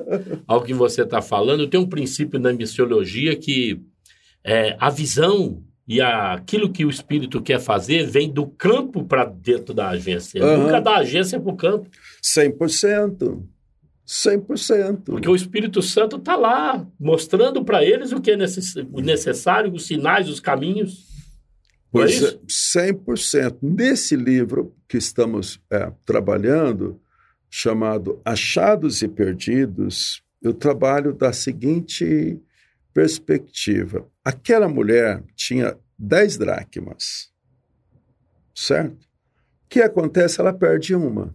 ao 0.47 0.63
que 0.63 0.73
você 0.73 1.03
está 1.03 1.21
falando, 1.21 1.69
tem 1.69 1.79
um 1.79 1.89
princípio 1.89 2.41
na 2.41 2.53
missiologia 2.55 3.37
que 3.37 3.81
é, 4.43 4.75
a 4.81 4.89
visão 4.89 5.63
e 5.87 6.01
aquilo 6.01 6.73
que 6.73 6.85
o 6.85 6.91
espírito 6.91 7.41
quer 7.41 7.61
fazer 7.61 8.07
vem 8.07 8.31
do 8.31 8.47
campo 8.47 9.05
para 9.05 9.25
dentro 9.25 9.73
da 9.73 9.91
agência. 9.91 10.45
Uhum. 10.45 10.65
Nunca 10.65 10.81
da 10.81 10.97
agência 10.97 11.39
para 11.39 11.53
o 11.53 11.57
campo. 11.57 11.89
100%. 12.23 13.45
100%. 14.07 15.03
Porque 15.05 15.29
o 15.29 15.35
Espírito 15.35 15.83
Santo 15.83 16.17
está 16.17 16.37
lá, 16.37 16.87
mostrando 16.99 17.65
para 17.65 17.85
eles 17.85 18.13
o 18.13 18.21
que 18.21 18.31
é 18.31 18.37
necessário, 18.37 19.73
os 19.73 19.87
sinais, 19.87 20.29
os 20.29 20.39
caminhos. 20.39 21.07
Pois 21.91 22.23
é, 22.23 22.39
100%. 22.79 23.59
Nesse 23.63 24.15
livro 24.15 24.75
que 24.89 24.97
estamos 24.97 25.61
é, 25.71 25.91
trabalhando, 26.05 27.01
chamado 27.51 28.21
Achados 28.25 29.03
e 29.03 29.09
Perdidos, 29.09 30.23
eu 30.41 30.53
trabalho 30.53 31.13
da 31.13 31.33
seguinte 31.33 32.41
perspectiva. 32.95 34.07
Aquela 34.27 34.69
mulher 34.69 35.23
tinha 35.37 35.79
10 35.97 36.39
dracmas, 36.39 37.33
certo? 38.53 39.05
O 39.05 39.69
que 39.69 39.81
acontece? 39.81 40.41
Ela 40.41 40.53
perde 40.53 40.97
uma. 40.97 41.33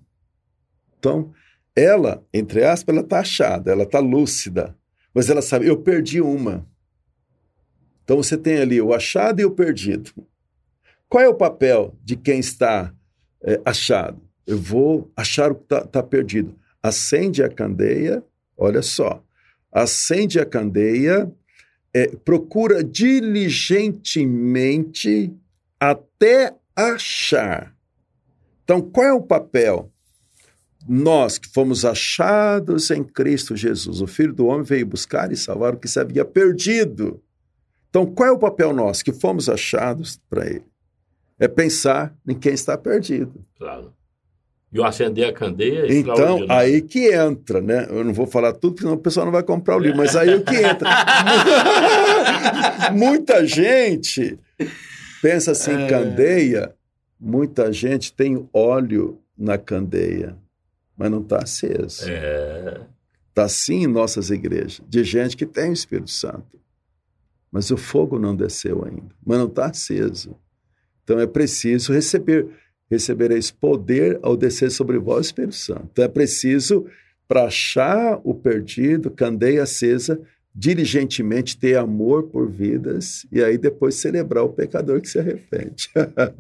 Então, 0.99 1.33
ela, 1.73 2.21
entre 2.33 2.65
aspas, 2.65 2.93
ela 2.93 3.05
está 3.05 3.21
achada, 3.21 3.71
ela 3.71 3.83
está 3.83 3.99
lúcida, 3.99 4.77
mas 5.13 5.29
ela 5.29 5.41
sabe, 5.41 5.67
eu 5.67 5.81
perdi 5.81 6.19
uma. 6.19 6.67
Então 8.03 8.17
você 8.17 8.37
tem 8.37 8.57
ali 8.57 8.81
o 8.81 8.93
achado 8.93 9.39
e 9.39 9.45
o 9.45 9.51
perdido. 9.51 10.11
Qual 11.07 11.23
é 11.23 11.29
o 11.29 11.33
papel 11.33 11.97
de 12.03 12.17
quem 12.17 12.39
está 12.41 12.93
é, 13.41 13.61
achado? 13.63 14.21
Eu 14.45 14.57
vou 14.57 15.09
achar 15.15 15.49
o 15.49 15.55
que 15.55 15.63
está 15.63 15.85
tá 15.85 16.03
perdido. 16.03 16.59
Acende 16.83 17.41
a 17.41 17.47
candeia, 17.47 18.21
olha 18.57 18.81
só, 18.81 19.23
acende 19.71 20.41
a 20.41 20.45
candeia 20.45 21.33
é, 21.93 22.07
procura 22.07 22.83
diligentemente 22.83 25.31
até 25.79 26.55
achar. 26.75 27.75
Então, 28.63 28.81
qual 28.81 29.05
é 29.05 29.13
o 29.13 29.21
papel? 29.21 29.91
Nós 30.87 31.37
que 31.37 31.47
fomos 31.49 31.85
achados 31.85 32.89
em 32.89 33.03
Cristo 33.03 33.55
Jesus, 33.55 34.01
o 34.01 34.07
Filho 34.07 34.33
do 34.33 34.47
Homem 34.47 34.63
veio 34.63 34.83
buscar 34.85 35.31
e 35.31 35.37
salvar 35.37 35.75
o 35.75 35.77
que 35.77 35.87
se 35.87 35.99
havia 35.99 36.25
perdido. 36.25 37.21
Então, 37.89 38.03
qual 38.05 38.29
é 38.29 38.31
o 38.31 38.39
papel 38.39 38.73
nosso 38.73 39.03
que 39.03 39.11
fomos 39.11 39.49
achados 39.49 40.19
para 40.29 40.47
Ele? 40.47 40.63
É 41.37 41.47
pensar 41.47 42.15
em 42.27 42.33
quem 42.33 42.53
está 42.53 42.75
perdido. 42.77 43.45
Claro. 43.57 43.93
E 44.73 44.79
o 44.79 44.85
acender 44.85 45.27
a 45.27 45.33
candeia 45.33 45.85
é 45.85 45.93
Então, 45.93 46.45
aí 46.47 46.81
que 46.81 47.13
entra, 47.13 47.59
né? 47.59 47.87
Eu 47.89 48.05
não 48.05 48.13
vou 48.13 48.25
falar 48.25 48.53
tudo, 48.53 48.73
porque 48.73 48.83
senão 48.83 48.95
o 48.95 49.01
pessoal 49.01 49.25
não 49.25 49.33
vai 49.33 49.43
comprar 49.43 49.75
o 49.75 49.79
livro, 49.79 49.97
mas 49.97 50.15
aí 50.15 50.33
o 50.33 50.43
que 50.43 50.55
entra. 50.55 50.89
muita 52.95 53.45
gente 53.45 54.39
pensa 55.21 55.51
assim, 55.51 55.73
é... 55.73 55.87
candeia, 55.87 56.73
muita 57.19 57.71
gente 57.73 58.13
tem 58.13 58.47
óleo 58.53 59.19
na 59.37 59.57
candeia, 59.57 60.37
mas 60.95 61.11
não 61.11 61.19
está 61.19 61.43
aceso. 61.43 62.03
Está 62.03 62.11
é... 62.11 62.81
Tá 63.33 63.49
sim 63.49 63.83
em 63.83 63.87
nossas 63.87 64.29
igrejas, 64.29 64.81
de 64.87 65.03
gente 65.03 65.35
que 65.35 65.45
tem 65.45 65.69
o 65.69 65.73
Espírito 65.73 66.11
Santo. 66.11 66.59
Mas 67.51 67.69
o 67.71 67.77
fogo 67.77 68.17
não 68.17 68.33
desceu 68.33 68.85
ainda, 68.85 69.13
mas 69.25 69.37
não 69.37 69.47
está 69.47 69.65
aceso. 69.65 70.37
Então 71.03 71.19
é 71.19 71.27
preciso 71.27 71.91
receber 71.91 72.47
recebereis 72.91 73.49
poder 73.49 74.19
ao 74.21 74.35
descer 74.35 74.69
sobre 74.69 74.99
vós 74.99 75.17
o 75.17 75.21
Espírito 75.21 75.55
Santo. 75.55 75.87
Então 75.93 76.03
é 76.03 76.09
preciso, 76.09 76.85
para 77.25 77.45
achar 77.45 78.19
o 78.21 78.35
perdido, 78.35 79.09
candeia 79.09 79.63
acesa, 79.63 80.19
diligentemente 80.53 81.57
ter 81.57 81.77
amor 81.77 82.23
por 82.23 82.51
vidas 82.51 83.25
e 83.31 83.41
aí 83.41 83.57
depois 83.57 83.95
celebrar 83.95 84.43
o 84.43 84.49
pecador 84.49 84.99
que 84.99 85.07
se 85.07 85.17
arrepende. 85.17 85.89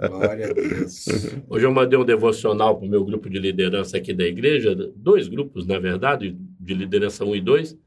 Glória 0.09 0.49
a 0.49 0.53
Deus. 0.53 1.05
Hoje 1.47 1.65
eu 1.65 1.71
mandei 1.71 1.97
um 1.97 2.03
devocional 2.03 2.77
para 2.77 2.85
o 2.85 2.89
meu 2.89 3.05
grupo 3.05 3.29
de 3.29 3.39
liderança 3.39 3.95
aqui 3.95 4.13
da 4.13 4.25
igreja, 4.25 4.75
dois 4.93 5.29
grupos, 5.29 5.65
na 5.65 5.79
verdade, 5.79 6.37
de 6.59 6.73
liderança 6.73 7.23
1 7.23 7.37
e 7.37 7.41
2, 7.41 7.77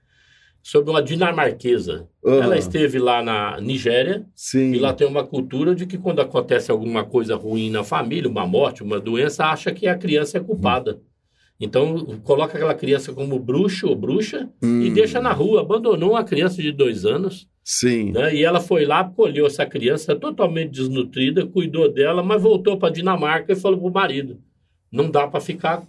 sobre 0.65 0.91
uma 0.91 1.03
dinamarquesa. 1.03 2.09
Uhum. 2.25 2.43
Ela 2.43 2.57
esteve 2.57 2.99
lá 2.99 3.23
na 3.23 3.61
Nigéria 3.61 4.25
Sim. 4.35 4.73
e 4.73 4.79
lá 4.79 4.95
tem 4.95 5.07
uma 5.07 5.23
cultura 5.23 5.75
de 5.75 5.85
que 5.85 5.99
quando 5.99 6.21
acontece 6.21 6.71
alguma 6.71 7.05
coisa 7.05 7.37
ruim 7.37 7.71
na 7.71 7.85
família, 7.85 8.31
uma 8.31 8.47
morte, 8.47 8.83
uma 8.83 8.99
doença, 8.99 9.45
acha 9.45 9.71
que 9.71 9.87
a 9.87 9.97
criança 9.97 10.39
é 10.39 10.41
culpada. 10.41 10.93
Uhum. 10.93 11.01
Então, 11.61 12.19
coloca 12.25 12.57
aquela 12.57 12.75
criança 12.75 13.12
como 13.12 13.39
bruxo 13.39 13.87
ou 13.87 13.95
bruxa 13.95 14.51
hum. 14.62 14.83
e 14.83 14.91
deixa 14.91 15.21
na 15.21 15.33
rua. 15.33 15.61
Abandonou 15.61 16.12
uma 16.12 16.25
criança 16.25 16.61
de 16.61 16.73
dois 16.73 17.05
anos. 17.05 17.47
Sim. 17.62 18.11
Né? 18.12 18.35
E 18.35 18.43
ela 18.45 18.59
foi 18.59 18.85
lá, 18.85 19.05
colheu 19.05 19.47
essa 19.47 19.65
criança 19.65 20.17
totalmente 20.17 20.73
desnutrida, 20.73 21.47
cuidou 21.47 21.93
dela, 21.93 22.23
mas 22.23 22.43
voltou 22.43 22.77
para 22.77 22.93
Dinamarca 22.93 23.53
e 23.53 23.57
falou 23.57 23.79
para 23.79 23.89
o 23.89 23.93
marido: 23.93 24.41
não 24.91 25.11
dá 25.11 25.29
para 25.29 25.41
ficar 25.41 25.87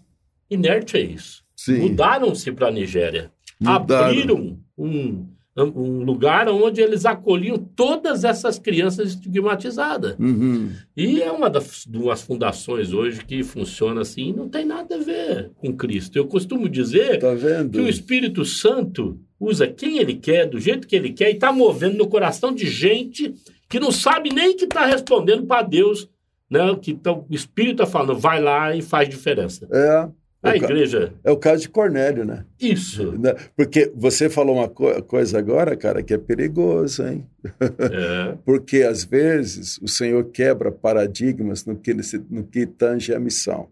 inerte 0.50 0.98
a 0.98 1.00
isso. 1.00 1.44
Mudaram-se 1.68 2.52
para 2.52 2.68
a 2.68 2.72
Nigéria. 2.72 3.32
Mudaram. 3.60 4.06
Abriram 4.06 4.60
um, 4.78 5.28
um 5.58 6.04
lugar 6.04 6.50
onde 6.50 6.82
eles 6.82 7.06
acolhiam 7.06 7.58
todas 7.58 8.24
essas 8.24 8.60
crianças 8.60 9.10
estigmatizadas. 9.10 10.16
Uhum. 10.20 10.72
E 10.96 11.22
é 11.22 11.32
uma 11.32 11.50
das 11.50 11.86
fundações 12.22 12.92
hoje 12.92 13.24
que 13.24 13.44
funciona 13.44 14.02
assim, 14.02 14.34
não 14.34 14.50
tem 14.50 14.66
nada 14.66 14.96
a 14.96 15.00
ver 15.00 15.52
com 15.56 15.76
Cristo. 15.76 16.18
Eu 16.18 16.28
costumo 16.28 16.68
dizer 16.68 17.20
tá 17.20 17.36
que 17.72 17.80
o 17.80 17.88
Espírito 17.88 18.44
Santo 18.44 19.20
usa 19.40 19.68
quem 19.68 19.98
ele 19.98 20.16
quer, 20.16 20.46
do 20.46 20.60
jeito 20.60 20.88
que 20.88 20.96
ele 20.96 21.12
quer, 21.12 21.30
e 21.30 21.36
está 21.36 21.52
movendo 21.52 21.98
no 21.98 22.08
coração 22.08 22.54
de 22.54 22.68
gente 22.68 23.34
que 23.70 23.80
não 23.80 23.92
sabe 23.92 24.30
nem 24.34 24.56
que 24.56 24.66
está 24.66 24.86
respondendo 24.86 25.46
para 25.46 25.62
Deus, 25.62 26.10
né? 26.50 26.76
que 26.82 26.94
tá, 26.94 27.12
o 27.12 27.26
Espírito 27.30 27.84
está 27.84 27.86
falando, 27.86 28.20
vai 28.20 28.42
lá 28.42 28.76
e 28.76 28.82
faz 28.82 29.08
diferença. 29.10 29.68
É. 29.72 30.10
A 30.46 30.54
é 30.54 30.58
igreja. 30.58 31.14
É 31.24 31.32
o 31.32 31.38
caso 31.38 31.64
de 31.64 31.70
Cornélio, 31.70 32.24
né? 32.24 32.46
Isso. 32.60 33.14
Né? 33.14 33.34
Porque 33.56 33.92
você 33.96 34.30
falou 34.30 34.58
uma 34.58 34.70
co 34.70 35.02
coisa 35.04 35.40
agora, 35.40 35.76
cara, 35.76 36.04
que 36.04 36.14
é 36.14 36.18
perigoso, 36.18 37.06
hein? 37.06 37.28
É. 37.60 38.38
Porque 38.46 38.84
às 38.84 39.04
vezes 39.04 39.80
o 39.80 39.88
Senhor 39.88 40.24
quebra 40.26 40.72
paradigmas 40.72 41.66
no 41.66 41.76
que, 41.76 41.96
no 42.30 42.44
que 42.44 42.68
tange 42.68 43.14
a 43.14 43.20
missão. 43.20 43.70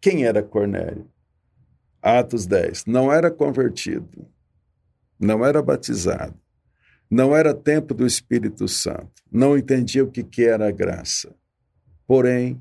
Quem 0.00 0.24
era 0.24 0.42
Cornélio? 0.42 1.06
Atos 2.00 2.46
10. 2.46 2.84
Não 2.86 3.12
era 3.12 3.30
convertido, 3.30 4.26
não 5.18 5.44
era 5.44 5.60
batizado, 5.62 6.38
não 7.10 7.34
era 7.34 7.54
tempo 7.54 7.94
do 7.94 8.06
Espírito 8.06 8.68
Santo, 8.68 9.22
não 9.32 9.56
entendia 9.56 10.04
o 10.04 10.10
que, 10.10 10.22
que 10.22 10.44
era 10.44 10.68
a 10.68 10.70
graça. 10.70 11.34
Porém, 12.06 12.60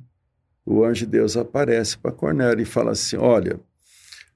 o 0.66 0.84
anjo 0.84 1.06
de 1.06 1.12
Deus 1.12 1.36
aparece 1.36 1.98
para 1.98 2.12
Cornélio 2.12 2.62
e 2.62 2.66
fala 2.66 2.92
assim: 2.92 3.18
Olha, 3.18 3.60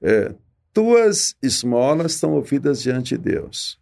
é, 0.02 0.34
tuas 0.72 1.34
esmolas 1.42 2.12
estão 2.12 2.32
ouvidas 2.32 2.82
diante 2.82 3.16
de 3.16 3.22
Deus, 3.22 3.80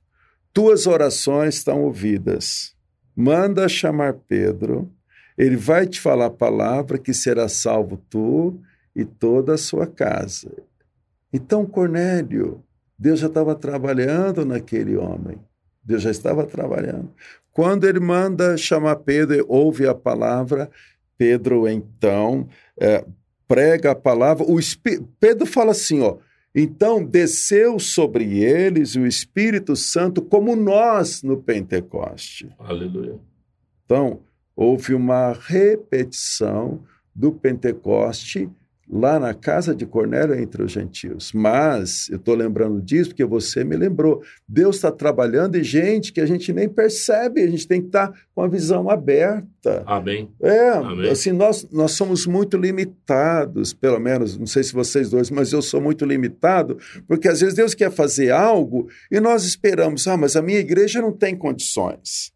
tuas 0.53 0.87
orações 0.87 1.57
estão 1.57 1.83
ouvidas. 1.83 2.75
Manda 3.15 3.69
chamar 3.69 4.15
Pedro, 4.29 4.93
ele 5.39 5.57
vai 5.57 5.87
te 5.87 6.01
falar 6.01 6.27
a 6.27 6.31
palavra 6.31 6.99
que 6.99 7.15
será 7.15 7.49
salvo 7.49 7.97
tu 8.11 8.61
e 8.95 9.05
toda 9.05 9.55
a 9.55 9.59
sua 9.59 9.87
casa. 9.87 10.51
Então, 11.33 11.67
Cornélio, 11.67 12.63
Deus 12.99 13.21
já 13.21 13.27
estava 13.27 13.55
trabalhando 13.55 14.45
naquele 14.45 14.97
homem. 14.97 15.39
Deus 15.85 16.03
já 16.03 16.11
estava 16.11 16.45
trabalhando. 16.45 17.11
Quando 17.53 17.85
ele 17.87 18.01
manda 18.01 18.57
chamar 18.57 18.97
Pedro, 18.97 19.45
ouve 19.49 19.87
a 19.87 19.95
palavra, 19.95 20.71
Pedro, 21.19 21.69
então, 21.69 22.49
é, 22.79 23.05
prega 23.47 23.93
a 23.93 23.95
palavra. 23.95 24.45
O 24.45 24.59
Pedro 25.19 25.47
fala 25.47 25.73
assim, 25.73 26.01
ó. 26.01 26.17
Então 26.55 27.05
desceu 27.05 27.79
sobre 27.79 28.39
eles 28.43 28.97
o 28.97 29.07
Espírito 29.07 29.77
Santo 29.77 30.23
como 30.23 30.57
nós 30.57 31.23
no 31.23 31.37
Pentecoste. 31.37 32.49
Aleluia. 32.59 33.19
Então, 33.85 34.21
houve 34.57 34.95
uma 34.95 35.33
repetição 35.33 36.83
do 37.15 37.31
Pentecoste 37.31 38.49
lá 38.89 39.19
na 39.19 39.35
casa 39.35 39.75
de 39.75 39.85
Cornélio 39.85 40.35
entre 40.35 40.63
os 40.63 40.71
gentios. 40.71 41.33
Mas 41.33 42.09
eu 42.09 42.17
estou 42.17 42.35
lembrando 42.35 42.81
disso 42.81 43.11
porque 43.11 43.25
você 43.25 43.65
me 43.65 43.77
lembrou. 43.77 44.23
Deus 44.49 44.77
está 44.77 44.93
trabalhando 44.93 45.57
e 45.57 45.65
gente 45.65 46.13
que 46.13 46.21
a 46.21 46.27
gente 46.27 46.53
nem 46.53 46.69
percebe, 46.69 47.43
a 47.43 47.51
gente 47.51 47.67
tem 47.67 47.81
que 47.81 47.89
estar 47.89 48.09
tá 48.09 48.19
com 48.35 48.43
a 48.43 48.49
visão 48.49 48.89
aberta. 48.89 49.83
Amém. 49.87 50.31
É, 50.41 50.69
Amém. 50.71 51.11
assim, 51.11 51.33
nós, 51.33 51.69
nós 51.73 51.93
somos 51.93 52.27
muito 52.27 52.57
limitados, 52.57 53.73
pelo 53.73 53.99
menos, 53.99 54.39
não 54.39 54.47
sei 54.47 54.63
se 54.63 54.73
vocês 54.73 55.11
dois, 55.11 55.31
mas 55.31 55.53
eu 55.53 55.61
sou 55.61 55.81
muito 55.81 56.05
limitado, 56.05 56.79
porque 57.09 57.29
às 57.29 57.41
vezes 57.41 57.55
Deus 57.55 57.75
quer 57.75 57.91
fazer 57.91 58.31
algo 58.31 58.89
e 59.11 59.19
nós 59.19 59.45
esperamos, 59.45 60.07
ah, 60.07 60.17
mas 60.17 60.37
a 60.37 60.43
minha 60.43 60.59
igreja 60.61 61.03
não 61.03 61.13
tem 61.13 61.35
condições. 61.35 62.36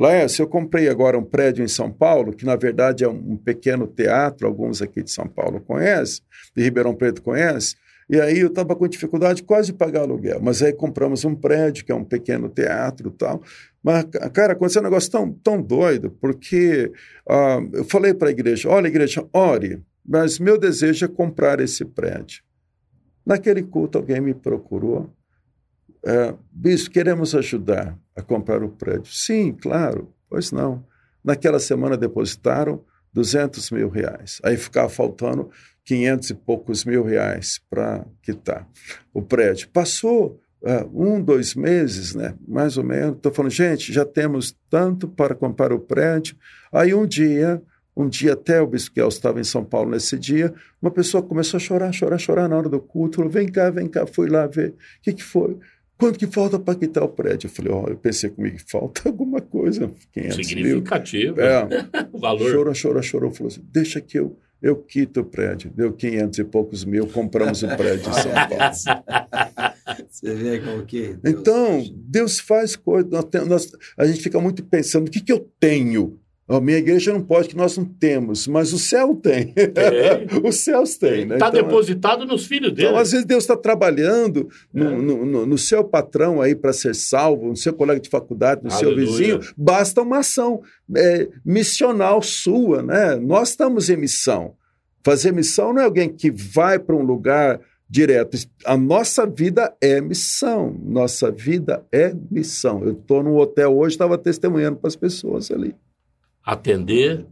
Laércio, 0.00 0.44
eu 0.44 0.48
comprei 0.48 0.88
agora 0.88 1.18
um 1.18 1.22
prédio 1.22 1.62
em 1.62 1.68
São 1.68 1.92
Paulo, 1.92 2.32
que 2.32 2.46
na 2.46 2.56
verdade 2.56 3.04
é 3.04 3.08
um 3.08 3.36
pequeno 3.36 3.86
teatro, 3.86 4.46
alguns 4.46 4.80
aqui 4.80 5.02
de 5.02 5.10
São 5.10 5.28
Paulo 5.28 5.60
conhecem, 5.60 6.22
de 6.56 6.62
Ribeirão 6.62 6.94
Preto 6.94 7.20
conhecem, 7.20 7.76
e 8.08 8.18
aí 8.18 8.38
eu 8.38 8.46
estava 8.46 8.74
com 8.74 8.88
dificuldade 8.88 9.42
quase 9.42 9.72
de 9.72 9.78
pagar 9.78 10.00
aluguel, 10.00 10.40
mas 10.42 10.62
aí 10.62 10.72
compramos 10.72 11.22
um 11.26 11.34
prédio, 11.34 11.84
que 11.84 11.92
é 11.92 11.94
um 11.94 12.02
pequeno 12.02 12.48
teatro 12.48 13.10
e 13.10 13.12
tal. 13.12 13.42
Mas, 13.82 14.06
cara, 14.32 14.54
aconteceu 14.54 14.80
um 14.80 14.84
negócio 14.84 15.10
tão, 15.10 15.32
tão 15.34 15.60
doido, 15.60 16.10
porque 16.18 16.90
uh, 17.28 17.76
eu 17.76 17.84
falei 17.84 18.14
para 18.14 18.28
a 18.28 18.32
igreja, 18.32 18.70
olha 18.70 18.88
igreja, 18.88 19.22
ore, 19.34 19.82
mas 20.02 20.38
meu 20.38 20.58
desejo 20.58 21.04
é 21.04 21.08
comprar 21.08 21.60
esse 21.60 21.84
prédio. 21.84 22.42
Naquele 23.24 23.62
culto 23.62 23.98
alguém 23.98 24.20
me 24.22 24.32
procurou, 24.32 25.12
é, 26.04 26.34
bispo, 26.50 26.90
queremos 26.90 27.34
ajudar 27.34 27.96
a 28.16 28.22
comprar 28.22 28.62
o 28.62 28.68
prédio. 28.68 29.12
Sim, 29.12 29.52
claro. 29.52 30.12
Pois 30.28 30.52
não. 30.52 30.84
Naquela 31.22 31.58
semana 31.58 31.96
depositaram 31.96 32.82
200 33.12 33.70
mil 33.70 33.88
reais. 33.88 34.40
Aí 34.42 34.56
ficava 34.56 34.88
faltando 34.88 35.50
500 35.84 36.30
e 36.30 36.34
poucos 36.34 36.84
mil 36.84 37.02
reais 37.02 37.60
para 37.68 38.06
quitar 38.22 38.66
o 39.12 39.20
prédio. 39.20 39.68
Passou 39.70 40.40
uh, 40.62 40.88
um, 40.94 41.20
dois 41.20 41.54
meses, 41.54 42.14
né? 42.14 42.34
mais 42.46 42.76
ou 42.76 42.84
menos. 42.84 43.16
Estou 43.16 43.32
falando, 43.32 43.52
gente, 43.52 43.92
já 43.92 44.04
temos 44.04 44.56
tanto 44.70 45.08
para 45.08 45.34
comprar 45.34 45.72
o 45.72 45.80
prédio. 45.80 46.36
Aí 46.72 46.94
um 46.94 47.06
dia, 47.06 47.60
um 47.96 48.08
dia 48.08 48.34
até 48.34 48.60
o 48.62 48.66
Bispo 48.66 49.00
estava 49.00 49.40
em 49.40 49.44
São 49.44 49.64
Paulo 49.64 49.90
nesse 49.90 50.16
dia, 50.16 50.54
uma 50.80 50.90
pessoa 50.90 51.22
começou 51.22 51.58
a 51.58 51.60
chorar, 51.60 51.92
chorar, 51.92 52.18
chorar 52.18 52.48
na 52.48 52.56
hora 52.56 52.68
do 52.68 52.80
culto. 52.80 53.16
Falou, 53.16 53.30
vem 53.30 53.48
cá, 53.48 53.68
vem 53.70 53.88
cá. 53.88 54.06
Fui 54.06 54.28
lá 54.28 54.46
ver. 54.46 54.70
O 54.70 54.74
que, 55.02 55.12
que 55.12 55.24
foi? 55.24 55.58
Quanto 56.00 56.18
que 56.18 56.26
falta 56.26 56.58
para 56.58 56.78
quitar 56.78 57.04
o 57.04 57.08
prédio? 57.08 57.46
Eu 57.46 57.50
falei, 57.50 57.70
ó, 57.70 57.84
oh, 57.84 57.90
eu 57.90 57.96
pensei 57.96 58.30
comigo, 58.30 58.56
falta 58.66 59.02
alguma 59.06 59.38
coisa, 59.38 59.92
500 60.14 60.34
Significativo. 60.46 61.36
Mil. 61.36 61.44
É. 61.44 61.68
o 62.10 62.18
valor. 62.18 62.50
Chorou, 62.50 62.74
chorou, 62.74 63.02
chorou. 63.02 63.30
Falou 63.30 63.48
assim, 63.48 63.62
deixa 63.70 64.00
que 64.00 64.18
eu, 64.18 64.34
eu 64.62 64.76
quito 64.76 65.20
o 65.20 65.24
prédio. 65.24 65.70
Deu 65.76 65.92
500 65.92 66.38
e 66.38 66.44
poucos 66.44 66.84
mil, 66.86 67.06
compramos 67.06 67.62
o 67.62 67.68
prédio 67.68 68.08
em 68.08 68.14
São 68.14 68.32
Paulo. 68.32 69.74
Você 70.08 70.34
vê 70.34 70.60
como 70.60 70.84
que... 70.86 71.14
Deus... 71.22 71.40
Então, 71.40 71.84
Deus 71.94 72.40
faz 72.40 72.76
coisas. 72.76 73.10
Nós, 73.10 73.24
nós, 73.46 73.72
a 73.98 74.06
gente 74.06 74.22
fica 74.22 74.40
muito 74.40 74.64
pensando, 74.64 75.06
o 75.06 75.10
que, 75.10 75.20
que 75.20 75.32
eu 75.32 75.50
tenho? 75.60 76.18
A 76.50 76.60
minha 76.60 76.78
igreja 76.78 77.12
não 77.12 77.22
pode, 77.22 77.48
que 77.48 77.56
nós 77.56 77.76
não 77.78 77.84
temos, 77.84 78.48
mas 78.48 78.72
o 78.72 78.78
céu 78.78 79.14
tem. 79.14 79.54
Os 80.42 80.64
céus 80.64 80.96
têm. 80.96 81.22
Está 81.22 81.26
né? 81.28 81.36
então, 81.36 81.52
depositado 81.52 82.26
nos 82.26 82.44
filhos 82.44 82.72
dele. 82.72 82.88
Então, 82.88 82.98
às 82.98 83.12
vezes, 83.12 83.24
Deus 83.24 83.44
está 83.44 83.56
trabalhando 83.56 84.48
no, 84.74 84.84
é. 84.84 84.96
no, 84.96 85.26
no, 85.26 85.46
no, 85.46 85.58
seu 85.58 85.84
patrão 85.84 86.42
aí 86.42 86.56
para 86.56 86.72
ser 86.72 86.96
salvo, 86.96 87.46
no 87.46 87.56
seu 87.56 87.72
colega 87.72 88.00
de 88.00 88.08
faculdade, 88.08 88.64
no 88.64 88.72
Aleluia. 88.72 89.06
seu 89.06 89.16
vizinho. 89.16 89.40
Basta 89.56 90.02
uma 90.02 90.18
ação 90.18 90.60
é, 90.96 91.28
missional 91.44 92.20
sua. 92.20 92.82
Né? 92.82 93.14
Nós 93.14 93.50
estamos 93.50 93.88
em 93.88 93.96
missão. 93.96 94.54
Fazer 95.04 95.32
missão 95.32 95.72
não 95.72 95.82
é 95.82 95.84
alguém 95.84 96.08
que 96.08 96.32
vai 96.32 96.80
para 96.80 96.96
um 96.96 97.02
lugar 97.02 97.60
direto. 97.88 98.36
A 98.64 98.76
nossa 98.76 99.24
vida 99.24 99.72
é 99.80 100.00
missão. 100.00 100.76
Nossa 100.84 101.30
vida 101.30 101.86
é 101.92 102.12
missão. 102.28 102.82
Eu 102.82 102.92
estou 102.92 103.22
num 103.22 103.36
hotel 103.36 103.76
hoje, 103.78 103.94
estava 103.94 104.18
testemunhando 104.18 104.78
para 104.78 104.88
as 104.88 104.96
pessoas 104.96 105.48
ali 105.52 105.76
atender 106.44 107.26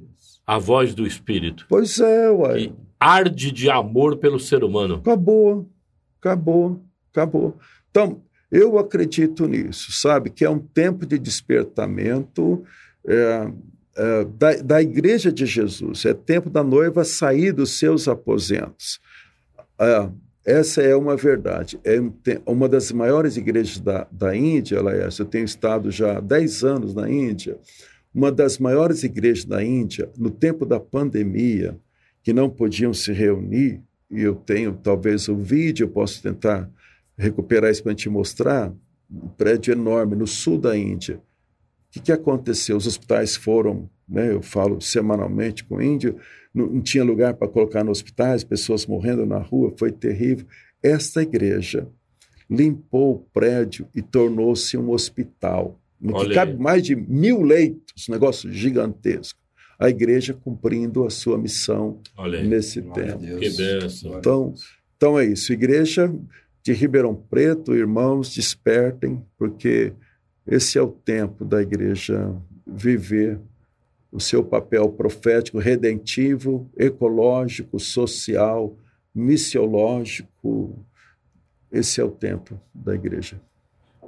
a 0.46 0.58
voz 0.58 0.94
do 0.94 1.06
Espírito. 1.06 1.66
Pois 1.68 1.98
é, 2.00 2.30
uai. 2.30 2.68
Que 2.68 2.88
arde 2.98 3.52
de 3.52 3.70
amor 3.70 4.16
pelo 4.16 4.40
ser 4.40 4.64
humano. 4.64 4.96
Acabou, 4.96 5.68
acabou, 6.20 6.82
acabou. 7.12 7.56
Então, 7.90 8.22
eu 8.50 8.78
acredito 8.78 9.46
nisso, 9.46 9.92
sabe? 9.92 10.30
Que 10.30 10.44
é 10.44 10.50
um 10.50 10.58
tempo 10.58 11.06
de 11.06 11.18
despertamento 11.18 12.64
é, 13.06 13.52
é, 13.96 14.24
da, 14.24 14.56
da 14.56 14.82
Igreja 14.82 15.30
de 15.30 15.46
Jesus. 15.46 16.04
É 16.04 16.14
tempo 16.14 16.50
da 16.50 16.64
noiva 16.64 17.04
sair 17.04 17.52
dos 17.52 17.78
seus 17.78 18.08
aposentos. 18.08 19.00
É, 19.78 20.08
essa 20.44 20.82
é 20.82 20.96
uma 20.96 21.14
verdade. 21.14 21.78
É 21.84 22.00
uma 22.46 22.68
das 22.68 22.90
maiores 22.90 23.36
igrejas 23.36 23.78
da, 23.78 24.08
da 24.10 24.34
Índia, 24.34 24.82
Laércio. 24.82 25.22
Eu 25.22 25.26
tenho 25.26 25.44
estado 25.44 25.90
já 25.90 26.16
há 26.16 26.20
10 26.20 26.64
anos 26.64 26.94
na 26.94 27.08
Índia 27.08 27.58
uma 28.14 28.32
das 28.32 28.58
maiores 28.58 29.02
igrejas 29.02 29.44
da 29.44 29.62
Índia, 29.62 30.10
no 30.16 30.30
tempo 30.30 30.64
da 30.64 30.80
pandemia, 30.80 31.78
que 32.22 32.32
não 32.32 32.50
podiam 32.50 32.92
se 32.92 33.12
reunir, 33.12 33.80
e 34.10 34.22
eu 34.22 34.34
tenho 34.34 34.72
talvez 34.74 35.28
o 35.28 35.36
vídeo, 35.36 35.84
eu 35.84 35.90
posso 35.90 36.22
tentar 36.22 36.70
recuperar 37.16 37.70
isso 37.70 37.82
para 37.82 37.94
te 37.94 38.08
mostrar, 38.08 38.72
um 39.10 39.28
prédio 39.28 39.72
enorme 39.72 40.14
no 40.16 40.26
sul 40.26 40.58
da 40.58 40.76
Índia. 40.76 41.20
que, 41.90 42.00
que 42.00 42.12
aconteceu? 42.12 42.76
Os 42.76 42.86
hospitais 42.86 43.36
foram, 43.36 43.88
né, 44.08 44.32
eu 44.32 44.42
falo 44.42 44.80
semanalmente 44.80 45.64
com 45.64 45.76
o 45.76 45.82
índio, 45.82 46.16
não, 46.54 46.66
não 46.66 46.80
tinha 46.80 47.04
lugar 47.04 47.34
para 47.34 47.48
colocar 47.48 47.84
nos 47.84 47.98
hospitais, 47.98 48.44
pessoas 48.44 48.86
morrendo 48.86 49.24
na 49.26 49.38
rua, 49.38 49.72
foi 49.76 49.90
terrível. 49.92 50.46
Esta 50.82 51.22
igreja 51.22 51.88
limpou 52.48 53.14
o 53.14 53.18
prédio 53.32 53.86
e 53.94 54.00
tornou-se 54.00 54.76
um 54.76 54.90
hospital. 54.90 55.77
Que 56.00 56.34
cabe 56.34 56.56
mais 56.56 56.82
de 56.82 56.94
mil 56.94 57.42
leitos, 57.42 58.08
um 58.08 58.12
negócio 58.12 58.52
gigantesco. 58.52 59.38
A 59.78 59.88
igreja 59.88 60.34
cumprindo 60.34 61.04
a 61.04 61.10
sua 61.10 61.38
missão 61.38 62.00
nesse 62.44 62.82
tempo. 62.82 63.18
Que 63.18 63.50
benção. 63.50 64.18
Então, 64.18 64.54
então 64.96 65.18
é 65.18 65.24
isso. 65.26 65.52
Igreja 65.52 66.12
de 66.62 66.72
Ribeirão 66.72 67.14
Preto, 67.14 67.74
irmãos, 67.74 68.34
despertem, 68.34 69.24
porque 69.36 69.92
esse 70.46 70.78
é 70.78 70.82
o 70.82 70.88
tempo 70.88 71.44
da 71.44 71.62
igreja 71.62 72.34
viver 72.66 73.40
o 74.10 74.20
seu 74.20 74.42
papel 74.42 74.88
profético, 74.90 75.58
redentivo, 75.58 76.70
ecológico, 76.76 77.78
social, 77.78 78.76
missiológico. 79.14 80.84
Esse 81.70 82.00
é 82.00 82.04
o 82.04 82.10
tempo 82.10 82.58
da 82.74 82.94
igreja. 82.94 83.40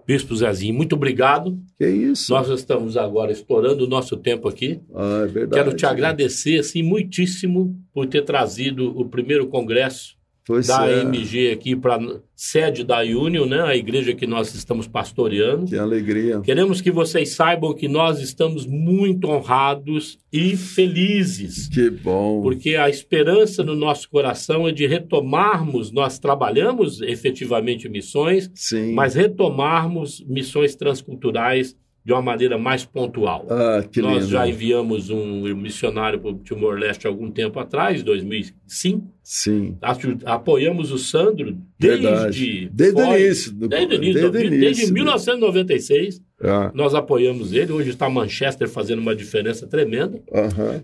Bispo 0.07 0.37
Zezinho, 0.37 0.75
muito 0.75 0.95
obrigado. 0.95 1.59
Que 1.79 1.89
isso. 1.89 2.33
Nós 2.33 2.49
estamos 2.49 2.97
agora 2.97 3.33
estourando 3.33 3.85
o 3.85 3.89
nosso 3.89 4.17
tempo 4.17 4.49
aqui. 4.49 4.81
Ah, 4.95 5.23
é 5.25 5.27
verdade. 5.27 5.63
Quero 5.63 5.77
te 5.77 5.87
agradecer 5.87 6.59
assim 6.61 6.83
muitíssimo 6.83 7.77
por 7.93 8.07
ter 8.07 8.23
trazido 8.23 8.99
o 8.99 9.09
primeiro 9.09 9.47
congresso 9.49 10.20
Pois 10.47 10.67
da 10.67 10.89
é. 10.89 11.03
AMG 11.03 11.53
aqui 11.53 11.77
para 11.77 11.99
sede 12.35 12.83
da 12.83 13.01
Union, 13.01 13.47
né? 13.47 13.61
A 13.63 13.77
igreja 13.77 14.15
que 14.15 14.27
nós 14.27 14.55
estamos 14.55 14.89
pastoreando. 14.89 15.67
Que 15.67 15.77
alegria. 15.77 16.41
Queremos 16.41 16.81
que 16.81 16.91
vocês 16.91 17.35
saibam 17.35 17.75
que 17.75 17.87
nós 17.87 18.21
estamos 18.21 18.67
muito 18.67 19.29
honrados 19.29 20.19
e 20.33 20.57
felizes. 20.57 21.69
Que 21.69 21.91
bom. 21.91 22.41
Porque 22.41 22.77
a 22.77 22.89
esperança 22.89 23.63
no 23.63 23.77
nosso 23.77 24.09
coração 24.09 24.67
é 24.67 24.73
de 24.73 24.87
retomarmos, 24.87 25.93
nós 25.93 26.19
trabalhamos 26.19 27.01
efetivamente 27.03 27.89
missões, 27.89 28.51
Sim. 28.55 28.93
mas 28.95 29.15
retomarmos 29.15 30.25
missões 30.27 30.75
transculturais 30.75 31.77
de 32.05 32.13
uma 32.13 32.23
maneira 32.23 32.57
mais 32.57 32.85
pontual. 32.85 33.47
Ah, 33.51 33.83
que 33.83 34.01
Nós 34.01 34.23
lindo. 34.23 34.29
já 34.29 34.49
enviamos 34.49 35.11
um 35.11 35.55
missionário 35.55 36.19
para 36.19 36.31
o 36.31 36.39
Timor-Leste 36.39 37.07
algum 37.07 37.31
tempo 37.31 37.59
atrás, 37.61 38.03
2005. 38.03 39.07
Sim. 39.23 39.77
Apoiamos 40.25 40.91
o 40.91 40.99
Sandro 40.99 41.59
desde... 41.79 42.07
Verdade. 42.07 42.71
Desde 42.73 43.01
o 43.01 43.15
início. 43.15 43.53
Do... 43.53 43.69
Desde 43.69 43.95
início. 43.95 44.31
Desde, 44.31 44.39
desde, 44.39 44.59
desde 44.59 44.93
1996. 44.93 46.23
Ah. 46.43 46.71
Nós 46.75 46.95
apoiamos 46.95 47.53
ele. 47.53 47.71
Hoje 47.71 47.91
está 47.91 48.09
Manchester 48.09 48.69
fazendo 48.69 49.01
uma 49.01 49.15
diferença 49.15 49.67
tremenda. 49.67 50.23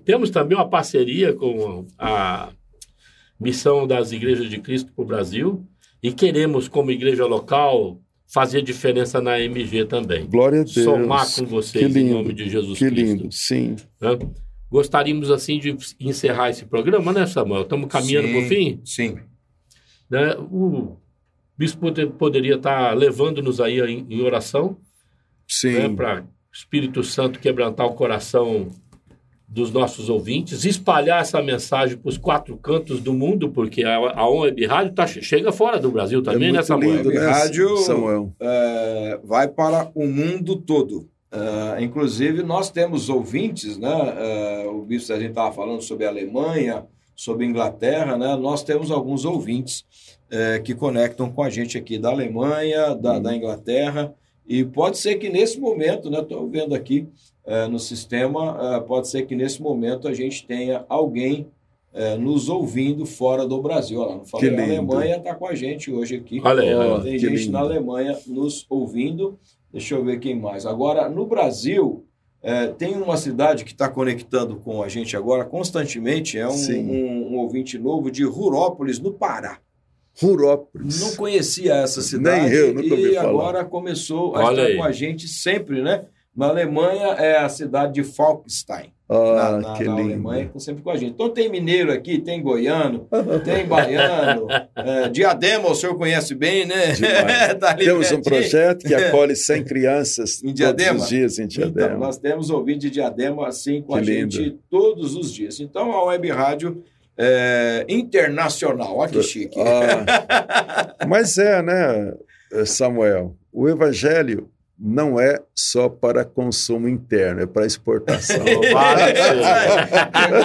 Temos 0.04 0.28
também 0.28 0.56
uma 0.56 0.68
parceria 0.68 1.32
com 1.32 1.86
a 1.98 2.50
Missão 3.40 3.86
das 3.86 4.12
Igrejas 4.12 4.50
de 4.50 4.58
Cristo 4.58 4.92
para 4.92 5.02
o 5.02 5.06
Brasil. 5.06 5.66
E 6.02 6.12
queremos, 6.12 6.68
como 6.68 6.90
igreja 6.90 7.24
local, 7.24 7.98
fazer 8.26 8.62
diferença 8.62 9.20
na 9.20 9.40
MG 9.40 9.84
também. 9.84 10.26
Glória 10.26 10.60
a 10.60 10.64
Deus. 10.64 10.84
Somar 10.84 11.26
com 11.34 11.46
vocês 11.46 11.84
lindo, 11.94 11.98
em 11.98 12.10
nome 12.10 12.34
de 12.34 12.48
Jesus 12.48 12.78
que 12.78 12.86
Cristo. 12.86 13.04
Que 13.04 13.12
lindo, 13.22 13.32
sim. 13.32 13.76
Né? 14.00 14.18
Gostaríamos, 14.70 15.30
assim, 15.30 15.58
de 15.58 15.76
encerrar 16.00 16.50
esse 16.50 16.64
programa, 16.64 17.12
né, 17.12 17.26
Samuel? 17.26 17.62
Estamos 17.62 17.88
caminhando 17.88 18.28
para 18.28 18.38
o 18.40 18.48
fim? 18.48 18.80
Sim. 18.84 19.18
Né? 20.10 20.34
O 20.36 20.96
bispo 21.56 21.86
poderia 22.18 22.56
estar 22.56 22.96
levando-nos 22.96 23.60
aí 23.60 23.80
em, 23.80 24.06
em 24.10 24.20
oração. 24.22 24.76
Sim. 25.46 25.72
Né, 25.72 25.88
para 25.88 26.22
o 26.22 26.26
Espírito 26.52 27.02
Santo 27.04 27.38
quebrantar 27.38 27.86
o 27.86 27.94
coração 27.94 28.68
dos 29.48 29.70
nossos 29.70 30.08
ouvintes, 30.08 30.64
espalhar 30.64 31.20
essa 31.20 31.40
mensagem 31.40 31.96
para 31.96 32.08
os 32.08 32.18
quatro 32.18 32.56
cantos 32.56 33.00
do 33.00 33.14
mundo, 33.14 33.50
porque 33.50 33.84
a, 33.84 33.96
a 33.96 34.28
Web 34.28 34.66
Rádio 34.66 34.92
tá, 34.92 35.06
chega 35.06 35.52
fora 35.52 35.78
do 35.78 35.90
Brasil 35.90 36.22
também, 36.22 36.48
é 36.48 36.52
né, 36.52 36.62
Samuel? 36.62 36.96
Lindo, 36.96 37.10
né, 37.10 37.26
Rádio 37.26 37.76
Samuel? 37.78 38.32
É, 38.40 39.20
vai 39.22 39.48
para 39.48 39.90
o 39.94 40.06
mundo 40.06 40.56
todo. 40.56 41.08
Uh, 41.32 41.82
inclusive, 41.82 42.42
nós 42.42 42.70
temos 42.70 43.08
ouvintes, 43.08 43.76
né? 43.76 44.64
Uh, 44.64 44.78
o 44.78 44.82
bispo, 44.82 45.12
a 45.12 45.18
gente 45.18 45.30
estava 45.30 45.52
falando 45.52 45.82
sobre 45.82 46.06
a 46.06 46.08
Alemanha, 46.08 46.86
sobre 47.14 47.44
a 47.44 47.48
Inglaterra, 47.48 48.16
né? 48.16 48.36
Nós 48.36 48.62
temos 48.62 48.90
alguns 48.90 49.24
ouvintes 49.24 49.84
uh, 50.30 50.62
que 50.62 50.74
conectam 50.74 51.30
com 51.30 51.42
a 51.42 51.50
gente 51.50 51.76
aqui 51.76 51.98
da 51.98 52.10
Alemanha, 52.10 52.94
da, 52.94 53.14
uhum. 53.14 53.22
da 53.22 53.36
Inglaterra, 53.36 54.14
e 54.46 54.64
pode 54.64 54.98
ser 54.98 55.16
que 55.16 55.28
nesse 55.28 55.58
momento, 55.60 56.08
né? 56.08 56.20
Estou 56.20 56.48
vendo 56.48 56.74
aqui 56.74 57.08
no 57.70 57.78
sistema, 57.78 58.80
pode 58.86 59.08
ser 59.08 59.26
que 59.26 59.36
nesse 59.36 59.62
momento 59.62 60.08
a 60.08 60.14
gente 60.14 60.46
tenha 60.46 60.84
alguém 60.88 61.46
nos 62.18 62.48
ouvindo 62.48 63.06
fora 63.06 63.46
do 63.46 63.62
Brasil. 63.62 64.00
Olha 64.00 64.10
lá, 64.10 64.16
não 64.16 64.24
falei, 64.26 64.50
a 64.50 64.62
Alemanha 64.64 65.16
está 65.16 65.34
com 65.34 65.46
a 65.46 65.54
gente 65.54 65.90
hoje 65.90 66.16
aqui. 66.16 66.40
Olha 66.44 66.62
aí, 66.62 67.02
Tem 67.02 67.18
gente 67.18 67.36
lindo. 67.36 67.52
na 67.52 67.60
Alemanha 67.60 68.18
nos 68.26 68.66
ouvindo. 68.68 69.38
Deixa 69.72 69.94
eu 69.94 70.04
ver 70.04 70.18
quem 70.18 70.38
mais. 70.38 70.66
Agora, 70.66 71.08
no 71.08 71.26
Brasil, 71.26 72.04
é, 72.42 72.68
tem 72.68 72.94
uma 72.94 73.16
cidade 73.16 73.64
que 73.64 73.72
está 73.72 73.88
conectando 73.88 74.56
com 74.56 74.82
a 74.82 74.88
gente 74.88 75.16
agora 75.16 75.44
constantemente, 75.44 76.38
é 76.38 76.46
um, 76.48 76.52
um, 76.52 77.32
um, 77.32 77.36
ouvinte 77.38 77.78
novo 77.78 78.10
de 78.10 78.22
Rurópolis, 78.24 78.98
no 78.98 79.12
Pará. 79.12 79.58
Rurópolis. 80.20 81.00
Não 81.00 81.16
conhecia 81.16 81.74
essa 81.74 82.00
cidade. 82.00 82.48
Nem 82.48 82.54
eu, 82.54 82.74
nunca 82.74 82.94
ouvi 82.94 83.10
E 83.10 83.14
falar. 83.14 83.28
agora 83.28 83.64
começou 83.64 84.34
a 84.36 84.44
Olha 84.44 84.60
estar 84.60 84.66
aí. 84.66 84.76
com 84.76 84.84
a 84.84 84.92
gente 84.92 85.28
sempre, 85.28 85.82
né? 85.82 86.06
Na 86.36 86.48
Alemanha 86.48 87.06
é 87.14 87.38
a 87.38 87.48
cidade 87.48 87.94
de 87.94 88.04
Falkstein. 88.04 88.92
Ah, 89.08 89.52
na, 89.52 89.58
na, 89.68 89.74
que 89.76 89.84
na 89.84 89.94
lindo. 89.94 90.12
Alemanha, 90.12 90.44
estão 90.46 90.58
sempre 90.58 90.82
com 90.82 90.90
a 90.90 90.96
gente. 90.96 91.12
Então 91.12 91.30
tem 91.30 91.48
mineiro 91.48 91.92
aqui, 91.92 92.18
tem 92.18 92.42
goiano, 92.42 93.06
tem 93.44 93.64
baiano, 93.64 94.48
é, 94.74 95.08
Diadema, 95.08 95.70
o 95.70 95.74
senhor 95.76 95.96
conhece 95.96 96.34
bem, 96.34 96.66
né? 96.66 96.74
Tá 97.60 97.72
Temos 97.74 98.10
um 98.10 98.20
projeto 98.20 98.84
que 98.84 98.92
acolhe 98.94 99.34
100 99.36 99.64
crianças 99.64 100.42
Em 100.42 100.52
Diadema? 100.52 100.90
todos 100.90 101.02
os 101.04 101.08
dias 101.08 101.38
em 101.38 101.46
Diadema. 101.46 101.86
Então, 101.86 101.98
nós 102.00 102.18
temos 102.18 102.50
ouvinte 102.50 102.80
de 102.80 102.90
Diadema 102.90 103.46
assim 103.46 103.80
com 103.80 103.92
Que 103.94 103.98
a 104.00 104.02
lindo. 104.02 104.34
gente 104.34 104.58
todos 104.68 105.14
os 105.14 105.32
dias. 105.32 105.60
Então, 105.60 105.92
a 105.92 106.04
Web 106.06 106.28
Rádio 106.32 106.82
é, 107.16 107.86
internacional, 107.88 108.96
olha 108.98 109.10
que 109.12 109.22
chique. 109.22 109.58
Ah, 109.60 110.96
mas 111.06 111.38
é, 111.38 111.62
né, 111.62 112.12
Samuel? 112.66 113.36
O 113.52 113.68
evangelho 113.68 114.50
não 114.78 115.18
é 115.18 115.38
só 115.54 115.88
para 115.88 116.22
consumo 116.24 116.86
interno, 116.88 117.40
é 117.40 117.46
para 117.46 117.64
exportação. 117.64 118.44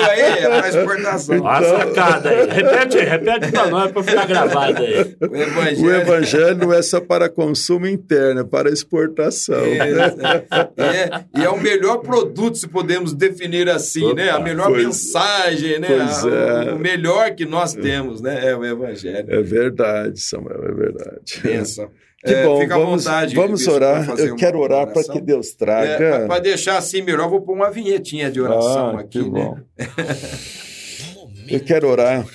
Aí, 0.10 0.22
é 0.22 0.48
para 0.50 0.70
exportação. 0.70 1.42
Olha 1.42 1.58
a 1.76 1.80
sacada 1.86 2.30
aí. 2.30 2.48
Repete 2.50 2.98
aí, 2.98 3.06
repete 3.06 3.52
para 3.52 3.68
nós 3.68 3.92
para 3.92 4.04
ficar 4.04 4.26
gravado 4.28 4.84
aí. 4.84 5.16
O 5.22 5.36
evangelho. 5.36 5.84
O 5.86 5.92
evangelho 5.92 6.56
não 6.58 6.74
é 6.74 6.82
só 6.82 7.00
para 7.02 7.30
consumo 7.30 7.88
interno, 7.88 8.42
é 8.42 8.44
para 8.44 8.70
exportação. 8.70 9.64
É, 9.66 10.46
é, 10.78 11.24
e 11.40 11.44
é 11.44 11.50
o 11.50 11.60
melhor 11.60 11.98
produto, 11.98 12.58
se 12.58 12.68
podemos 12.68 13.14
definir 13.14 13.70
assim, 13.70 14.14
né? 14.14 14.30
A 14.30 14.40
melhor 14.40 14.68
Pois- 14.70 14.84
mensagem, 14.86 15.80
né? 15.80 15.88
pois 15.88 16.26
A- 16.26 16.30
é. 16.70 16.74
O 16.74 16.80
melhor 16.80 17.32
que 17.36 17.46
nós 17.46 17.74
temos, 17.74 18.22
né? 18.22 18.50
É 18.50 18.56
o 18.56 18.64
Evangelho. 18.66 19.26
É 19.30 19.42
verdade, 19.42 20.20
Samuel, 20.22 20.64
é 20.70 20.72
verdade. 20.74 21.40
Pensa. 21.42 21.88
Que 22.24 22.34
É, 22.34 22.46
bom, 22.46 22.60
fica 22.62 22.76
à 22.76 22.78
vamos, 22.78 23.04
vontade. 23.06 23.36
vamos 23.36 23.60
bispo, 23.62 23.74
orar. 23.74 24.10
Eu 24.20 24.36
quero 24.36 24.60
orar 24.60 24.94
para 24.94 25.04
que 25.04 25.20
Deus 25.22 25.52
É, 25.54 25.56
traga. 25.58 26.28
para 26.28 26.40
deixar 26.40 26.78
assim 26.78 27.02
melhor, 27.02 27.30
vou 27.30 27.42
pôr 27.42 27.54
uma 27.54 27.72
vinhetinha 27.72 28.30
de 28.32 28.40
oração 28.40 28.98
Ah, 28.98 29.02
aqui, 29.02 29.24
que 29.24 29.30
né? 29.30 29.44
bom. 29.46 29.58
Eu 31.50 31.60
quero 31.60 31.88
orar. 31.88 32.26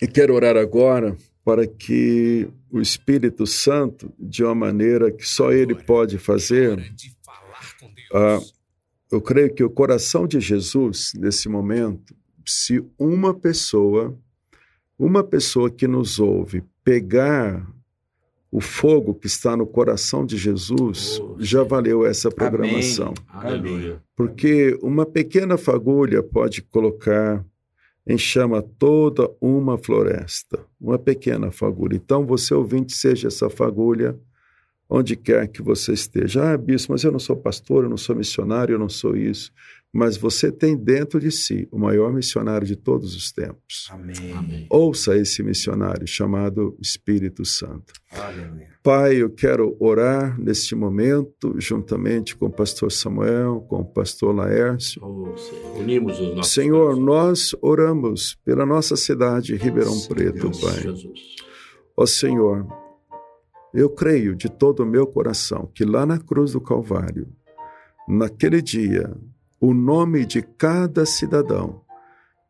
E 0.00 0.06
quero 0.06 0.34
orar 0.34 0.56
agora 0.56 1.16
para 1.44 1.66
que 1.66 2.48
o 2.70 2.80
Espírito 2.80 3.46
Santo, 3.46 4.12
de 4.18 4.44
uma 4.44 4.54
maneira 4.54 5.10
que 5.10 5.26
só 5.26 5.52
Ele 5.52 5.74
pode 5.74 6.16
fazer, 6.16 6.78
ah, 8.14 8.38
eu 9.10 9.20
creio 9.20 9.52
que 9.52 9.64
o 9.64 9.68
coração 9.70 10.26
de 10.26 10.38
Jesus, 10.40 11.12
nesse 11.16 11.48
momento, 11.48 12.14
se 12.46 12.82
uma 12.98 13.34
pessoa, 13.34 14.16
uma 14.98 15.24
pessoa 15.24 15.68
que 15.70 15.86
nos 15.88 16.18
ouve, 16.20 16.62
pegar 16.84 17.66
o 18.52 18.60
fogo 18.60 19.14
que 19.14 19.26
está 19.26 19.56
no 19.56 19.66
coração 19.66 20.26
de 20.26 20.36
Jesus, 20.36 21.20
Oh, 21.22 21.36
já 21.38 21.62
valeu 21.62 22.04
essa 22.04 22.30
programação. 22.30 23.14
Aleluia. 23.28 24.02
Porque 24.16 24.76
uma 24.82 25.06
pequena 25.06 25.56
fagulha 25.56 26.22
pode 26.22 26.62
colocar 26.62 27.44
em 28.06 28.18
chama 28.18 28.60
toda 28.60 29.30
uma 29.40 29.78
floresta. 29.78 30.58
Uma 30.80 30.98
pequena 30.98 31.52
fagulha. 31.52 31.94
Então, 31.94 32.26
você 32.26 32.52
ouvinte, 32.52 32.92
seja 32.92 33.28
essa 33.28 33.48
fagulha 33.48 34.18
onde 34.88 35.14
quer 35.14 35.46
que 35.46 35.62
você 35.62 35.92
esteja. 35.92 36.52
Ah, 36.52 36.58
bispo, 36.58 36.92
mas 36.92 37.04
eu 37.04 37.12
não 37.12 37.20
sou 37.20 37.36
pastor, 37.36 37.84
eu 37.84 37.90
não 37.90 37.96
sou 37.96 38.16
missionário, 38.16 38.74
eu 38.74 38.78
não 38.78 38.88
sou 38.88 39.16
isso. 39.16 39.52
Mas 39.92 40.16
você 40.16 40.52
tem 40.52 40.76
dentro 40.76 41.18
de 41.18 41.32
si 41.32 41.68
o 41.72 41.78
maior 41.78 42.12
missionário 42.12 42.64
de 42.66 42.76
todos 42.76 43.16
os 43.16 43.32
tempos. 43.32 43.88
Amém. 43.90 44.32
Amém. 44.36 44.66
Ouça 44.70 45.16
esse 45.16 45.42
missionário 45.42 46.06
chamado 46.06 46.76
Espírito 46.80 47.44
Santo. 47.44 47.92
Aleluia. 48.12 48.68
Pai, 48.84 49.16
eu 49.16 49.28
quero 49.28 49.76
orar 49.80 50.40
neste 50.40 50.76
momento, 50.76 51.54
juntamente 51.58 52.36
com 52.36 52.46
o 52.46 52.52
pastor 52.52 52.92
Samuel, 52.92 53.66
com 53.68 53.80
o 53.80 53.84
pastor 53.84 54.34
Laércio. 54.34 55.02
Oh, 55.04 55.36
Senhor. 55.36 55.76
Unimos 55.76 56.20
os 56.20 56.36
nossos 56.36 56.52
Senhor, 56.52 56.96
nós 56.96 57.54
oramos 57.60 58.38
pela 58.44 58.64
nossa 58.64 58.94
cidade, 58.96 59.56
Ribeirão 59.56 59.92
Sim, 59.92 60.08
Preto, 60.08 60.48
Deus, 60.48 60.60
Pai. 60.60 60.82
Jesus. 60.82 61.36
Ó 61.96 62.06
Senhor, 62.06 62.66
eu 63.74 63.90
creio 63.90 64.34
de 64.34 64.48
todo 64.48 64.84
o 64.84 64.86
meu 64.86 65.06
coração 65.06 65.70
que 65.74 65.84
lá 65.84 66.06
na 66.06 66.18
cruz 66.18 66.52
do 66.52 66.60
Calvário, 66.60 67.28
naquele 68.08 68.62
dia, 68.62 69.14
o 69.60 69.74
nome 69.74 70.24
de 70.24 70.40
cada 70.40 71.04
cidadão 71.04 71.82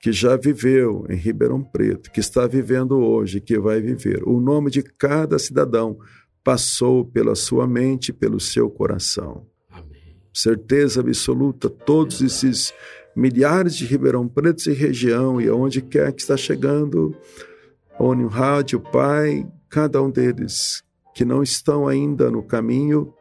que 0.01 0.13
já 0.13 0.37
viveu 0.37 1.05
em 1.11 1.17
Ribeirão 1.17 1.63
Preto, 1.63 2.11
que 2.11 2.21
está 2.21 2.47
vivendo 2.47 2.99
hoje, 2.99 3.41
que 3.41 3.59
vai 3.59 3.81
viver. 3.81 4.23
O 4.27 4.41
nome 4.41 4.71
de 4.71 4.83
cada 4.83 5.39
cidadão 5.39 5.99
passou 6.43 7.05
pela 7.05 7.35
sua 7.35 7.67
mente, 7.67 8.13
pelo 8.13 8.41
seu 8.41 8.71
coração. 8.71 9.47
Amém. 9.71 10.17
Certeza 10.33 11.01
absoluta, 11.01 11.69
todos 11.69 12.23
esses 12.23 12.73
milhares 13.15 13.75
de 13.75 13.85
Ribeirão 13.85 14.27
Pretos 14.27 14.67
e 14.67 14.73
região 14.73 15.39
e 15.39 15.49
aonde 15.49 15.83
quer 15.83 16.13
que 16.13 16.23
está 16.23 16.37
chegando, 16.37 17.15
onde 17.99 18.25
o 18.25 18.29
rádio, 18.29 18.81
Pai, 18.81 19.47
cada 19.69 20.01
um 20.01 20.11
deles 20.11 20.83
que 21.15 21.27
não 21.27 21.43
estão 21.43 21.87
ainda 21.87 22.31
no 22.31 22.43
caminho, 22.43 23.13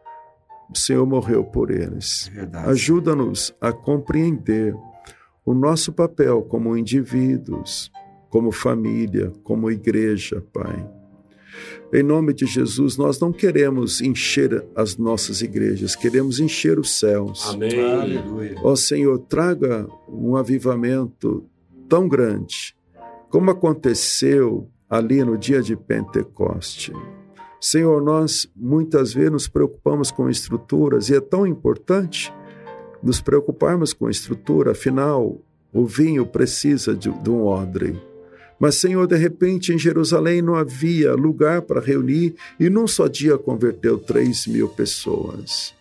o 0.69 0.77
Senhor 0.77 1.05
morreu 1.05 1.43
por 1.43 1.71
eles. 1.71 2.31
É 2.35 2.57
Ajuda-nos 2.69 3.53
a 3.59 3.71
compreender 3.71 4.75
o 5.45 5.53
nosso 5.53 5.91
papel 5.91 6.43
como 6.43 6.77
indivíduos, 6.77 7.91
como 8.29 8.51
família, 8.51 9.33
como 9.43 9.71
igreja, 9.71 10.43
Pai. 10.53 10.87
Em 11.91 12.03
nome 12.03 12.33
de 12.33 12.45
Jesus, 12.45 12.97
nós 12.97 13.19
não 13.19 13.31
queremos 13.31 13.99
encher 13.99 14.63
as 14.75 14.95
nossas 14.95 15.41
igrejas, 15.41 15.95
queremos 15.95 16.39
encher 16.39 16.77
os 16.77 16.99
céus. 16.99 17.49
Amém. 17.49 17.79
Aleluia. 17.79 18.55
Ó 18.63 18.75
Senhor, 18.75 19.17
traga 19.27 19.87
um 20.07 20.35
avivamento 20.35 21.43
tão 21.87 22.07
grande, 22.07 22.75
como 23.31 23.49
aconteceu 23.49 24.69
ali 24.87 25.23
no 25.23 25.35
dia 25.35 25.63
de 25.63 25.75
Pentecoste. 25.75 26.93
Senhor, 27.59 28.01
nós 28.01 28.49
muitas 28.55 29.13
vezes 29.13 29.31
nos 29.31 29.47
preocupamos 29.47 30.11
com 30.11 30.29
estruturas 30.29 31.09
e 31.09 31.15
é 31.15 31.19
tão 31.19 31.45
importante 31.45 32.33
nos 33.03 33.21
preocuparmos 33.21 33.93
com 33.93 34.09
estrutura, 34.09 34.71
afinal, 34.71 35.37
o 35.73 35.85
vinho 35.85 36.25
precisa 36.25 36.95
de, 36.95 37.09
de 37.09 37.29
um 37.29 37.45
odre. 37.45 37.99
Mas, 38.59 38.75
Senhor, 38.75 39.07
de 39.07 39.15
repente 39.15 39.73
em 39.73 39.79
Jerusalém 39.79 40.41
não 40.41 40.55
havia 40.55 41.13
lugar 41.13 41.61
para 41.61 41.79
reunir 41.79 42.35
e 42.59 42.69
num 42.69 42.87
só 42.87 43.07
dia 43.07 43.37
converteu 43.37 43.97
três 43.97 44.45
mil 44.47 44.67
pessoas. 44.67 45.73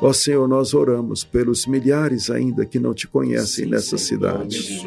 Ó 0.00 0.12
Senhor, 0.12 0.48
nós 0.48 0.72
oramos 0.72 1.24
pelos 1.24 1.66
milhares 1.66 2.30
ainda 2.30 2.64
que 2.64 2.78
não 2.78 2.94
te 2.94 3.06
conhecem 3.06 3.64
sim, 3.64 3.70
nessa 3.70 3.98
cidade. 3.98 4.80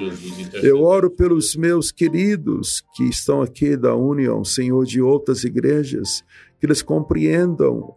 Eu 0.62 0.82
oro 0.82 1.10
pelos 1.10 1.56
meus 1.56 1.92
queridos 1.92 2.84
que 2.96 3.04
estão 3.04 3.42
aqui 3.42 3.78
da 3.78 3.96
União, 3.96 4.44
Senhor, 4.44 4.84
de 4.86 5.02
outras 5.02 5.44
igrejas, 5.44 6.24
que 6.60 6.66
eles 6.66 6.82
compreendam 6.82 7.94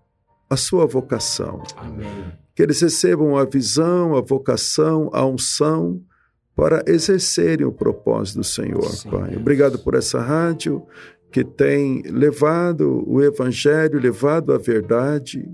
a 0.49 0.57
sua 0.57 0.87
vocação. 0.87 1.63
Amém 1.77 2.37
que 2.57 2.63
eles 2.63 2.81
recebam 2.81 3.37
a 3.37 3.45
visão, 3.45 4.17
a 4.17 4.23
vocação, 4.23 5.11
a 5.13 5.25
unção 5.27 6.01
para 6.57 6.83
exercerem 6.87 7.67
o 7.67 7.71
propósito 7.71 8.39
do 8.39 8.45
Senhor, 8.45 8.89
Sim, 8.89 9.11
Pai. 9.11 9.37
Obrigado 9.37 9.79
por 9.79 9.95
essa 9.95 10.23
rádio 10.23 10.83
que 11.31 11.45
tem 11.45 12.01
levado 12.07 13.05
o 13.07 13.23
evangelho, 13.23 14.01
levado 14.01 14.55
a 14.55 14.59
verdade. 14.59 15.47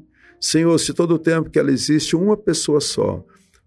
Senhor, 0.43 0.77
se 0.79 0.93
todo 0.93 1.15
o 1.15 1.19
tempo 1.21 1.49
que 1.49 1.59
ela 1.59 1.71
existe, 1.71 2.17
uma 2.17 2.37
pessoa 2.37 2.81
só 2.81 3.25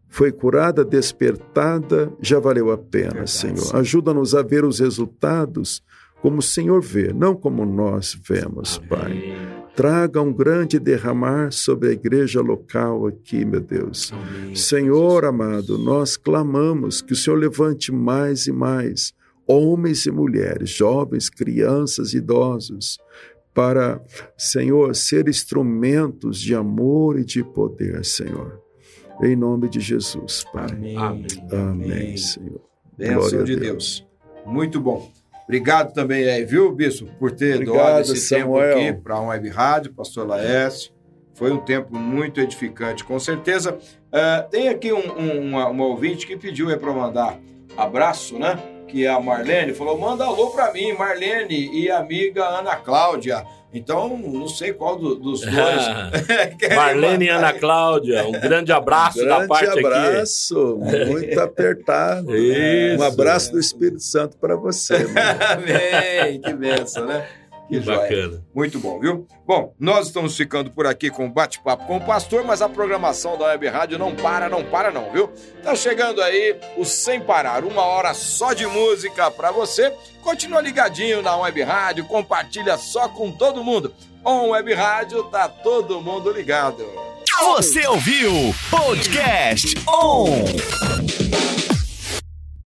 foi 0.09 0.29
curada, 0.29 0.83
despertada, 0.83 2.11
já 2.21 2.37
valeu 2.37 2.69
a 2.69 2.77
pena, 2.77 3.11
verdade, 3.11 3.31
Senhor. 3.31 3.75
Ajuda-nos 3.77 4.35
a 4.35 4.41
ver 4.41 4.65
os 4.65 4.79
resultados 4.79 5.81
como 6.21 6.39
o 6.39 6.43
Senhor 6.43 6.81
vê, 6.81 7.13
não 7.13 7.33
como 7.33 7.65
nós 7.65 8.19
vemos, 8.27 8.77
Amém. 8.77 8.89
Pai. 8.89 9.65
Traga 9.73 10.21
um 10.21 10.33
grande 10.33 10.77
derramar 10.77 11.51
sobre 11.51 11.89
a 11.89 11.91
igreja 11.93 12.41
local 12.41 13.07
aqui, 13.07 13.45
meu 13.45 13.61
Deus. 13.61 14.11
Amém. 14.11 14.55
Senhor 14.55 15.23
amado, 15.23 15.77
nós 15.77 16.17
clamamos 16.17 17.01
que 17.01 17.13
o 17.13 17.15
Senhor 17.15 17.37
levante 17.37 17.89
mais 17.89 18.47
e 18.47 18.51
mais 18.51 19.13
homens 19.47 20.05
e 20.05 20.11
mulheres, 20.11 20.71
jovens, 20.71 21.29
crianças, 21.29 22.13
idosos, 22.13 22.97
para, 23.55 24.01
Senhor, 24.37 24.93
ser 24.93 25.29
instrumentos 25.29 26.41
de 26.41 26.53
amor 26.53 27.17
e 27.17 27.23
de 27.23 27.41
poder, 27.41 28.03
Senhor. 28.03 28.61
Em 29.23 29.33
nome 29.33 29.69
de 29.69 29.79
Jesus, 29.79 30.43
Pai. 30.51 30.67
Amém. 30.69 30.97
Amém, 30.97 31.37
Amém 31.51 32.17
Senhor. 32.17 32.61
Bênção 32.97 33.45
de 33.45 33.55
Deus. 33.55 33.61
Deus. 33.61 34.07
Muito 34.45 34.81
bom. 34.81 35.09
Obrigado 35.45 35.93
também 35.93 36.27
aí, 36.27 36.43
viu, 36.43 36.71
Bispo, 36.71 37.07
por 37.17 37.31
ter 37.31 37.55
Obrigado, 37.55 37.75
doado 37.75 38.01
esse 38.01 38.17
Samuel. 38.17 38.75
tempo 38.75 38.89
aqui 38.89 39.01
para 39.01 39.15
a 39.15 39.21
Web 39.21 39.49
Rádio, 39.49 39.93
pastor 39.93 40.27
Laércio. 40.27 40.91
Foi 41.33 41.51
um 41.51 41.59
tempo 41.59 41.95
muito 41.95 42.41
edificante, 42.41 43.03
com 43.05 43.19
certeza. 43.19 43.73
Uh, 43.75 44.49
tem 44.49 44.67
aqui 44.67 44.91
um, 44.91 45.17
um, 45.17 45.49
uma, 45.49 45.67
uma 45.69 45.85
ouvinte 45.85 46.27
que 46.27 46.35
pediu 46.35 46.77
para 46.77 46.91
mandar 46.91 47.39
abraço, 47.77 48.37
né? 48.37 48.74
Que 48.87 49.05
é 49.05 49.09
a 49.09 49.19
Marlene, 49.19 49.73
falou: 49.73 49.97
manda 49.97 50.25
alô 50.25 50.51
para 50.51 50.71
mim, 50.71 50.93
Marlene 50.93 51.69
e 51.73 51.89
amiga 51.89 52.45
Ana 52.45 52.75
Cláudia. 52.75 53.45
Então, 53.73 54.17
não 54.17 54.47
sei 54.47 54.71
qual 54.71 54.95
do, 54.97 55.15
dos 55.15 55.41
dois. 55.43 55.83
Marlene 56.73 57.25
e 57.25 57.29
Ana 57.29 57.51
Cláudia, 57.51 58.25
um 58.25 58.31
grande 58.31 58.71
abraço 58.71 59.19
um 59.19 59.25
grande 59.25 59.41
da 59.41 59.47
parte 59.47 59.79
abraço, 59.79 60.57
aqui. 60.57 60.77
Um 60.77 60.87
abraço, 60.87 61.07
muito 61.07 61.39
apertado. 61.41 62.35
Isso. 62.37 63.01
Um 63.01 63.03
abraço 63.03 63.51
do 63.51 63.59
Espírito 63.59 64.01
Santo 64.01 64.37
para 64.37 64.55
você. 64.55 64.95
Amém, 64.95 66.39
que 66.39 66.53
benção, 66.53 67.05
né? 67.05 67.27
Que, 67.67 67.79
bacana. 67.79 68.43
Muito 68.53 68.79
bom, 68.79 68.99
viu? 68.99 69.27
Bom, 69.45 69.73
nós 69.79 70.07
estamos 70.07 70.37
ficando 70.37 70.69
por 70.69 70.85
aqui 70.85 71.09
com 71.09 71.25
o 71.25 71.29
bate-papo 71.29 71.85
com 71.85 71.97
o 71.97 72.05
pastor, 72.05 72.43
mas 72.43 72.61
a 72.61 72.69
programação 72.69 73.37
da 73.37 73.45
Web 73.45 73.67
Rádio 73.67 73.97
não 73.97 74.15
para, 74.15 74.47
não 74.47 74.63
para 74.63 74.91
não, 74.91 75.11
viu? 75.11 75.31
Tá 75.63 75.75
chegando 75.75 76.21
aí 76.21 76.55
o 76.77 76.85
Sem 76.85 77.19
Parar, 77.19 77.63
uma 77.63 77.83
hora 77.83 78.13
só 78.13 78.53
de 78.53 78.67
música 78.67 79.31
para 79.31 79.51
você. 79.51 79.91
Continua 80.21 80.61
ligadinho 80.61 81.21
na 81.21 81.35
Web 81.37 81.61
Rádio, 81.63 82.05
compartilha 82.05 82.77
só 82.77 83.09
com 83.09 83.31
todo 83.31 83.63
mundo. 83.63 83.93
On 84.23 84.49
Web 84.49 84.73
Rádio, 84.73 85.23
tá 85.25 85.47
todo 85.47 86.01
mundo 86.01 86.31
ligado. 86.31 86.85
Você 87.41 87.85
ouviu 87.87 88.31
Podcast 88.71 89.75
On. 89.87 91.44